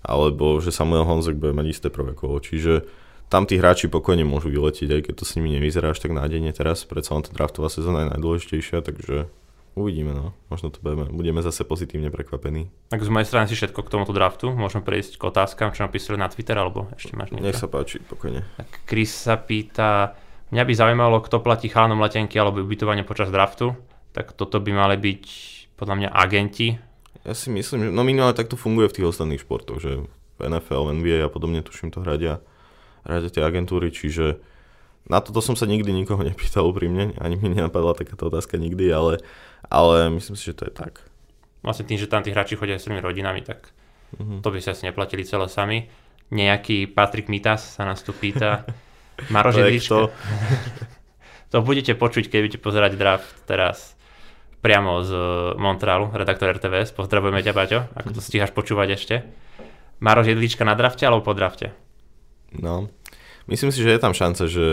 Alebo 0.07 0.63
že 0.63 0.71
Samuel 0.71 1.03
Honzek 1.03 1.35
bude 1.35 1.51
mať 1.51 1.67
isté 1.67 1.89
prvé 1.91 2.15
kolo. 2.15 2.39
Čiže 2.39 2.87
tam 3.27 3.43
tí 3.43 3.59
hráči 3.59 3.91
pokojne 3.91 4.23
môžu 4.23 4.55
vyletieť, 4.55 4.91
aj 4.95 5.03
keď 5.11 5.15
to 5.19 5.25
s 5.27 5.35
nimi 5.35 5.51
nevyzerá 5.59 5.91
až 5.91 5.99
tak 5.99 6.15
nádejne 6.15 6.55
teraz. 6.55 6.87
Predsa 6.87 7.19
len 7.19 7.27
tá 7.27 7.35
draftová 7.35 7.67
sezóna 7.67 8.07
je 8.07 8.13
najdôležitejšia, 8.15 8.87
takže 8.87 9.27
Uvidíme, 9.77 10.17
no. 10.17 10.33
Možno 10.49 10.73
to 10.73 10.81
budeme, 10.81 11.05
budeme 11.13 11.45
zase 11.45 11.61
pozitívne 11.61 12.09
prekvapení. 12.09 12.73
Tak 12.89 13.05
z 13.05 13.13
mojej 13.13 13.29
strany 13.29 13.45
si 13.45 13.61
všetko 13.61 13.85
k 13.85 13.93
tomuto 13.93 14.17
draftu. 14.17 14.49
Môžeme 14.57 14.81
prejsť 14.81 15.21
k 15.21 15.23
otázkam, 15.29 15.77
čo 15.77 15.85
napísali 15.85 16.17
na 16.17 16.33
Twitter, 16.33 16.57
alebo 16.57 16.89
ešte 16.97 17.13
máš 17.13 17.37
niečo? 17.37 17.45
Nech 17.45 17.61
sa 17.61 17.69
páči, 17.69 18.01
pokojne. 18.01 18.41
Tak 18.57 18.89
Chris 18.89 19.13
sa 19.13 19.37
pýta, 19.37 20.17
mňa 20.49 20.65
by 20.65 20.73
zaujímalo, 20.73 21.21
kto 21.21 21.45
platí 21.45 21.69
chalanom 21.69 22.01
letenky 22.01 22.41
alebo 22.41 22.65
ubytovanie 22.65 23.05
počas 23.05 23.29
draftu. 23.29 23.77
Tak 24.17 24.33
toto 24.33 24.65
by 24.65 24.73
mali 24.73 24.97
byť 24.97 25.25
podľa 25.77 25.95
mňa 26.01 26.09
agenti. 26.09 26.81
Ja 27.29 27.37
si 27.37 27.53
myslím, 27.53 27.85
že 27.85 27.91
no 27.93 28.01
minimálne 28.01 28.33
takto 28.33 28.57
funguje 28.57 28.89
v 28.89 28.97
tých 28.97 29.09
ostatných 29.13 29.45
športoch, 29.45 29.77
že 29.77 30.09
v 30.37 30.41
NFL, 30.41 30.97
NBA 31.05 31.21
a 31.21 31.29
podobne 31.29 31.61
tuším 31.61 31.93
to 31.93 32.01
hradia, 32.01 32.41
hradia 33.05 33.29
tie 33.29 33.45
agentúry, 33.45 33.93
čiže 33.93 34.41
na 35.07 35.23
toto 35.23 35.39
som 35.39 35.55
sa 35.55 35.71
nikdy 35.71 35.95
nikoho 35.95 36.19
nepýtal 36.27 36.67
úprimne, 36.67 37.15
ani 37.23 37.39
mi 37.39 37.55
nenapadla 37.55 37.95
takáto 37.95 38.27
otázka 38.27 38.59
nikdy, 38.59 38.91
ale 38.91 39.23
ale 39.71 40.11
myslím 40.15 40.37
si, 40.37 40.51
že 40.51 40.57
to 40.57 40.65
je 40.69 40.73
tak. 40.75 41.03
Vlastne 41.63 41.87
tým, 41.89 41.99
že 41.99 42.11
tam 42.11 42.23
tí 42.23 42.31
hráči 42.31 42.55
chodia 42.55 42.79
s 42.79 42.87
svojimi 42.87 43.03
rodinami, 43.03 43.43
tak 43.43 43.75
mm-hmm. 44.15 44.41
to 44.43 44.49
by 44.51 44.59
si 44.63 44.69
asi 44.71 44.87
neplatili 44.87 45.27
celé 45.27 45.51
sami. 45.51 45.91
Nejaký 46.31 46.91
Patrik 46.91 47.31
Mitas 47.31 47.79
sa 47.79 47.87
nás 47.87 48.03
tu 48.03 48.15
pýta. 48.15 48.67
Maroš 49.35 49.63
Jedlička. 49.63 50.11
to 51.53 51.59
budete 51.63 51.95
počuť, 51.95 52.31
keď 52.31 52.39
budete 52.43 52.61
pozerať 52.63 52.93
draft 52.99 53.31
teraz 53.49 53.97
priamo 54.67 55.07
z 55.07 55.13
Montrealu, 55.63 56.11
redaktor 56.11 56.51
RTVS. 56.59 56.91
Pozdravujeme 56.91 57.39
ťa, 57.39 57.55
Paťo, 57.55 57.81
ako 57.95 58.19
to 58.19 58.21
stíhaš 58.21 58.51
počúvať 58.51 58.89
ešte. 58.99 59.17
Maroš 60.03 60.35
Jedlička 60.35 60.67
na 60.67 60.75
drafte 60.75 61.07
alebo 61.07 61.23
po 61.23 61.33
drafte? 61.33 61.73
No, 62.51 62.91
myslím 63.47 63.71
si, 63.71 63.81
že 63.81 63.95
je 63.95 64.03
tam 64.03 64.13
šanca, 64.13 64.51
že, 64.51 64.69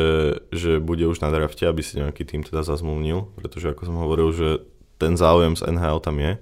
že 0.50 0.82
bude 0.82 1.06
už 1.06 1.22
na 1.22 1.30
drafte, 1.30 1.70
aby 1.70 1.86
si 1.86 2.02
nejaký 2.02 2.26
tým 2.26 2.41
teda 2.41 2.66
zazmluvnil, 2.66 3.38
pretože 3.38 3.72
ako 3.72 3.82
som 3.86 3.98
hovoril, 4.02 4.30
že 4.34 4.48
ten 4.98 5.18
záujem 5.18 5.58
z 5.58 5.66
NHL 5.70 6.00
tam 6.04 6.18
je. 6.20 6.39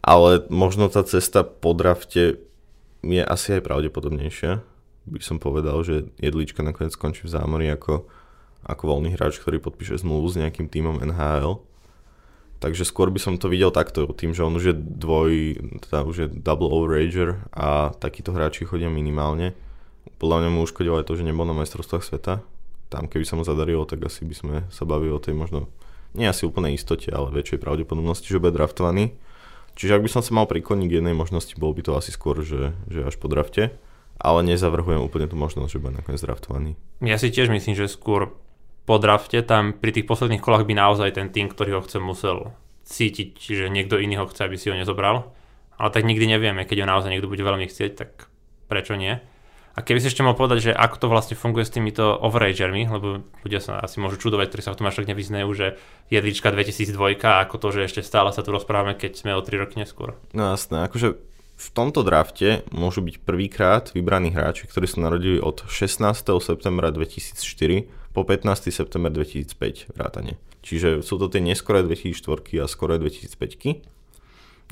Ale 0.00 0.48
možno 0.48 0.88
tá 0.88 1.04
cesta 1.04 1.44
po 1.44 1.76
drafte 1.76 2.40
je 3.04 3.22
asi 3.24 3.60
aj 3.60 3.64
pravdepodobnejšia. 3.64 4.60
By 5.08 5.20
som 5.20 5.36
povedal, 5.40 5.80
že 5.84 6.08
Jedlička 6.20 6.64
nakoniec 6.64 6.96
skončí 6.96 7.24
v 7.24 7.32
zámori 7.32 7.68
ako, 7.72 8.08
ako 8.64 8.82
voľný 8.84 9.16
hráč, 9.16 9.40
ktorý 9.40 9.60
podpíše 9.60 10.00
zmluvu 10.00 10.26
s 10.32 10.38
nejakým 10.40 10.68
týmom 10.68 11.00
NHL. 11.04 11.60
Takže 12.60 12.84
skôr 12.84 13.08
by 13.08 13.16
som 13.16 13.40
to 13.40 13.48
videl 13.48 13.72
takto, 13.72 14.04
tým, 14.12 14.36
že 14.36 14.44
on 14.44 14.52
už 14.52 14.64
je 14.72 14.74
dvoj, 14.76 15.32
teda 15.88 16.04
už 16.04 16.16
je 16.16 16.26
double 16.28 16.68
overager 16.68 17.40
a 17.56 17.96
takíto 17.96 18.36
hráči 18.36 18.68
chodia 18.68 18.92
minimálne. 18.92 19.56
Podľa 20.20 20.44
mňa 20.44 20.50
mu 20.52 20.60
uškodilo 20.68 21.00
aj 21.00 21.08
to, 21.08 21.16
že 21.16 21.24
nebol 21.24 21.48
na 21.48 21.56
majstrovstvách 21.56 22.04
sveta. 22.04 22.44
Tam 22.92 23.08
keby 23.08 23.24
sa 23.24 23.40
mu 23.40 23.48
zadarilo, 23.48 23.88
tak 23.88 24.04
asi 24.04 24.28
by 24.28 24.34
sme 24.36 24.56
sa 24.68 24.84
bavili 24.84 25.08
o 25.08 25.16
tej 25.16 25.32
možno 25.32 25.72
nie 26.14 26.26
asi 26.26 26.46
úplnej 26.46 26.74
istote, 26.74 27.10
ale 27.10 27.30
väčšej 27.30 27.62
pravdepodobnosti, 27.62 28.26
že 28.26 28.42
bude 28.42 28.56
draftovaný. 28.56 29.14
Čiže 29.78 29.96
ak 29.96 30.04
by 30.04 30.10
som 30.10 30.22
sa 30.24 30.32
mal 30.34 30.44
prikloniť 30.50 30.86
k 30.90 30.96
jednej 31.00 31.14
možnosti, 31.16 31.54
bol 31.56 31.72
by 31.72 31.86
to 31.86 31.96
asi 31.96 32.10
skôr, 32.12 32.42
že, 32.42 32.76
že 32.90 33.06
až 33.06 33.16
po 33.16 33.30
drafte. 33.30 33.72
Ale 34.20 34.44
nezavrhujem 34.44 35.00
úplne 35.00 35.24
tú 35.24 35.40
možnosť, 35.40 35.70
že 35.72 35.80
bude 35.80 35.96
nakoniec 35.96 36.20
draftovaný. 36.20 36.76
Ja 37.00 37.16
si 37.16 37.32
tiež 37.32 37.48
myslím, 37.48 37.72
že 37.72 37.88
skôr 37.88 38.36
po 38.84 39.00
drafte, 39.00 39.40
tam 39.40 39.72
pri 39.72 39.96
tých 39.96 40.04
posledných 40.04 40.44
kolách 40.44 40.68
by 40.68 40.74
naozaj 40.76 41.16
ten 41.16 41.32
tým, 41.32 41.48
ktorý 41.48 41.80
ho 41.80 41.84
chce, 41.86 42.02
musel 42.02 42.52
cítiť, 42.84 43.38
že 43.38 43.72
niekto 43.72 43.96
iný 43.96 44.20
ho 44.20 44.28
chce, 44.28 44.44
aby 44.44 44.60
si 44.60 44.68
ho 44.68 44.76
nezobral. 44.76 45.32
Ale 45.80 45.88
tak 45.94 46.04
nikdy 46.04 46.28
nevieme, 46.28 46.68
keď 46.68 46.84
ho 46.84 46.90
naozaj 46.92 47.08
niekto 47.08 47.30
bude 47.30 47.40
veľmi 47.40 47.64
chcieť, 47.64 47.90
tak 47.96 48.28
prečo 48.68 49.00
nie? 49.00 49.22
A 49.80 49.84
keby 49.84 49.96
si 49.96 50.12
ešte 50.12 50.20
mal 50.20 50.36
povedať, 50.36 50.68
že 50.68 50.72
ako 50.76 50.96
to 51.00 51.06
vlastne 51.08 51.40
funguje 51.40 51.64
s 51.64 51.72
týmito 51.72 52.04
overagermi, 52.04 52.84
lebo 52.84 53.24
ľudia 53.40 53.64
sa 53.64 53.80
asi 53.80 53.96
môžu 53.96 54.20
čudovať, 54.20 54.52
ktorí 54.52 54.60
sa 54.60 54.76
v 54.76 54.84
tom 54.84 54.92
až 54.92 55.00
tak 55.00 55.08
nevyznajú, 55.08 55.48
že 55.56 55.80
jedlička 56.12 56.52
2002 56.52 57.16
a 57.24 57.48
ako 57.48 57.56
to, 57.56 57.68
že 57.72 57.88
ešte 57.88 58.04
stále 58.04 58.28
sa 58.36 58.44
tu 58.44 58.52
rozprávame, 58.52 58.92
keď 58.92 59.16
sme 59.16 59.32
o 59.32 59.40
3 59.40 59.56
roky 59.56 59.80
neskôr. 59.80 60.20
No 60.36 60.52
jasné, 60.52 60.84
akože 60.84 61.16
v 61.56 61.68
tomto 61.72 62.04
drafte 62.04 62.60
môžu 62.68 63.00
byť 63.00 63.24
prvýkrát 63.24 63.88
vybraní 63.96 64.36
hráči, 64.36 64.68
ktorí 64.68 64.84
sa 64.84 65.00
narodili 65.00 65.40
od 65.40 65.64
16. 65.64 66.28
septembra 66.44 66.92
2004 66.92 67.88
po 68.12 68.20
15. 68.28 68.68
september 68.68 69.08
2005 69.08 69.96
vrátane. 69.96 70.36
Čiže 70.60 71.00
sú 71.00 71.16
to 71.16 71.32
tie 71.32 71.40
neskoré 71.40 71.80
2004 71.88 72.60
a 72.60 72.68
skoré 72.68 73.00
2005. 73.00 73.80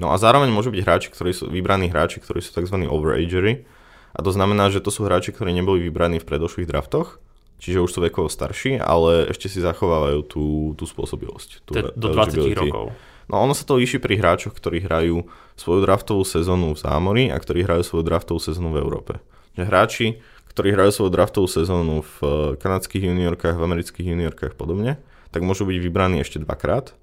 No 0.04 0.12
a 0.12 0.20
zároveň 0.20 0.52
môžu 0.52 0.68
byť 0.68 0.84
hráči, 0.84 1.08
ktorí 1.08 1.32
sú 1.32 1.48
vybraní 1.48 1.88
hráči, 1.88 2.20
ktorí 2.20 2.44
sú 2.44 2.52
tzv. 2.52 2.76
overagery, 2.84 3.64
a 4.12 4.18
to 4.24 4.30
znamená, 4.32 4.72
že 4.72 4.80
to 4.80 4.88
sú 4.88 5.04
hráči, 5.04 5.34
ktorí 5.34 5.52
neboli 5.52 5.84
vybraní 5.84 6.22
v 6.22 6.28
predošlých 6.28 6.68
draftoch, 6.68 7.20
čiže 7.58 7.82
už 7.82 7.90
sú 7.90 8.00
vekovo 8.00 8.28
starší, 8.30 8.78
ale 8.80 9.28
ešte 9.28 9.50
si 9.50 9.58
zachovávajú 9.60 10.20
tú, 10.24 10.44
tú 10.78 10.84
spôsobilosť. 10.86 11.66
Tú 11.66 11.72
do 11.76 12.08
20 12.14 12.54
rokov. 12.56 12.94
No 13.28 13.44
ono 13.44 13.52
sa 13.52 13.68
to 13.68 13.76
líši 13.76 14.00
pri 14.00 14.16
hráčoch, 14.16 14.56
ktorí 14.56 14.80
hrajú 14.88 15.28
svoju 15.52 15.84
draftovú 15.84 16.24
sezónu 16.24 16.72
v 16.72 16.80
zámori 16.80 17.24
a 17.28 17.36
ktorí 17.36 17.68
hrajú 17.68 17.84
svoju 17.84 18.04
draftovú 18.08 18.40
sezónu 18.40 18.72
v 18.72 18.80
Európe. 18.80 19.20
Že 19.52 19.62
hráči, 19.68 20.06
ktorí 20.48 20.72
hrajú 20.72 20.90
svoju 20.96 21.10
draftovú 21.12 21.44
sezónu 21.44 22.00
v 22.02 22.16
eh, 22.24 22.30
kanadských 22.56 23.12
juniorkách, 23.12 23.60
v 23.60 23.66
amerických 23.68 24.06
juniorkách 24.16 24.56
podobne, 24.56 24.96
tak 25.28 25.44
môžu 25.44 25.68
byť 25.68 25.76
vybraní 25.76 26.24
ešte 26.24 26.40
dvakrát. 26.40 26.96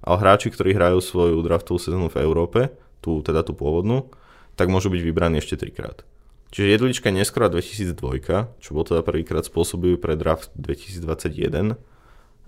Ale 0.00 0.16
hráči, 0.24 0.48
ktorí 0.48 0.72
hrajú 0.72 1.04
svoju 1.04 1.36
draftovú 1.44 1.76
sezónu 1.76 2.08
v 2.08 2.24
Európe, 2.24 2.72
tú, 3.04 3.20
teda 3.20 3.44
tú 3.44 3.52
pôvodnú, 3.52 4.08
tak 4.56 4.72
môžu 4.72 4.88
byť 4.88 5.02
vybraní 5.04 5.38
ešte 5.38 5.60
trikrát. 5.60 6.00
Čiže 6.48 6.80
jedlička 6.80 7.12
neskoro 7.12 7.52
2002, 7.52 8.24
čo 8.58 8.70
bol 8.72 8.84
teda 8.88 9.04
prvýkrát 9.04 9.44
spôsobivý 9.44 10.00
pre 10.00 10.16
draft 10.16 10.48
2021, 10.56 11.76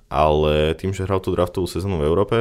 ale 0.09 0.55
tým, 0.75 0.97
že 0.97 1.05
hral 1.05 1.21
tú 1.21 1.37
draftovú 1.37 1.69
sezónu 1.69 2.01
v 2.01 2.09
Európe, 2.09 2.37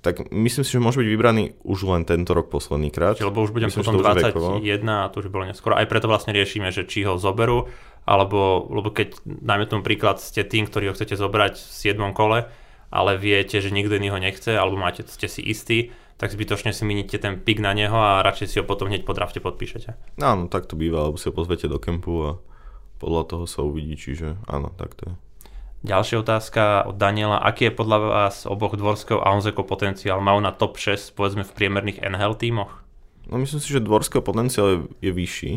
tak 0.00 0.32
myslím 0.32 0.64
si, 0.64 0.72
že 0.72 0.80
môže 0.80 1.00
byť 1.00 1.08
vybraný 1.12 1.44
už 1.60 1.84
len 1.84 2.08
tento 2.08 2.32
rok 2.32 2.48
posledný 2.48 2.88
krát. 2.88 3.20
Lebo 3.20 3.44
už 3.44 3.52
budem 3.52 3.68
myslím, 3.68 3.84
potom 3.84 4.00
21 4.00 4.60
a 4.88 5.12
to 5.12 5.20
už 5.20 5.28
bolo 5.28 5.44
neskoro. 5.44 5.76
Aj 5.76 5.84
preto 5.84 6.08
vlastne 6.08 6.32
riešime, 6.32 6.72
že 6.72 6.88
či 6.88 7.04
ho 7.04 7.20
zoberú, 7.20 7.68
alebo 8.08 8.64
lebo 8.72 8.88
keď, 8.92 9.20
dajme 9.24 9.68
tomu 9.68 9.84
príklad, 9.84 10.16
ste 10.20 10.40
tým, 10.40 10.64
ktorý 10.68 10.92
ho 10.92 10.96
chcete 10.96 11.20
zobrať 11.20 11.60
v 11.60 11.72
7. 11.96 12.16
kole, 12.16 12.48
ale 12.88 13.12
viete, 13.20 13.60
že 13.60 13.68
nikto 13.68 14.00
iný 14.00 14.08
ho 14.08 14.18
nechce, 14.18 14.56
alebo 14.56 14.80
máte, 14.80 15.04
ste 15.04 15.28
si 15.28 15.44
istí, 15.44 15.92
tak 16.20 16.36
zbytočne 16.36 16.76
si 16.76 16.84
miníte 16.84 17.16
ten 17.16 17.40
pik 17.40 17.64
na 17.64 17.72
neho 17.72 17.96
a 17.96 18.20
radšej 18.20 18.46
si 18.52 18.56
ho 18.60 18.68
potom 18.68 18.92
hneď 18.92 19.08
po 19.08 19.16
drafte 19.16 19.40
podpíšete. 19.40 20.20
Áno, 20.20 20.52
tak 20.52 20.68
to 20.68 20.76
býva, 20.76 21.08
alebo 21.08 21.16
si 21.16 21.32
ho 21.32 21.34
pozvete 21.34 21.64
do 21.64 21.80
kempu 21.80 22.12
a 22.28 22.30
podľa 23.00 23.22
toho 23.24 23.44
sa 23.48 23.64
uvidí, 23.64 23.96
čiže 23.96 24.36
áno, 24.44 24.68
tak 24.76 24.92
to 25.00 25.02
je. 25.08 25.14
Ďalšia 25.80 26.20
otázka 26.20 26.92
od 26.92 27.00
Daniela. 27.00 27.40
Aký 27.40 27.72
je 27.72 27.72
podľa 27.72 27.98
vás 28.04 28.44
oboch 28.44 28.76
Dvorského 28.76 29.16
a 29.16 29.32
Honzeko 29.32 29.64
potenciál? 29.64 30.20
Majú 30.20 30.44
na 30.44 30.52
top 30.52 30.76
6 30.76 31.16
povedzme 31.16 31.40
v 31.40 31.56
priemerných 31.56 32.04
NHL 32.04 32.36
tímoch? 32.36 32.84
No 33.32 33.40
myslím 33.40 33.64
si, 33.64 33.72
že 33.72 33.80
Dvorského 33.80 34.20
potenciál 34.20 34.66
je, 34.68 34.78
je 35.08 35.12
vyšší 35.16 35.52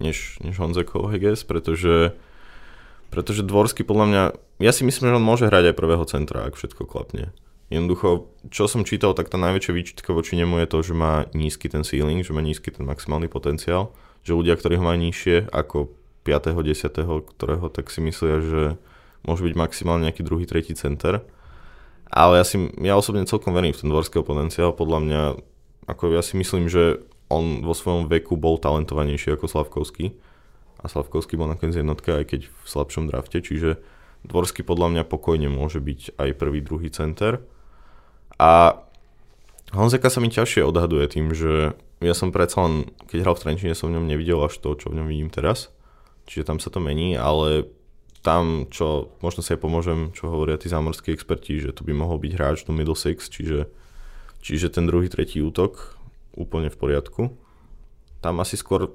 než, 0.00 0.40
než 0.40 0.56
Honzeko 0.56 1.12
Heges, 1.12 1.44
pretože 1.44 2.16
pretože 3.12 3.44
Dvorský 3.44 3.84
podľa 3.84 4.06
mňa, 4.08 4.22
ja 4.64 4.72
si 4.72 4.88
myslím, 4.88 5.12
že 5.12 5.16
on 5.20 5.28
môže 5.28 5.44
hrať 5.44 5.68
aj 5.68 5.76
prvého 5.76 6.04
centra, 6.08 6.48
ak 6.48 6.56
všetko 6.56 6.88
klapne. 6.88 7.36
Jednoducho, 7.72 8.28
čo 8.52 8.68
som 8.68 8.84
čítal, 8.84 9.16
tak 9.16 9.32
tá 9.32 9.40
najväčšia 9.40 9.72
výčitka 9.72 10.12
voči 10.12 10.36
nemu 10.36 10.60
je 10.60 10.66
to, 10.68 10.78
že 10.84 10.92
má 10.92 11.24
nízky 11.32 11.72
ten 11.72 11.80
ceiling, 11.88 12.20
že 12.20 12.36
má 12.36 12.44
nízky 12.44 12.68
ten 12.68 12.84
maximálny 12.84 13.32
potenciál, 13.32 13.96
že 14.20 14.36
ľudia, 14.36 14.60
ktorí 14.60 14.76
ho 14.76 14.84
majú 14.84 15.00
nižšie 15.00 15.48
ako 15.48 15.88
5. 16.28 16.52
10. 16.52 17.32
ktorého 17.32 17.66
tak 17.72 17.88
si 17.88 18.04
myslia, 18.04 18.44
že 18.44 18.62
môže 19.24 19.42
byť 19.42 19.54
maximálne 19.56 20.04
nejaký 20.04 20.20
druhý, 20.20 20.44
tretí 20.44 20.76
center. 20.76 21.24
Ale 22.12 22.38
ja, 22.38 22.44
si, 22.44 22.60
ja 22.76 22.92
osobne 22.92 23.24
celkom 23.24 23.56
verím 23.56 23.72
v 23.72 23.80
ten 23.80 23.88
dvorského 23.88 24.20
potenciál. 24.20 24.76
Podľa 24.76 24.98
mňa, 25.00 25.22
ako 25.88 26.12
ja 26.12 26.20
si 26.20 26.36
myslím, 26.36 26.68
že 26.68 27.00
on 27.32 27.64
vo 27.64 27.72
svojom 27.72 28.12
veku 28.12 28.36
bol 28.36 28.60
talentovanejší 28.60 29.32
ako 29.32 29.48
Slavkovský. 29.48 30.12
A 30.84 30.92
Slavkovský 30.92 31.40
bol 31.40 31.48
nakoniec 31.48 31.80
jednotka, 31.80 32.20
aj 32.20 32.36
keď 32.36 32.40
v 32.52 32.66
slabšom 32.68 33.08
drafte, 33.08 33.40
čiže 33.40 33.80
Dvorský 34.22 34.62
podľa 34.62 34.88
mňa 34.94 35.02
pokojne 35.10 35.50
môže 35.50 35.82
byť 35.82 36.14
aj 36.14 36.30
prvý, 36.38 36.62
druhý 36.62 36.94
center. 36.94 37.42
A 38.42 38.74
Honzeka 39.70 40.10
sa 40.10 40.18
mi 40.18 40.34
ťažšie 40.34 40.66
odhaduje 40.66 41.06
tým, 41.06 41.30
že 41.30 41.78
ja 42.02 42.14
som 42.18 42.34
predsa 42.34 42.66
len, 42.66 42.90
keď 43.06 43.22
hral 43.22 43.34
v 43.38 43.42
Trenčine, 43.46 43.78
som 43.78 43.94
v 43.94 44.02
ňom 44.02 44.10
nevidel 44.10 44.42
až 44.42 44.58
to, 44.58 44.74
čo 44.74 44.90
v 44.90 44.98
ňom 44.98 45.06
vidím 45.06 45.30
teraz. 45.30 45.70
Čiže 46.26 46.50
tam 46.50 46.58
sa 46.58 46.74
to 46.74 46.82
mení, 46.82 47.14
ale 47.14 47.70
tam, 48.26 48.66
čo 48.70 49.14
možno 49.22 49.46
sa 49.46 49.54
aj 49.54 49.62
pomôžem, 49.62 50.10
čo 50.10 50.26
hovoria 50.26 50.58
tí 50.58 50.66
zámorskí 50.66 51.14
experti, 51.14 51.62
že 51.62 51.70
to 51.70 51.86
by 51.86 51.94
mohol 51.94 52.18
byť 52.18 52.32
hráč 52.34 52.58
do 52.66 52.74
middle 52.74 52.98
six, 52.98 53.30
čiže, 53.30 53.70
čiže 54.42 54.74
ten 54.74 54.90
druhý, 54.90 55.06
tretí 55.06 55.38
útok 55.38 55.94
úplne 56.34 56.70
v 56.70 56.78
poriadku. 56.78 57.22
Tam 58.22 58.42
asi 58.42 58.58
skôr 58.58 58.90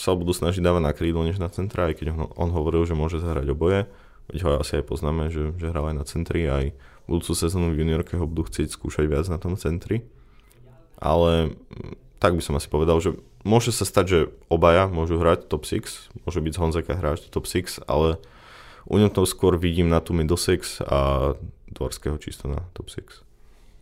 sa 0.00 0.16
budú 0.16 0.32
snažiť 0.32 0.64
dávať 0.64 0.82
na 0.84 0.92
krídlo, 0.96 1.24
než 1.24 1.36
na 1.36 1.52
centra, 1.52 1.92
aj 1.92 2.00
keď 2.00 2.16
on, 2.16 2.20
on 2.36 2.50
hovoril, 2.52 2.88
že 2.88 2.96
môže 2.96 3.20
zahrať 3.20 3.52
oboje. 3.52 3.84
Veď 4.30 4.40
ho 4.46 4.50
asi 4.62 4.78
aj 4.78 4.84
poznáme, 4.86 5.28
že, 5.30 5.54
že 5.58 5.70
hral 5.70 5.90
aj 5.90 5.96
na 5.98 6.04
centri, 6.06 6.46
aj 6.46 6.74
budúcu 7.10 7.34
sezónu 7.34 7.74
v 7.74 7.82
juniorke 7.82 8.14
ho 8.14 8.26
budú 8.30 8.46
chcieť 8.46 8.70
skúšať 8.70 9.10
viac 9.10 9.26
na 9.26 9.42
tom 9.42 9.58
centri. 9.58 10.06
Ale 11.02 11.50
mm, 11.50 11.98
tak 12.22 12.38
by 12.38 12.42
som 12.44 12.54
asi 12.54 12.70
povedal, 12.70 13.02
že 13.02 13.18
môže 13.42 13.74
sa 13.74 13.82
stať, 13.82 14.06
že 14.06 14.18
obaja 14.46 14.86
môžu 14.86 15.18
hrať 15.18 15.50
top 15.50 15.66
6, 15.66 16.22
môže 16.22 16.38
byť 16.38 16.52
z 16.54 16.60
Honzeka 16.60 16.94
hráč 16.94 17.26
top 17.26 17.50
6, 17.50 17.82
ale 17.90 18.22
u 18.86 18.96
ňom 18.96 19.10
to 19.10 19.26
skôr 19.26 19.58
vidím 19.58 19.90
na 19.90 19.98
tú 19.98 20.14
middle 20.14 20.38
6 20.38 20.86
a 20.86 21.32
Dvorského 21.70 22.18
čisto 22.18 22.50
na 22.50 22.62
top 22.74 22.90
6. 22.90 23.22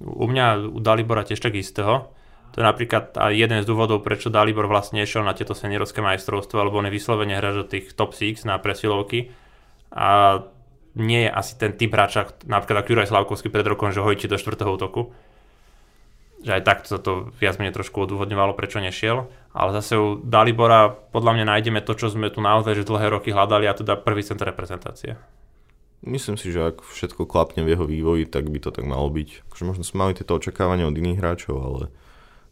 U 0.05 0.27
mňa 0.31 0.71
u 0.71 0.79
Dalibora 0.79 1.27
tiež 1.27 1.43
tak 1.43 1.59
istého. 1.59 2.15
To 2.55 2.57
je 2.61 2.65
napríklad 2.65 3.13
jeden 3.35 3.61
z 3.61 3.67
dôvodov, 3.67 4.01
prečo 4.07 4.33
Dalibor 4.33 4.71
vlastne 4.71 5.03
išiel 5.05 5.27
na 5.27 5.37
tieto 5.37 5.53
seniorovské 5.53 6.01
majstrovstvo, 6.01 6.57
alebo 6.57 6.81
on 6.81 6.89
je 6.89 6.97
vyslovene 6.97 7.37
hráč 7.37 7.55
do 7.61 7.67
tých 7.67 7.93
top 7.93 8.17
6 8.17 8.47
na 8.49 8.57
presilovky. 8.63 9.35
A 9.93 10.41
nie 10.99 11.25
je 11.25 11.31
asi 11.31 11.55
ten 11.55 11.73
typ 11.79 11.95
hráča, 11.95 12.35
napríklad 12.45 12.83
ako 12.83 12.91
Juraj 12.93 13.09
Slavkovský 13.09 13.49
pred 13.49 13.65
rokom, 13.65 13.95
že 13.95 14.03
hojte 14.03 14.27
do 14.27 14.41
štvrtého 14.41 14.75
útoku. 14.75 15.15
Že 16.43 16.59
aj 16.59 16.63
tak 16.63 16.79
sa 16.87 16.99
to 17.03 17.35
viac 17.43 17.59
menej 17.59 17.75
trošku 17.75 17.99
odôvodňovalo, 18.03 18.55
prečo 18.55 18.79
nešiel. 18.79 19.27
Ale 19.55 19.71
zase 19.75 19.99
u 19.99 20.19
Dalibora 20.19 20.91
podľa 20.91 21.39
mňa 21.39 21.45
nájdeme 21.51 21.81
to, 21.83 21.99
čo 21.99 22.11
sme 22.11 22.31
tu 22.31 22.39
naozaj 22.39 22.79
že 22.79 22.87
dlhé 22.87 23.11
roky 23.11 23.35
hľadali 23.35 23.67
a 23.67 23.75
teda 23.75 23.99
prvý 23.99 24.23
center 24.23 24.51
reprezentácie. 24.51 25.19
Myslím 26.07 26.39
si, 26.39 26.55
že 26.55 26.71
ak 26.71 26.87
všetko 26.87 27.27
klapne 27.27 27.67
v 27.67 27.75
jeho 27.75 27.83
vývoji, 27.83 28.23
tak 28.31 28.47
by 28.47 28.63
to 28.63 28.71
tak 28.71 28.87
malo 28.87 29.11
byť. 29.11 29.51
Akože 29.51 29.65
možno 29.67 29.83
sme 29.83 30.07
mali 30.07 30.13
tieto 30.15 30.39
očakávania 30.39 30.87
od 30.87 30.95
iných 30.95 31.19
hráčov, 31.19 31.57
ale 31.59 31.83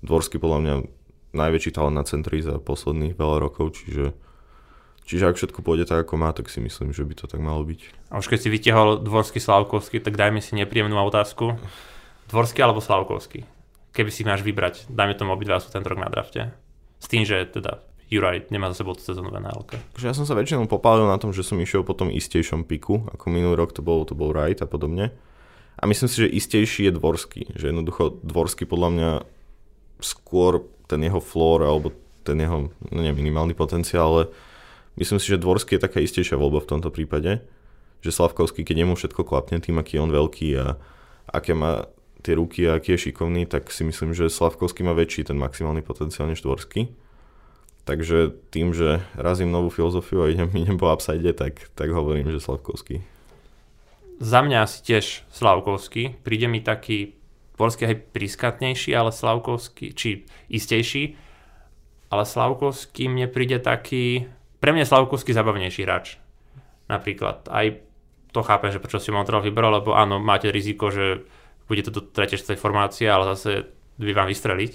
Dvorsky 0.02 0.42
podľa 0.42 0.58
mňa 0.62 0.74
najväčší 1.30 1.70
talent 1.78 1.94
na 1.94 2.02
centri 2.02 2.42
za 2.42 2.58
posledných 2.58 3.14
veľa 3.14 3.38
rokov, 3.38 3.78
čiže 3.78 4.18
Čiže 5.06 5.30
ak 5.30 5.38
všetko 5.38 5.62
pôjde 5.62 5.86
tak, 5.86 6.02
ako 6.02 6.18
má, 6.18 6.34
tak 6.34 6.50
si 6.50 6.58
myslím, 6.58 6.90
že 6.90 7.06
by 7.06 7.14
to 7.14 7.30
tak 7.30 7.38
malo 7.38 7.62
byť. 7.62 8.10
A 8.10 8.18
už 8.18 8.26
keď 8.26 8.38
si 8.42 8.48
vytiahol 8.50 8.98
Dvorský 8.98 9.38
Slavkovský, 9.38 10.02
tak 10.02 10.18
dajme 10.18 10.42
si 10.42 10.58
nepríjemnú 10.58 10.98
otázku. 10.98 11.54
Dvorský 12.26 12.58
alebo 12.66 12.82
Slavkovský? 12.82 13.46
Keby 13.94 14.10
si 14.10 14.26
máš 14.26 14.42
vybrať, 14.42 14.90
dajme 14.90 15.14
tomu 15.14 15.30
obidva 15.30 15.62
sú 15.62 15.70
ten 15.70 15.86
rok 15.86 16.02
na 16.02 16.10
drafte. 16.10 16.50
S 16.98 17.06
tým, 17.06 17.22
že 17.22 17.38
teda 17.46 17.86
Juraj 18.10 18.50
nemá 18.54 18.70
za 18.70 18.82
sebou 18.82 18.94
tú 18.94 19.02
sezónu 19.02 19.34
v 19.34 19.42
nhl 19.42 19.62
Ja 19.98 20.14
som 20.14 20.26
sa 20.26 20.38
väčšinou 20.38 20.70
popálil 20.70 21.10
na 21.10 21.18
tom, 21.18 21.34
že 21.34 21.42
som 21.42 21.58
išiel 21.58 21.82
po 21.82 21.94
tom 21.94 22.10
istejšom 22.10 22.62
piku, 22.66 23.06
ako 23.10 23.30
minulý 23.30 23.58
rok 23.58 23.74
to 23.74 23.82
bol, 23.82 24.02
to 24.06 24.14
bol 24.14 24.30
Wright 24.30 24.62
a 24.62 24.66
podobne. 24.66 25.10
A 25.76 25.82
myslím 25.90 26.06
si, 26.10 26.22
že 26.22 26.30
istejší 26.30 26.90
je 26.90 26.92
Dvorský. 26.94 27.42
Že 27.54 27.74
jednoducho 27.74 28.22
Dvorský 28.22 28.66
podľa 28.66 28.90
mňa 28.90 29.10
skôr 30.02 30.66
ten 30.86 31.02
jeho 31.02 31.18
floor 31.18 31.66
alebo 31.66 31.90
ten 32.22 32.38
jeho, 32.38 32.70
no 32.70 32.98
nie 33.02 33.10
minimálny 33.10 33.54
potenciál, 33.58 34.06
ale 34.06 34.24
Myslím 34.96 35.20
si, 35.20 35.28
že 35.28 35.40
Dvorský 35.40 35.76
je 35.76 35.84
taká 35.84 36.00
istejšia 36.00 36.40
voľba 36.40 36.64
v 36.64 36.70
tomto 36.76 36.88
prípade, 36.88 37.44
že 38.00 38.10
Slavkovský, 38.10 38.64
keď 38.64 38.84
nemu 38.84 38.96
všetko 38.96 39.28
klapne 39.28 39.60
tým, 39.60 39.76
aký 39.76 40.00
je 40.00 40.04
on 40.04 40.12
veľký 40.12 40.48
a 40.56 40.80
aké 41.28 41.52
má 41.52 41.88
tie 42.24 42.34
ruky 42.34 42.66
a 42.66 42.80
aký 42.80 42.96
je 42.96 43.10
šikovný, 43.10 43.46
tak 43.46 43.68
si 43.70 43.84
myslím, 43.84 44.16
že 44.16 44.32
Slavkovský 44.32 44.82
má 44.82 44.96
väčší 44.96 45.28
ten 45.28 45.38
maximálny 45.38 45.84
potenciál 45.84 46.26
než 46.26 46.42
Dvorský. 46.42 46.90
Takže 47.86 48.34
tým, 48.50 48.74
že 48.74 48.98
razím 49.14 49.54
novú 49.54 49.70
filozofiu 49.70 50.26
a 50.26 50.30
idem, 50.32 50.50
idem 50.66 50.74
po 50.74 50.90
upside, 50.90 51.22
tak, 51.38 51.70
tak 51.78 51.94
hovorím, 51.94 52.34
že 52.34 52.42
Slavkovský. 52.42 53.04
Za 54.18 54.40
mňa 54.42 54.64
asi 54.64 54.80
tiež 54.82 55.28
Slavkovský. 55.28 56.18
Príde 56.24 56.48
mi 56.48 56.64
taký 56.64 57.14
Dvorský 57.56 57.88
aj 57.88 57.96
priskatnejší, 58.12 58.90
ale 58.92 59.12
Slavkovský, 59.12 59.92
či 59.94 60.26
istejší. 60.50 61.16
Ale 62.10 62.24
Slavkovský 62.26 63.06
mne 63.06 63.30
príde 63.30 63.62
taký, 63.62 64.28
pre 64.60 64.70
mňa 64.72 64.84
je 64.84 64.90
Slavkovský 64.90 65.30
zabavnejší 65.36 65.82
hráč. 65.84 66.16
Napríklad. 66.86 67.50
Aj 67.50 67.66
to 68.30 68.40
chápem, 68.44 68.70
že 68.70 68.82
prečo 68.82 69.00
si 69.00 69.10
Montreal 69.10 69.42
vybral, 69.42 69.80
lebo 69.82 69.96
áno, 69.96 70.20
máte 70.20 70.52
riziko, 70.52 70.92
že 70.92 71.24
bude 71.66 71.82
to 71.82 71.90
do 71.90 72.00
3. 72.04 72.56
formácie, 72.60 73.10
ale 73.10 73.34
zase 73.34 73.66
by 73.98 74.12
vám 74.12 74.28
vystreliť. 74.30 74.72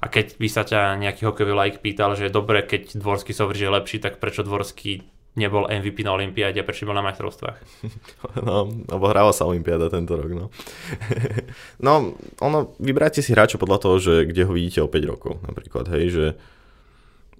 A 0.00 0.12
keď 0.12 0.36
by 0.36 0.48
sa 0.48 0.62
ťa 0.62 1.00
nejaký 1.00 1.24
hokejový 1.24 1.56
like 1.56 1.80
pýtal, 1.80 2.14
že 2.14 2.28
dobre, 2.28 2.62
keď 2.62 3.00
Dvorský 3.00 3.32
sa 3.32 3.48
je 3.48 3.68
lepší, 3.68 3.98
tak 3.98 4.20
prečo 4.20 4.44
Dvorský 4.44 5.02
nebol 5.36 5.68
MVP 5.68 6.00
na 6.04 6.16
Olympiáde 6.16 6.60
a 6.60 6.68
prečo 6.68 6.88
bol 6.88 6.96
na 6.96 7.04
majstrovstvách? 7.04 7.58
No, 8.36 8.68
lebo 8.68 9.04
hráva 9.08 9.32
sa 9.32 9.48
Olympiáda 9.48 9.88
tento 9.88 10.12
rok, 10.16 10.30
no. 10.32 10.46
no, 11.86 12.16
ono, 12.40 12.76
vybráte 12.76 13.24
si 13.24 13.32
hráča 13.32 13.56
podľa 13.56 13.78
toho, 13.80 13.96
že 13.96 14.14
kde 14.28 14.44
ho 14.44 14.52
vidíte 14.52 14.84
o 14.84 14.92
5 14.92 15.12
rokov, 15.12 15.40
napríklad, 15.44 15.88
hej, 15.96 16.04
že 16.12 16.26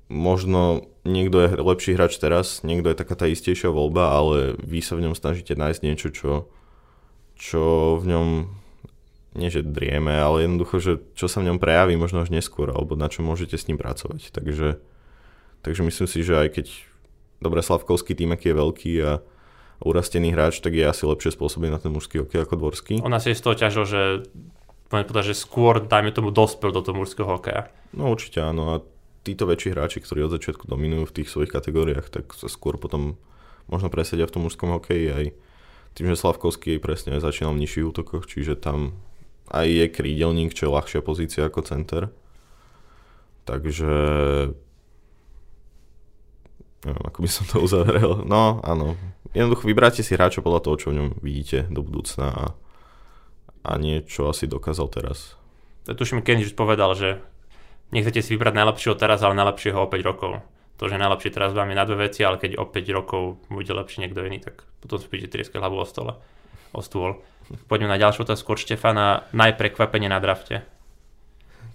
možno 0.09 0.89
niekto 1.07 1.47
je 1.47 1.49
lepší 1.57 1.95
hráč 1.95 2.19
teraz, 2.19 2.67
niekto 2.67 2.91
je 2.91 2.99
taká 2.99 3.15
tá 3.15 3.27
istejšia 3.31 3.71
voľba, 3.71 4.11
ale 4.11 4.37
vy 4.61 4.83
sa 4.83 4.99
v 4.99 5.09
ňom 5.09 5.15
snažíte 5.15 5.55
nájsť 5.55 5.81
niečo, 5.87 6.09
čo, 6.11 6.33
čo 7.39 7.63
v 8.03 8.05
ňom 8.11 8.29
nie 9.37 9.53
že 9.53 9.63
drieme, 9.63 10.17
ale 10.17 10.49
jednoducho, 10.49 10.77
že 10.81 10.93
čo 11.13 11.29
sa 11.29 11.45
v 11.45 11.53
ňom 11.53 11.61
prejaví 11.61 11.95
možno 11.95 12.25
až 12.25 12.33
neskôr, 12.33 12.73
alebo 12.73 12.97
na 12.97 13.07
čo 13.07 13.21
môžete 13.21 13.55
s 13.55 13.69
ním 13.69 13.77
pracovať. 13.77 14.33
Takže, 14.33 14.81
takže 15.61 15.83
myslím 15.85 16.09
si, 16.09 16.25
že 16.25 16.35
aj 16.41 16.49
keď 16.57 16.67
dobre 17.45 17.61
Slavkovský 17.61 18.17
tým, 18.17 18.33
aký 18.33 18.51
je 18.51 18.57
veľký 18.57 18.93
a 19.05 19.21
urastený 19.85 20.33
hráč, 20.33 20.65
tak 20.65 20.73
je 20.73 20.89
asi 20.89 21.05
lepšie 21.05 21.37
spôsobiť 21.37 21.69
na 21.69 21.77
ten 21.77 21.93
mužský 21.93 22.25
hokej 22.25 22.49
ako 22.49 22.55
dvorský. 22.57 22.95
On 23.05 23.13
asi 23.13 23.37
je 23.37 23.39
z 23.39 23.45
toho 23.45 23.55
ťažil, 23.61 23.85
že 23.85 24.03
povedať, 24.89 25.37
že 25.37 25.37
skôr, 25.37 25.85
dajme 25.85 26.17
tomu, 26.17 26.33
dospel 26.33 26.73
do 26.73 26.81
toho 26.81 26.97
mužského 26.97 27.29
hokeja. 27.29 27.69
No 27.93 28.09
určite 28.09 28.41
áno. 28.41 28.63
A 28.73 28.77
títo 29.27 29.51
väčší 29.51 29.75
hráči, 29.75 29.99
ktorí 29.99 30.23
od 30.23 30.39
začiatku 30.39 30.71
dominujú 30.71 31.11
v 31.11 31.15
tých 31.23 31.29
svojich 31.35 31.51
kategóriách, 31.51 32.07
tak 32.09 32.31
sa 32.39 32.47
skôr 32.47 32.79
potom 32.79 33.19
možno 33.67 33.91
presedia 33.91 34.31
v 34.31 34.35
tom 34.39 34.47
mužskom 34.47 34.71
hokeji 34.71 35.07
aj 35.11 35.25
tým, 35.99 36.07
že 36.13 36.21
Slavkovský 36.21 36.79
presne 36.79 37.19
začínal 37.19 37.57
v 37.57 37.67
nižších 37.67 37.89
útokoch, 37.89 38.29
čiže 38.31 38.55
tam 38.55 39.01
aj 39.51 39.67
je 39.67 39.87
krídelník, 39.91 40.55
čo 40.55 40.71
je 40.71 40.75
ľahšia 40.77 41.01
pozícia 41.03 41.49
ako 41.49 41.67
center. 41.67 42.03
Takže 43.47 43.91
neviem, 46.85 47.05
ako 47.07 47.19
by 47.23 47.31
som 47.31 47.45
to 47.47 47.57
uzavrel. 47.63 48.23
No, 48.27 48.63
áno. 48.63 48.99
Jednoducho 49.33 49.67
vybráte 49.67 50.03
si 50.03 50.15
hráča 50.15 50.43
podľa 50.43 50.61
toho, 50.67 50.77
čo 50.79 50.89
v 50.91 50.99
ňom 51.03 51.09
vidíte 51.23 51.67
do 51.71 51.83
budúcna 51.83 52.27
a, 52.31 52.45
a 53.67 53.71
niečo 53.79 54.31
asi 54.31 54.51
dokázal 54.51 54.91
teraz. 54.91 55.39
Tuším, 55.87 56.27
Kenji 56.27 56.51
povedal, 56.51 56.99
že 56.99 57.23
nechcete 57.91 58.23
si 58.23 58.35
vybrať 58.35 58.55
najlepšieho 58.57 58.95
teraz, 58.99 59.23
ale 59.23 59.39
najlepšieho 59.39 59.79
o 59.79 59.91
5 59.91 60.09
rokov. 60.09 60.43
To, 60.77 60.93
že 60.93 61.01
najlepšie 61.01 61.33
teraz 61.33 61.57
vám 61.57 61.73
je 61.73 61.77
na 61.77 61.85
dve 61.89 62.09
veci, 62.09 62.21
ale 62.21 62.37
keď 62.37 62.61
o 62.61 62.69
5 62.69 62.99
rokov 62.99 63.41
bude 63.49 63.73
lepší 63.73 64.05
niekto 64.05 64.21
iný, 64.27 64.45
tak 64.45 64.67
potom 64.85 65.01
si 65.01 65.09
budete 65.09 65.33
trieskať 65.33 65.59
hlavu 65.63 65.81
o 65.81 65.87
stole, 65.89 66.13
o 66.77 66.81
stôl. 66.85 67.25
Poďme 67.71 67.95
na 67.95 67.99
ďalšiu 67.99 68.27
otázku 68.27 68.53
od 68.53 68.61
Štefana. 68.61 69.25
Najprekvapenie 69.33 70.11
na 70.11 70.21
drafte. 70.21 70.67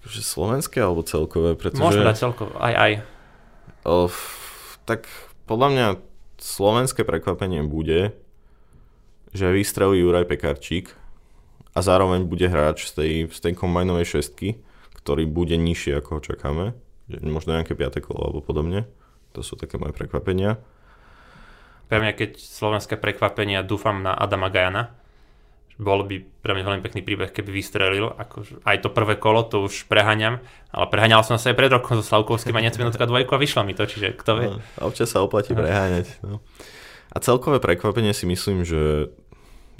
Že 0.06 0.20
slovenské 0.22 0.78
alebo 0.82 1.02
celkové? 1.02 1.58
Pretože... 1.58 1.82
Môžeme 1.82 2.06
dať 2.06 2.18
celkové, 2.18 2.52
aj 2.60 2.74
aj. 2.74 2.92
O, 3.82 4.06
tak 4.86 5.10
podľa 5.50 5.68
mňa 5.74 5.86
slovenské 6.38 7.02
prekvapenie 7.02 7.62
bude, 7.66 8.14
že 9.32 9.50
vystrelí 9.50 10.02
Juraj 10.02 10.28
Pekarčík 10.28 10.92
a 11.72 11.78
zároveň 11.80 12.28
bude 12.28 12.46
hráč 12.46 12.90
z 12.90 12.92
tej, 12.92 13.12
z 13.32 13.38
tej 13.38 13.52
kombajnovej 13.56 14.18
šestky, 14.18 14.60
ktorý 14.96 15.24
bude 15.28 15.56
nižší 15.56 15.96
ako 15.98 16.20
očakáme. 16.22 16.76
Možno 17.22 17.56
nejaké 17.56 17.76
5. 17.76 18.04
kolo 18.04 18.20
alebo 18.30 18.40
podobne. 18.40 18.88
To 19.32 19.40
sú 19.40 19.56
také 19.56 19.80
moje 19.80 19.96
prekvapenia. 19.96 20.60
Pre 21.88 21.98
mňa, 22.00 22.12
keď 22.16 22.30
slovenské 22.40 22.96
prekvapenia, 22.96 23.60
dúfam 23.60 24.00
na 24.00 24.16
Adama 24.16 24.48
Gajana. 24.48 24.96
Bol 25.80 26.04
by 26.04 26.16
pre 26.44 26.52
mňa 26.52 26.64
veľmi 26.68 26.82
pekný 26.84 27.00
príbeh, 27.00 27.32
keby 27.32 27.48
vystrelil. 27.52 28.12
Akože 28.12 28.60
aj 28.64 28.84
to 28.84 28.88
prvé 28.92 29.16
kolo, 29.16 29.44
to 29.44 29.64
už 29.64 29.88
preháňam, 29.88 30.40
ale 30.68 30.86
preháňal 30.88 31.24
som 31.24 31.40
sa 31.40 31.52
aj 31.52 31.56
pred 31.58 31.72
rokom 31.72 31.96
so 31.96 32.04
Slavkovským 32.04 32.54
a 32.56 32.64
minútka 32.64 33.08
dvojku 33.08 33.32
a 33.34 33.40
vyšlo 33.40 33.64
mi 33.64 33.72
to, 33.72 33.88
čiže 33.88 34.16
kto 34.16 34.30
vie. 34.36 34.48
No, 34.52 34.60
a 34.60 34.80
občas 34.84 35.10
sa 35.10 35.24
oplatí 35.24 35.56
preháňať. 35.56 36.22
No. 36.22 36.44
A 37.12 37.16
celkové 37.20 37.60
prekvapenie 37.60 38.16
si 38.16 38.24
myslím, 38.24 38.64
že 38.64 39.12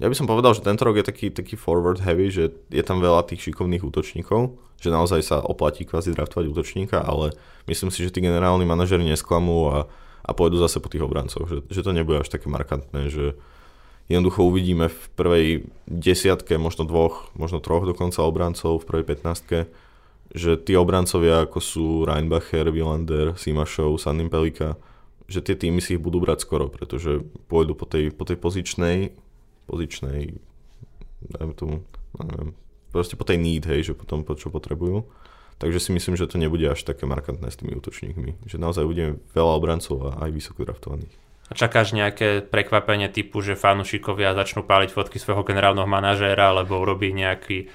ja 0.03 0.11
by 0.11 0.19
som 0.19 0.27
povedal, 0.27 0.51
že 0.59 0.67
tento 0.67 0.83
rok 0.83 0.99
je 0.99 1.07
taký, 1.07 1.31
taký 1.31 1.55
forward 1.55 2.03
heavy, 2.03 2.27
že 2.27 2.51
je 2.75 2.83
tam 2.83 2.99
veľa 2.99 3.23
tých 3.23 3.47
šikovných 3.47 3.87
útočníkov, 3.87 4.59
že 4.83 4.91
naozaj 4.91 5.23
sa 5.23 5.39
oplatí 5.39 5.87
kvázi 5.87 6.11
draftovať 6.11 6.51
útočníka, 6.51 6.99
ale 6.99 7.31
myslím 7.71 7.95
si, 7.95 8.03
že 8.03 8.11
tí 8.11 8.19
generálni 8.19 8.67
manažeri 8.67 9.07
nesklamú 9.07 9.71
a, 9.71 9.79
a 10.27 10.31
pôjdu 10.35 10.59
zase 10.59 10.83
po 10.83 10.91
tých 10.91 11.07
obrancoch, 11.07 11.47
že, 11.47 11.63
že 11.71 11.87
to 11.87 11.95
nebude 11.95 12.19
až 12.19 12.35
také 12.35 12.51
markantné, 12.51 13.15
že 13.15 13.39
jednoducho 14.11 14.43
uvidíme 14.43 14.91
v 14.91 15.03
prvej 15.15 15.47
desiatke, 15.87 16.59
možno 16.59 16.83
dvoch, 16.83 17.31
možno 17.39 17.63
troch 17.63 17.87
dokonca 17.87 18.27
obrancov 18.27 18.83
v 18.83 18.89
prvej 18.91 19.05
15 19.07 19.71
že 20.33 20.57
tí 20.57 20.73
obrancovia 20.81 21.45
ako 21.45 21.61
sú 21.61 21.87
Reinbacher, 22.09 22.73
Wielander, 22.73 23.37
Simašov, 23.37 24.01
Sandim 24.01 24.33
Pelika, 24.33 24.81
že 25.29 25.45
tie 25.45 25.53
týmy 25.53 25.85
si 25.85 26.01
ich 26.01 26.03
budú 26.03 26.25
brať 26.25 26.49
skoro, 26.49 26.73
pretože 26.73 27.21
pôjdu 27.53 27.77
po 27.77 27.85
tej, 27.85 28.09
po 28.17 28.25
tej 28.25 28.41
pozičnej 28.41 29.13
pozičnej, 29.67 30.37
dajme 31.39 31.55
tomu, 31.55 31.75
neviem, 32.19 32.53
proste 32.93 33.17
po 33.17 33.25
tej 33.25 33.41
need, 33.41 33.65
hej, 33.65 33.93
že 33.93 33.99
potom 33.99 34.23
po 34.23 34.37
čo 34.37 34.53
potrebujú. 34.53 35.07
Takže 35.59 35.79
si 35.79 35.91
myslím, 35.95 36.19
že 36.19 36.27
to 36.27 36.43
nebude 36.43 36.67
až 36.67 36.83
také 36.83 37.07
markantné 37.07 37.47
s 37.47 37.59
tými 37.63 37.79
útočníkmi. 37.79 38.51
Že 38.51 38.57
naozaj 38.59 38.83
bude 38.83 39.23
veľa 39.31 39.53
obrancov 39.55 40.11
a 40.11 40.27
aj 40.27 40.31
vysoko 40.35 40.67
draftovaných. 40.67 41.15
A 41.49 41.53
čakáš 41.55 41.95
nejaké 41.95 42.43
prekvapenie 42.43 43.07
typu, 43.13 43.45
že 43.45 43.55
fanúšikovia 43.55 44.35
začnú 44.35 44.67
páliť 44.67 44.91
fotky 44.91 45.23
svojho 45.23 45.47
generálneho 45.47 45.87
manažéra, 45.87 46.51
alebo 46.51 46.83
urobí 46.83 47.15
nejaký 47.15 47.71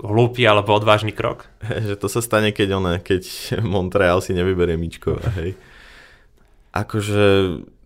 hlúpy 0.00 0.48
alebo 0.48 0.72
odvážny 0.72 1.12
krok? 1.12 1.50
že 1.92 2.00
to 2.00 2.08
sa 2.08 2.24
stane, 2.24 2.56
keď, 2.56 2.68
one, 2.80 2.94
keď 3.04 3.22
Montreal 3.60 4.24
si 4.24 4.32
nevyberie 4.32 4.80
Mičko, 4.80 5.20
hej 5.36 5.58
akože 6.74 7.22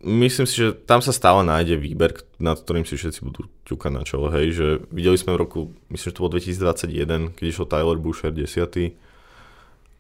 myslím 0.03 0.47
si, 0.47 0.55
že 0.63 0.69
tam 0.75 1.03
sa 1.03 1.11
stále 1.11 1.43
nájde 1.43 1.79
výber, 1.79 2.15
nad 2.39 2.59
ktorým 2.59 2.87
si 2.87 2.95
všetci 2.95 3.21
budú 3.27 3.51
ťukať 3.67 3.91
na 3.93 4.03
čelo, 4.07 4.31
hej, 4.31 4.55
že 4.55 4.67
videli 4.95 5.19
sme 5.19 5.35
v 5.35 5.43
roku, 5.43 5.61
myslím, 5.91 6.09
že 6.11 6.15
to 6.15 6.23
bolo 6.23 6.35
2021, 6.39 7.35
keď 7.35 7.45
išiel 7.45 7.67
Tyler 7.67 7.99
Boucher 7.99 8.31
10. 8.31 8.95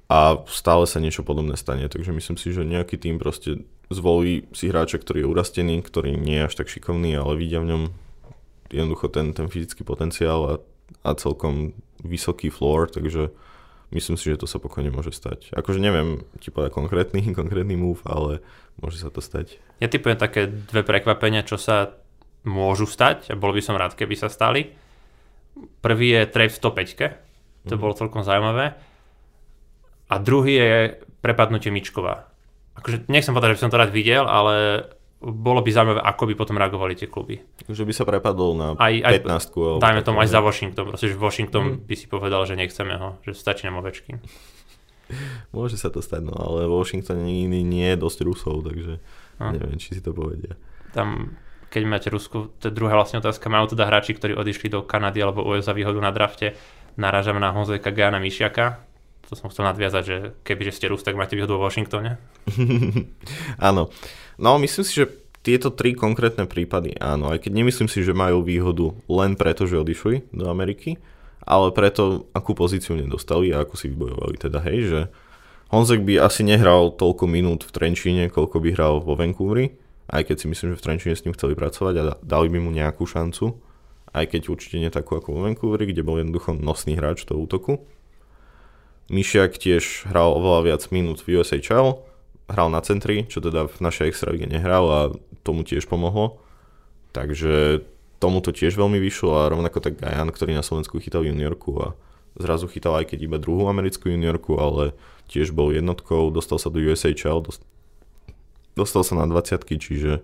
A 0.09 0.40
stále 0.49 0.88
sa 0.88 1.05
niečo 1.05 1.20
podobné 1.20 1.53
stane, 1.61 1.84
takže 1.84 2.16
myslím 2.16 2.40
si, 2.40 2.49
že 2.49 2.64
nejaký 2.64 2.96
tým 2.96 3.20
proste 3.20 3.68
zvolí 3.92 4.49
si 4.57 4.72
hráča, 4.72 4.96
ktorý 4.96 5.24
je 5.24 5.30
urastený, 5.36 5.84
ktorý 5.84 6.16
nie 6.16 6.40
je 6.40 6.46
až 6.49 6.55
tak 6.57 6.72
šikovný, 6.72 7.12
ale 7.12 7.36
vidia 7.36 7.61
v 7.61 7.76
ňom 7.76 7.82
jednoducho 8.72 9.12
ten, 9.12 9.36
ten 9.36 9.53
fyzický 9.53 9.84
potenciál 9.84 10.40
a, 10.49 10.55
a 11.05 11.11
celkom 11.12 11.76
vysoký 12.01 12.49
floor, 12.49 12.88
takže 12.88 13.32
myslím 13.93 14.16
si, 14.20 14.28
že 14.28 14.41
to 14.41 14.49
sa 14.49 14.61
pokojne 14.61 14.93
môže 14.93 15.12
stať. 15.12 15.53
Akože 15.57 15.80
neviem 15.80 16.24
ti 16.43 16.53
povedať 16.53 16.72
konkrétny, 16.76 17.20
konkrétny 17.39 17.76
move, 17.76 18.05
ale 18.05 18.45
môže 18.80 19.01
sa 19.01 19.09
to 19.09 19.24
stať. 19.24 19.61
Ja 19.80 19.89
typujem 19.89 20.18
také 20.18 20.49
dve 20.49 20.82
prekvapenia, 20.84 21.47
čo 21.47 21.57
sa 21.57 21.97
môžu 22.47 22.86
stať 22.86 23.32
a 23.32 23.34
bol 23.34 23.51
by 23.51 23.62
som 23.62 23.78
rád, 23.78 23.99
keby 23.99 24.14
sa 24.14 24.30
stali. 24.30 24.72
Prvý 25.82 26.14
je 26.14 26.22
trade 26.30 26.55
v 26.55 26.61
105, 26.61 27.66
to 27.66 27.74
mm. 27.74 27.80
bolo 27.80 27.99
celkom 27.99 28.22
zaujímavé. 28.22 28.78
A 30.09 30.14
druhý 30.22 30.55
je 30.57 30.72
prepadnutie 31.20 31.68
Mičkova. 31.68 32.30
Akože 32.78 33.11
nechcem 33.11 33.34
povedať, 33.34 33.55
že 33.55 33.57
by 33.59 33.62
som 33.66 33.72
to 33.74 33.80
rád 33.82 33.91
videl, 33.91 34.24
ale 34.24 34.86
bolo 35.19 35.66
by 35.66 35.71
zaujímavé, 35.75 35.99
ako 35.99 36.31
by 36.31 36.35
potom 36.39 36.57
reagovali 36.62 36.95
tie 36.95 37.11
kluby. 37.11 37.43
Že 37.66 37.85
by 37.91 37.93
sa 37.95 38.05
prepadol 38.07 38.55
na 38.55 38.69
aj, 38.79 38.95
aj, 39.03 39.14
15 39.27 39.51
alebo 39.59 39.83
Dajme 39.83 40.03
tomu 40.07 40.19
aj 40.23 40.31
za 40.31 40.39
Washington, 40.39 40.85
proste, 40.95 41.11
že 41.11 41.19
Washington 41.19 41.64
mm. 41.75 41.79
by 41.91 41.95
si 41.99 42.07
povedal, 42.07 42.41
že 42.47 42.55
nechceme 42.55 42.95
ho, 42.95 43.09
že 43.27 43.35
stačí 43.35 43.66
nám 43.66 43.83
ovečky. 43.83 44.14
Môže 45.57 45.75
sa 45.75 45.91
to 45.91 45.99
stať, 45.99 46.23
no 46.23 46.39
ale 46.39 46.71
Washington 46.71 47.27
nie, 47.27 47.51
nie 47.51 47.87
je 47.91 47.99
dosť 47.99 48.19
Rusov, 48.23 48.62
takže 48.62 49.03
no. 49.43 49.51
neviem, 49.51 49.75
či 49.83 49.99
si 49.99 50.01
to 50.05 50.14
povedia. 50.14 50.55
Tam, 50.95 51.35
keď 51.66 51.83
máte 51.83 52.09
Rusku, 52.14 52.55
to 52.62 52.71
je 52.71 52.77
druhá 52.77 52.95
vlastne 52.95 53.19
otázka, 53.19 53.51
majú 53.51 53.75
teda 53.75 53.91
hráči, 53.91 54.14
ktorí 54.14 54.39
odišli 54.39 54.71
do 54.71 54.87
Kanady 54.87 55.19
alebo 55.19 55.43
USA 55.43 55.75
výhodu 55.75 55.99
na 55.99 56.14
drafte, 56.14 56.55
narážame 56.95 57.43
na 57.43 57.51
Honzeka 57.51 57.91
Gajana 57.91 58.23
Mišiaka, 58.23 58.88
to 59.29 59.37
som 59.37 59.53
chcel 59.53 59.68
nadviazať, 59.68 60.03
že 60.03 60.16
kebyže 60.41 60.72
ste 60.72 60.89
Rus, 60.89 61.05
tak 61.05 61.20
máte 61.20 61.37
výhodu 61.37 61.53
vo 61.53 61.68
Washingtone. 61.68 62.16
Áno. 63.68 63.93
No, 64.41 64.57
myslím 64.57 64.85
si, 64.89 65.05
že 65.05 65.12
tieto 65.45 65.68
tri 65.68 65.95
konkrétne 65.95 66.45
prípady 66.45 66.99
áno, 66.99 67.31
aj 67.33 67.47
keď 67.47 67.53
nemyslím 67.57 67.89
si, 67.89 68.03
že 68.03 68.12
majú 68.12 68.43
výhodu 68.43 68.93
len 69.07 69.39
preto, 69.39 69.64
že 69.64 69.81
odišli 69.81 70.29
do 70.35 70.51
Ameriky, 70.51 70.99
ale 71.47 71.72
preto, 71.72 72.29
akú 72.37 72.53
pozíciu 72.53 72.99
nedostali 72.99 73.55
a 73.55 73.64
ako 73.64 73.74
si 73.79 73.89
vybojovali 73.89 74.37
teda, 74.37 74.59
hej, 74.68 74.79
že 74.85 75.01
Honzek 75.72 76.05
by 76.05 76.20
asi 76.20 76.45
nehral 76.45 76.93
toľko 76.97 77.24
minút 77.29 77.64
v 77.64 77.72
Trenčíne, 77.72 78.33
koľko 78.33 78.61
by 78.61 78.68
hral 78.72 78.95
vo 79.01 79.16
Vancouveri, 79.16 79.76
aj 80.09 80.33
keď 80.33 80.37
si 80.37 80.47
myslím, 80.49 80.68
že 80.72 80.79
v 80.81 80.85
Trenčíne 80.85 81.14
s 81.16 81.24
ním 81.24 81.37
chceli 81.37 81.53
pracovať 81.57 81.95
a 81.97 82.03
dali 82.24 82.49
by 82.49 82.59
mu 82.61 82.72
nejakú 82.72 83.05
šancu, 83.05 83.57
aj 84.12 84.24
keď 84.33 84.53
určite 84.53 84.81
nie 84.81 84.89
takú 84.89 85.20
ako 85.20 85.37
vo 85.37 85.41
Vancouveri, 85.45 85.93
kde 85.93 86.05
bol 86.05 86.20
jednoducho 86.20 86.57
nosný 86.57 86.97
hráč 86.97 87.29
toho 87.29 87.45
útoku. 87.45 87.85
Mišiak 89.09 89.56
tiež 89.56 90.04
hral 90.09 90.36
oveľa 90.36 90.61
viac 90.68 90.82
minút 90.92 91.24
v 91.24 91.40
USHL, 91.40 92.04
hral 92.48 92.68
na 92.68 92.80
centri, 92.84 93.24
čo 93.28 93.40
teda 93.40 93.68
v 93.68 93.76
našej 93.80 94.12
extralíge 94.12 94.44
nehral 94.44 94.84
a 94.88 95.00
tomu 95.44 95.64
tiež 95.64 95.88
pomohlo. 95.88 96.40
Takže 97.16 97.84
tomu 98.20 98.44
to 98.44 98.52
tiež 98.52 98.76
veľmi 98.76 99.00
vyšlo 99.00 99.44
a 99.44 99.48
rovnako 99.48 99.80
tak 99.80 99.96
Gajan, 99.96 100.28
ktorý 100.28 100.52
na 100.52 100.66
Slovensku 100.66 101.00
chytal 101.00 101.24
juniorku 101.24 101.70
a 101.80 101.86
zrazu 102.36 102.68
chytal 102.68 103.00
aj 103.00 103.14
keď 103.14 103.18
iba 103.24 103.36
druhú 103.40 103.70
americkú 103.70 104.12
juniorku, 104.12 104.61
ale 104.61 104.92
tiež 105.32 105.56
bol 105.56 105.72
jednotkou, 105.72 106.28
dostal 106.28 106.61
sa 106.61 106.68
do 106.68 106.80
USHL, 106.80 107.44
dostal 108.76 109.02
sa 109.02 109.14
na 109.16 109.24
20 109.24 109.64
čiže 109.80 110.20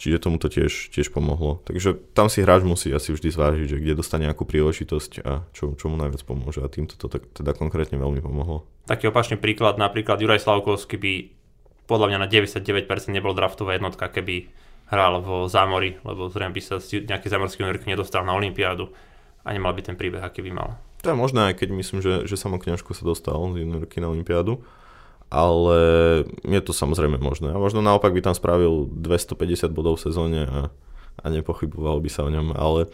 Čiže 0.00 0.24
tomu 0.24 0.40
to 0.40 0.48
tiež, 0.48 0.90
tiež 0.90 1.12
pomohlo. 1.12 1.60
Takže 1.68 1.94
tam 2.16 2.26
si 2.32 2.42
hráč 2.42 2.64
musí 2.64 2.88
asi 2.90 3.12
vždy 3.12 3.28
zvážiť, 3.28 3.66
že 3.68 3.78
kde 3.78 3.98
dostane 3.98 4.24
nejakú 4.26 4.48
príležitosť 4.48 5.12
a 5.22 5.46
čo, 5.52 5.76
čo 5.76 5.86
mu 5.92 6.00
najviac 6.00 6.24
pomôže. 6.26 6.64
A 6.64 6.72
týmto 6.72 6.96
to 6.96 7.12
teda 7.12 7.52
konkrétne 7.54 8.00
veľmi 8.00 8.24
pomohlo. 8.24 8.66
Taký 8.88 9.12
opačný 9.12 9.38
príklad, 9.38 9.78
napríklad 9.78 10.18
Juraj 10.18 10.42
Slavkovský 10.42 10.96
by 10.98 11.12
podľa 11.86 12.06
mňa 12.14 12.18
na 12.24 12.28
99% 12.30 12.88
nebol 13.12 13.36
draftová 13.36 13.76
jednotka, 13.76 14.08
keby 14.08 14.48
hral 14.88 15.24
vo 15.24 15.48
zámori, 15.48 15.96
lebo 16.04 16.28
zrejme 16.28 16.52
by 16.56 16.60
sa 16.60 16.76
nejaký 16.80 17.32
zámorský 17.32 17.64
juniorky 17.64 17.88
nedostal 17.88 18.24
na 18.28 18.36
Olympiádu 18.36 18.92
a 19.42 19.48
nemal 19.52 19.72
by 19.72 19.82
ten 19.86 19.96
príbeh, 19.96 20.20
aký 20.20 20.44
by 20.44 20.52
mal. 20.52 20.76
To 21.02 21.10
je 21.10 21.18
možné, 21.18 21.50
aj 21.50 21.58
keď 21.58 21.68
myslím, 21.74 21.98
že, 21.98 22.30
že 22.30 22.38
Samokňažko 22.38 22.94
sa 22.94 23.02
dostal 23.02 23.34
z 23.34 23.66
juniorky 23.66 23.98
na 23.98 24.12
Olympiádu 24.12 24.62
ale 25.32 25.78
je 26.44 26.60
to 26.60 26.76
samozrejme 26.76 27.16
možné. 27.16 27.48
A 27.48 27.56
možno 27.56 27.80
naopak 27.80 28.12
by 28.12 28.20
tam 28.20 28.36
spravil 28.36 28.84
250 28.92 29.72
bodov 29.72 29.96
v 29.96 30.12
sezóne 30.12 30.40
a, 30.44 30.60
a 31.16 31.26
nepochyboval 31.32 32.04
by 32.04 32.10
sa 32.12 32.28
o 32.28 32.30
ňom, 32.30 32.52
ale 32.52 32.92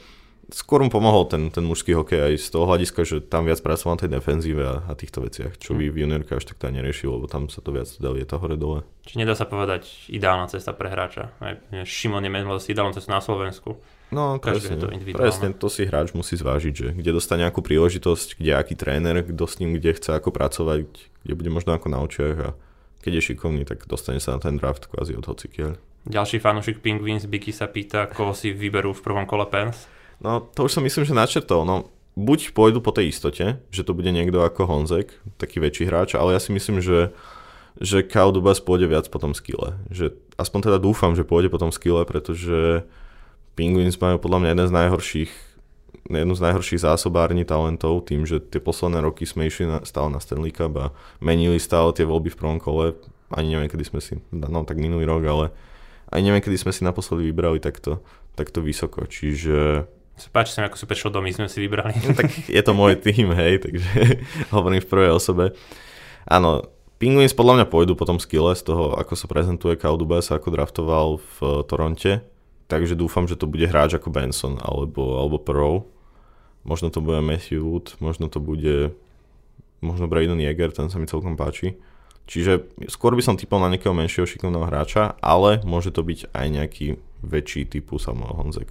skôr 0.49 0.81
mu 0.81 0.89
pomohol 0.89 1.27
ten, 1.29 1.51
ten 1.51 1.67
mužský 1.67 1.93
hokej 1.93 2.33
aj 2.33 2.35
z 2.41 2.49
toho 2.55 2.65
hľadiska, 2.65 3.01
že 3.05 3.21
tam 3.21 3.45
viac 3.45 3.61
pracoval 3.61 3.99
na 3.99 4.03
tej 4.07 4.11
defenzíve 4.15 4.63
a, 4.65 4.87
a 4.87 4.93
týchto 4.95 5.27
veciach, 5.27 5.59
čo 5.61 5.75
by 5.75 5.91
v 5.91 6.07
juniorke 6.07 6.33
až 6.39 6.49
tak 6.49 6.63
to 6.63 6.71
neriešil, 6.71 7.19
lebo 7.21 7.27
tam 7.27 7.53
sa 7.53 7.61
to 7.61 7.75
viac 7.75 7.91
dali 8.01 8.25
to 8.25 8.39
hore 8.41 8.57
dole. 8.57 8.87
Či 9.05 9.21
nedá 9.21 9.37
sa 9.37 9.45
povedať 9.45 10.09
ideálna 10.09 10.49
cesta 10.49 10.73
pre 10.73 10.89
hráča. 10.89 11.35
Aj 11.43 11.59
Šimon 11.85 12.25
je 12.25 12.31
si 12.63 12.73
ideálna 12.73 12.97
cesta 12.97 13.11
na 13.13 13.21
Slovensku. 13.21 13.83
No, 14.09 14.41
presne, 14.41 14.81
to 14.81 14.89
presne 15.13 15.53
to 15.53 15.69
si 15.69 15.85
hráč 15.85 16.17
musí 16.17 16.33
zvážiť, 16.41 16.73
že 16.73 16.89
kde 16.97 17.11
dostane 17.13 17.45
nejakú 17.45 17.61
príležitosť, 17.61 18.41
kde 18.41 18.57
aký 18.57 18.73
tréner, 18.73 19.21
kto 19.21 19.45
s 19.45 19.61
ním 19.61 19.77
kde 19.77 19.93
chce 20.01 20.17
ako 20.17 20.33
pracovať, 20.33 20.89
kde 21.29 21.35
bude 21.37 21.51
možno 21.53 21.77
ako 21.77 21.93
na 21.93 22.01
očiach 22.01 22.37
a 22.41 22.49
keď 23.05 23.13
je 23.21 23.27
šikovný, 23.33 23.63
tak 23.69 23.85
dostane 23.85 24.17
sa 24.17 24.37
na 24.37 24.41
ten 24.41 24.57
draft 24.57 24.89
kvázi 24.89 25.13
od 25.13 25.29
hocikiaľ. 25.29 25.77
Ďalší 26.09 26.41
fanúšik 26.41 26.81
Penguins 26.81 27.29
Biky 27.29 27.53
sa 27.53 27.69
pýta, 27.69 28.09
koho 28.09 28.33
si 28.33 28.57
vyberú 28.57 28.97
v 28.97 29.05
prvom 29.05 29.29
kole 29.29 29.45
Pens. 29.45 29.85
No 30.25 30.41
to 30.41 30.67
už 30.67 30.81
som 30.81 30.83
myslím, 30.83 31.05
že 31.05 31.13
načrtol. 31.13 31.69
No, 31.69 31.93
buď 32.17 32.57
pôjdu 32.57 32.81
po 32.81 32.97
tej 32.97 33.13
istote, 33.13 33.61
že 33.69 33.83
to 33.85 33.93
bude 33.93 34.09
niekto 34.09 34.41
ako 34.41 34.65
Honzek, 34.65 35.13
taký 35.37 35.61
väčší 35.61 35.85
hráč, 35.85 36.17
ale 36.17 36.33
ja 36.33 36.41
si 36.41 36.51
myslím, 36.57 36.81
že 36.81 37.13
že 37.79 38.03
Kyle 38.03 38.35
Dubas 38.35 38.59
pôjde 38.59 38.91
viac 38.91 39.07
po 39.07 39.23
tom 39.23 39.33
skille. 39.39 39.79
Že, 39.95 40.11
aspoň 40.35 40.61
teda 40.67 40.79
dúfam, 40.83 41.15
že 41.15 41.23
pôjde 41.23 41.47
po 41.47 41.63
tom 41.63 41.71
skille, 41.71 42.03
pretože 42.03 42.83
Penguins 43.59 43.99
majú 43.99 44.23
podľa 44.23 44.39
mňa 44.39 44.51
jeden 44.55 44.67
z 44.71 44.75
najhorších 44.79 45.33
jednu 46.09 46.33
z 46.33 46.41
najhorších 46.41 46.81
zásobární 46.89 47.45
talentov 47.45 48.09
tým, 48.09 48.25
že 48.25 48.41
tie 48.41 48.63
posledné 48.63 49.05
roky 49.05 49.29
sme 49.29 49.45
išli 49.45 49.69
na, 49.69 49.85
stále 49.85 50.09
na 50.09 50.23
Stanley 50.23 50.55
Cup 50.55 50.73
a 50.81 50.87
menili 51.21 51.61
stále 51.61 51.93
tie 51.93 52.09
voľby 52.09 52.33
v 52.33 52.39
prvom 52.41 52.57
kole. 52.57 52.97
Ani 53.29 53.53
neviem, 53.53 53.69
kedy 53.69 53.85
sme 53.85 54.01
si, 54.01 54.17
no 54.33 54.65
tak 54.65 54.81
minulý 54.81 55.05
rok, 55.05 55.23
ale 55.29 55.45
ani 56.09 56.33
neviem, 56.33 56.41
kedy 56.41 56.57
sme 56.57 56.73
si 56.73 56.81
naposledy 56.81 57.29
vybrali 57.29 57.61
takto, 57.61 58.01
takto 58.33 58.65
vysoko. 58.65 59.05
Čiže 59.05 59.85
páči 60.33 60.57
sa 60.57 60.65
mi, 60.65 60.73
ako 60.73 60.81
Super 60.81 60.97
Domy 61.13 61.37
sme 61.37 61.53
si 61.53 61.61
vybrali. 61.61 61.93
No, 62.01 62.17
tak 62.25 62.33
je 62.49 62.63
to 62.65 62.73
môj 62.73 62.97
tým, 62.97 63.37
hej, 63.37 63.69
takže 63.69 64.25
hovorím 64.57 64.81
v 64.81 64.89
prvej 64.89 65.13
osobe. 65.13 65.53
Áno, 66.25 66.73
Penguins 66.97 67.37
podľa 67.37 67.61
mňa 67.63 67.67
pôjdu 67.69 67.93
potom 67.95 68.17
skille 68.17 68.57
z 68.57 68.65
toho, 68.65 68.97
ako 68.97 69.13
sa 69.13 69.29
prezentuje 69.29 69.77
Kaudubas, 69.77 70.33
ako 70.33 70.49
draftoval 70.57 71.21
v 71.21 71.37
Toronte. 71.69 72.25
Takže 72.69 72.95
dúfam, 72.95 73.25
že 73.25 73.41
to 73.41 73.49
bude 73.49 73.65
hráč 73.65 73.97
ako 73.97 74.13
Benson 74.13 74.61
alebo, 74.61 75.17
alebo 75.17 75.41
Pro. 75.41 75.89
Možno 76.69 76.93
to 76.93 77.01
bude 77.01 77.25
Matthew 77.25 77.65
Wood, 77.65 77.97
možno 77.99 78.29
to 78.29 78.45
bude 78.45 78.93
možno 79.81 80.11
Braden 80.11 80.43
Jäger, 80.43 80.75
ten 80.75 80.93
sa 80.93 81.01
mi 81.01 81.09
celkom 81.09 81.39
páči. 81.39 81.81
Čiže 82.29 82.69
skôr 82.93 83.17
by 83.17 83.25
som 83.25 83.41
typol 83.41 83.57
na 83.57 83.73
nejakého 83.73 83.97
menšieho 83.97 84.29
šikovného 84.29 84.69
hráča, 84.69 85.17
ale 85.25 85.65
môže 85.65 85.89
to 85.89 86.05
byť 86.05 86.29
aj 86.37 86.47
nejaký 86.53 86.87
väčší 87.25 87.65
typu 87.65 87.97
Samuel 87.97 88.37
Honzek. 88.37 88.69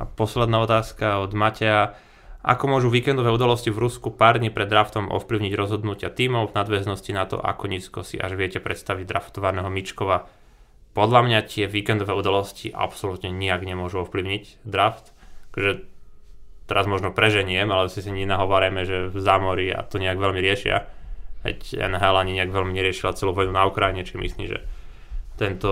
A 0.00 0.08
posledná 0.08 0.64
otázka 0.64 1.20
od 1.20 1.36
Mateja. 1.36 2.00
Ako 2.40 2.72
môžu 2.72 2.88
víkendové 2.88 3.28
udalosti 3.28 3.68
v 3.68 3.84
Rusku 3.84 4.08
pár 4.16 4.40
dní 4.40 4.48
pred 4.48 4.64
draftom 4.64 5.12
ovplyvniť 5.12 5.52
rozhodnutia 5.52 6.08
tímov 6.08 6.48
v 6.48 6.56
nadväznosti 6.56 7.12
na 7.12 7.28
to, 7.28 7.36
ako 7.36 7.68
nízko 7.68 8.00
si 8.00 8.16
až 8.16 8.32
viete 8.40 8.56
predstaviť 8.64 9.04
draftovaného 9.04 9.68
Mičkova? 9.68 10.24
Podľa 10.90 11.20
mňa 11.22 11.38
tie 11.46 11.64
víkendové 11.70 12.10
udalosti 12.12 12.74
absolútne 12.74 13.30
nijak 13.30 13.62
nemôžu 13.62 14.02
ovplyvniť 14.02 14.66
draft. 14.66 15.14
Takže 15.54 15.86
teraz 16.66 16.86
možno 16.86 17.14
preženiem, 17.14 17.70
ale 17.70 17.90
si 17.90 18.02
si 18.02 18.10
nenahovárajme, 18.10 18.82
že 18.86 18.96
v 19.10 19.18
zámori 19.18 19.70
a 19.70 19.82
to 19.86 19.98
nejak 19.98 20.18
veľmi 20.18 20.38
riešia. 20.42 20.86
Veď 21.46 21.82
NHL 21.90 22.16
ani 22.20 22.32
nejak 22.38 22.50
veľmi 22.52 22.74
neriešila 22.74 23.16
celú 23.16 23.34
vojnu 23.34 23.50
na 23.50 23.66
Ukrajine, 23.66 24.06
či 24.06 24.18
myslí, 24.18 24.44
že 24.46 24.58
tento 25.40 25.70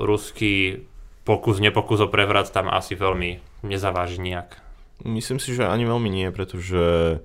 ruský 0.00 0.86
pokus, 1.28 1.60
nepokus 1.60 2.00
o 2.00 2.08
prevrat 2.08 2.48
tam 2.50 2.72
asi 2.72 2.96
veľmi 2.96 3.62
nezaváži 3.62 4.18
nejak. 4.18 4.58
Myslím 5.04 5.38
si, 5.38 5.52
že 5.52 5.68
ani 5.68 5.84
veľmi 5.84 6.08
nie, 6.08 6.28
pretože 6.32 7.20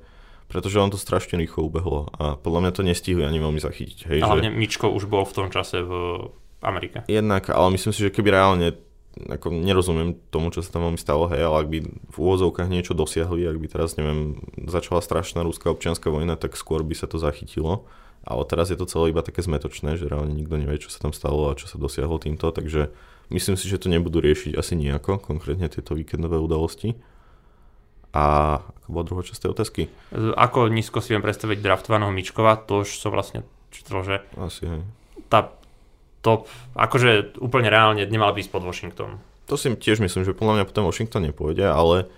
pretože 0.46 0.78
on 0.78 0.94
to 0.94 1.02
strašne 1.02 1.42
rýchlo 1.42 1.66
ubehlo 1.66 2.14
a 2.22 2.38
podľa 2.38 2.60
mňa 2.62 2.72
to 2.78 2.86
nestihli 2.86 3.26
ani 3.26 3.42
veľmi 3.42 3.58
zachytiť. 3.58 4.00
Hej, 4.06 4.20
a 4.22 4.30
hlavne 4.30 4.54
že... 4.54 4.58
Mičko 4.62 4.94
už 4.94 5.10
bol 5.10 5.26
v 5.26 5.34
tom 5.34 5.48
čase 5.50 5.82
v 5.82 5.92
Amerike. 6.64 7.04
Jednak, 7.10 7.50
ale 7.52 7.76
myslím 7.76 7.94
si, 7.94 8.06
že 8.06 8.14
keby 8.14 8.30
reálne 8.32 8.76
ako 9.16 9.48
nerozumiem 9.48 10.20
tomu, 10.28 10.52
čo 10.52 10.60
sa 10.60 10.76
tam 10.76 10.92
veľmi 10.92 11.00
stalo, 11.00 11.32
hej, 11.32 11.48
ale 11.48 11.64
ak 11.64 11.68
by 11.72 11.78
v 11.88 12.18
úvozovkách 12.20 12.68
niečo 12.68 12.92
dosiahli, 12.92 13.48
ak 13.48 13.58
by 13.64 13.68
teraz, 13.72 13.96
neviem, 13.96 14.44
začala 14.68 15.00
strašná 15.00 15.40
ruská 15.48 15.72
občianská 15.72 16.12
vojna, 16.12 16.36
tak 16.36 16.60
skôr 16.60 16.84
by 16.84 16.96
sa 17.00 17.08
to 17.08 17.16
zachytilo. 17.16 17.88
Ale 18.26 18.42
teraz 18.50 18.74
je 18.74 18.78
to 18.78 18.90
celé 18.90 19.14
iba 19.14 19.22
také 19.22 19.46
zmetočné, 19.46 20.02
že 20.02 20.10
reálne 20.10 20.34
nikto 20.34 20.58
nevie, 20.58 20.82
čo 20.82 20.90
sa 20.90 21.00
tam 21.00 21.14
stalo 21.14 21.54
a 21.54 21.58
čo 21.58 21.70
sa 21.70 21.78
dosiahlo 21.78 22.18
týmto, 22.18 22.50
takže 22.50 22.92
myslím 23.30 23.56
si, 23.56 23.70
že 23.70 23.80
to 23.80 23.88
nebudú 23.88 24.20
riešiť 24.20 24.58
asi 24.58 24.74
nejako, 24.76 25.22
konkrétne 25.22 25.70
tieto 25.70 25.96
víkendové 25.96 26.42
udalosti. 26.42 26.98
A 28.16 28.58
ako 28.82 28.88
bola 28.90 29.04
druhá 29.06 29.22
časť 29.28 29.40
tej 29.44 29.52
otázky? 29.52 29.82
Ako 30.40 30.72
nízko 30.72 31.04
si 31.04 31.14
viem 31.14 31.24
predstaviť 31.24 31.60
draftovaného 31.60 32.16
Mičkova, 32.16 32.58
to 32.64 32.88
už 32.88 32.98
som 32.98 33.12
vlastne 33.12 33.44
čítal, 33.70 34.02
že 34.08 34.16
Asi, 34.40 34.64
hej. 34.66 34.82
tá 35.28 35.52
top, 36.26 36.50
akože 36.74 37.38
úplne 37.38 37.70
reálne 37.70 38.02
nemal 38.10 38.34
byť 38.34 38.50
pod 38.50 38.66
Washington. 38.66 39.22
To 39.46 39.54
si 39.54 39.70
tiež 39.70 40.02
myslím, 40.02 40.26
že 40.26 40.34
podľa 40.34 40.62
mňa 40.62 40.66
potom 40.66 40.90
Washington 40.90 41.30
nepôjde, 41.30 41.70
ale 41.70 42.10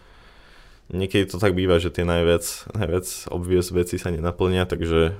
niekedy 0.88 1.28
to 1.28 1.44
tak 1.44 1.52
býva, 1.52 1.84
že 1.84 1.92
tie 1.92 2.08
najviac, 2.08 2.72
najviac 2.72 3.28
obvious 3.28 3.68
veci 3.76 4.00
sa 4.00 4.08
nenaplnia, 4.08 4.64
takže 4.64 5.20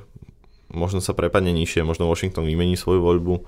možno 0.72 1.04
sa 1.04 1.12
prepadne 1.12 1.52
nižšie, 1.52 1.84
možno 1.84 2.08
Washington 2.08 2.48
vymení 2.48 2.80
svoju 2.80 3.04
voľbu, 3.04 3.44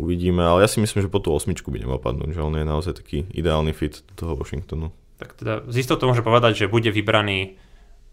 uvidíme, 0.00 0.40
ale 0.40 0.64
ja 0.64 0.68
si 0.70 0.80
myslím, 0.80 1.04
že 1.04 1.12
po 1.12 1.20
tú 1.20 1.36
osmičku 1.36 1.68
by 1.68 1.84
nemal 1.84 2.00
padnúť, 2.00 2.32
že 2.32 2.44
on 2.44 2.56
je 2.56 2.64
naozaj 2.64 2.96
taký 2.96 3.28
ideálny 3.36 3.76
fit 3.76 4.00
do 4.08 4.12
toho 4.16 4.32
Washingtonu. 4.40 4.88
Tak 5.18 5.34
teda 5.36 5.66
z 5.68 5.76
istotou 5.82 6.08
môže 6.08 6.24
povedať, 6.24 6.64
že 6.64 6.72
bude 6.72 6.88
vybraný, 6.88 7.58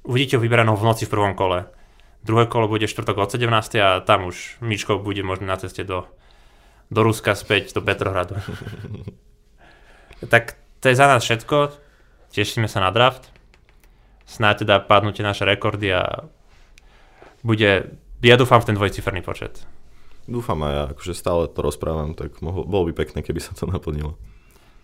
uvidíte 0.04 0.36
ho 0.36 0.42
vybranou 0.44 0.76
v 0.76 0.84
noci 0.92 1.06
v 1.08 1.14
prvom 1.14 1.38
kole. 1.38 1.70
Druhé 2.26 2.50
kolo 2.50 2.66
bude 2.66 2.90
štvrtok 2.90 3.22
od 3.22 3.30
17. 3.30 3.48
a 3.78 4.02
tam 4.02 4.26
už 4.26 4.58
Mičko 4.66 4.98
bude 4.98 5.22
možno 5.22 5.46
na 5.46 5.62
ceste 5.62 5.86
do, 5.86 6.10
do 6.90 7.02
Ruska 7.04 7.34
späť, 7.34 7.74
do 7.74 7.82
Petrohradu. 7.82 8.38
tak 10.34 10.58
to 10.80 10.90
je 10.90 10.96
za 10.96 11.08
nás 11.08 11.24
všetko. 11.24 11.74
Tešíme 12.32 12.68
sa 12.68 12.84
na 12.84 12.92
draft. 12.92 13.32
Snáď 14.26 14.66
teda 14.66 14.76
padnúte 14.82 15.22
naše 15.22 15.46
rekordy 15.46 15.94
a 15.94 16.26
bude, 17.46 17.94
ja 18.26 18.36
dúfam 18.42 18.58
v 18.58 18.74
ten 18.74 18.76
dvojciferný 18.76 19.22
počet. 19.22 19.62
Dúfam 20.26 20.58
aj 20.66 20.74
ja, 20.74 20.84
akože 20.90 21.14
stále 21.14 21.46
to 21.46 21.62
rozprávam, 21.62 22.18
tak 22.18 22.42
mohol, 22.42 22.66
bolo 22.66 22.90
by 22.90 23.06
pekné, 23.06 23.22
keby 23.22 23.38
sa 23.38 23.54
to 23.54 23.70
naplnilo. 23.70 24.18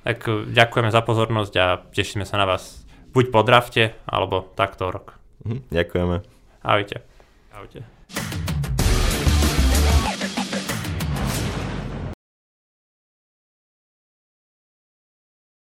Tak 0.06 0.30
ďakujeme 0.54 0.94
za 0.94 1.02
pozornosť 1.02 1.54
a 1.58 1.66
tešíme 1.82 2.26
sa 2.26 2.38
na 2.38 2.46
vás 2.46 2.86
buď 3.14 3.34
po 3.34 3.42
drafte, 3.42 3.98
alebo 4.06 4.46
takto 4.54 4.94
rok. 4.94 5.18
Mhm, 5.42 5.74
ďakujeme. 5.74 6.16
Ahojte. 6.62 7.02
Ahojte. 7.50 8.51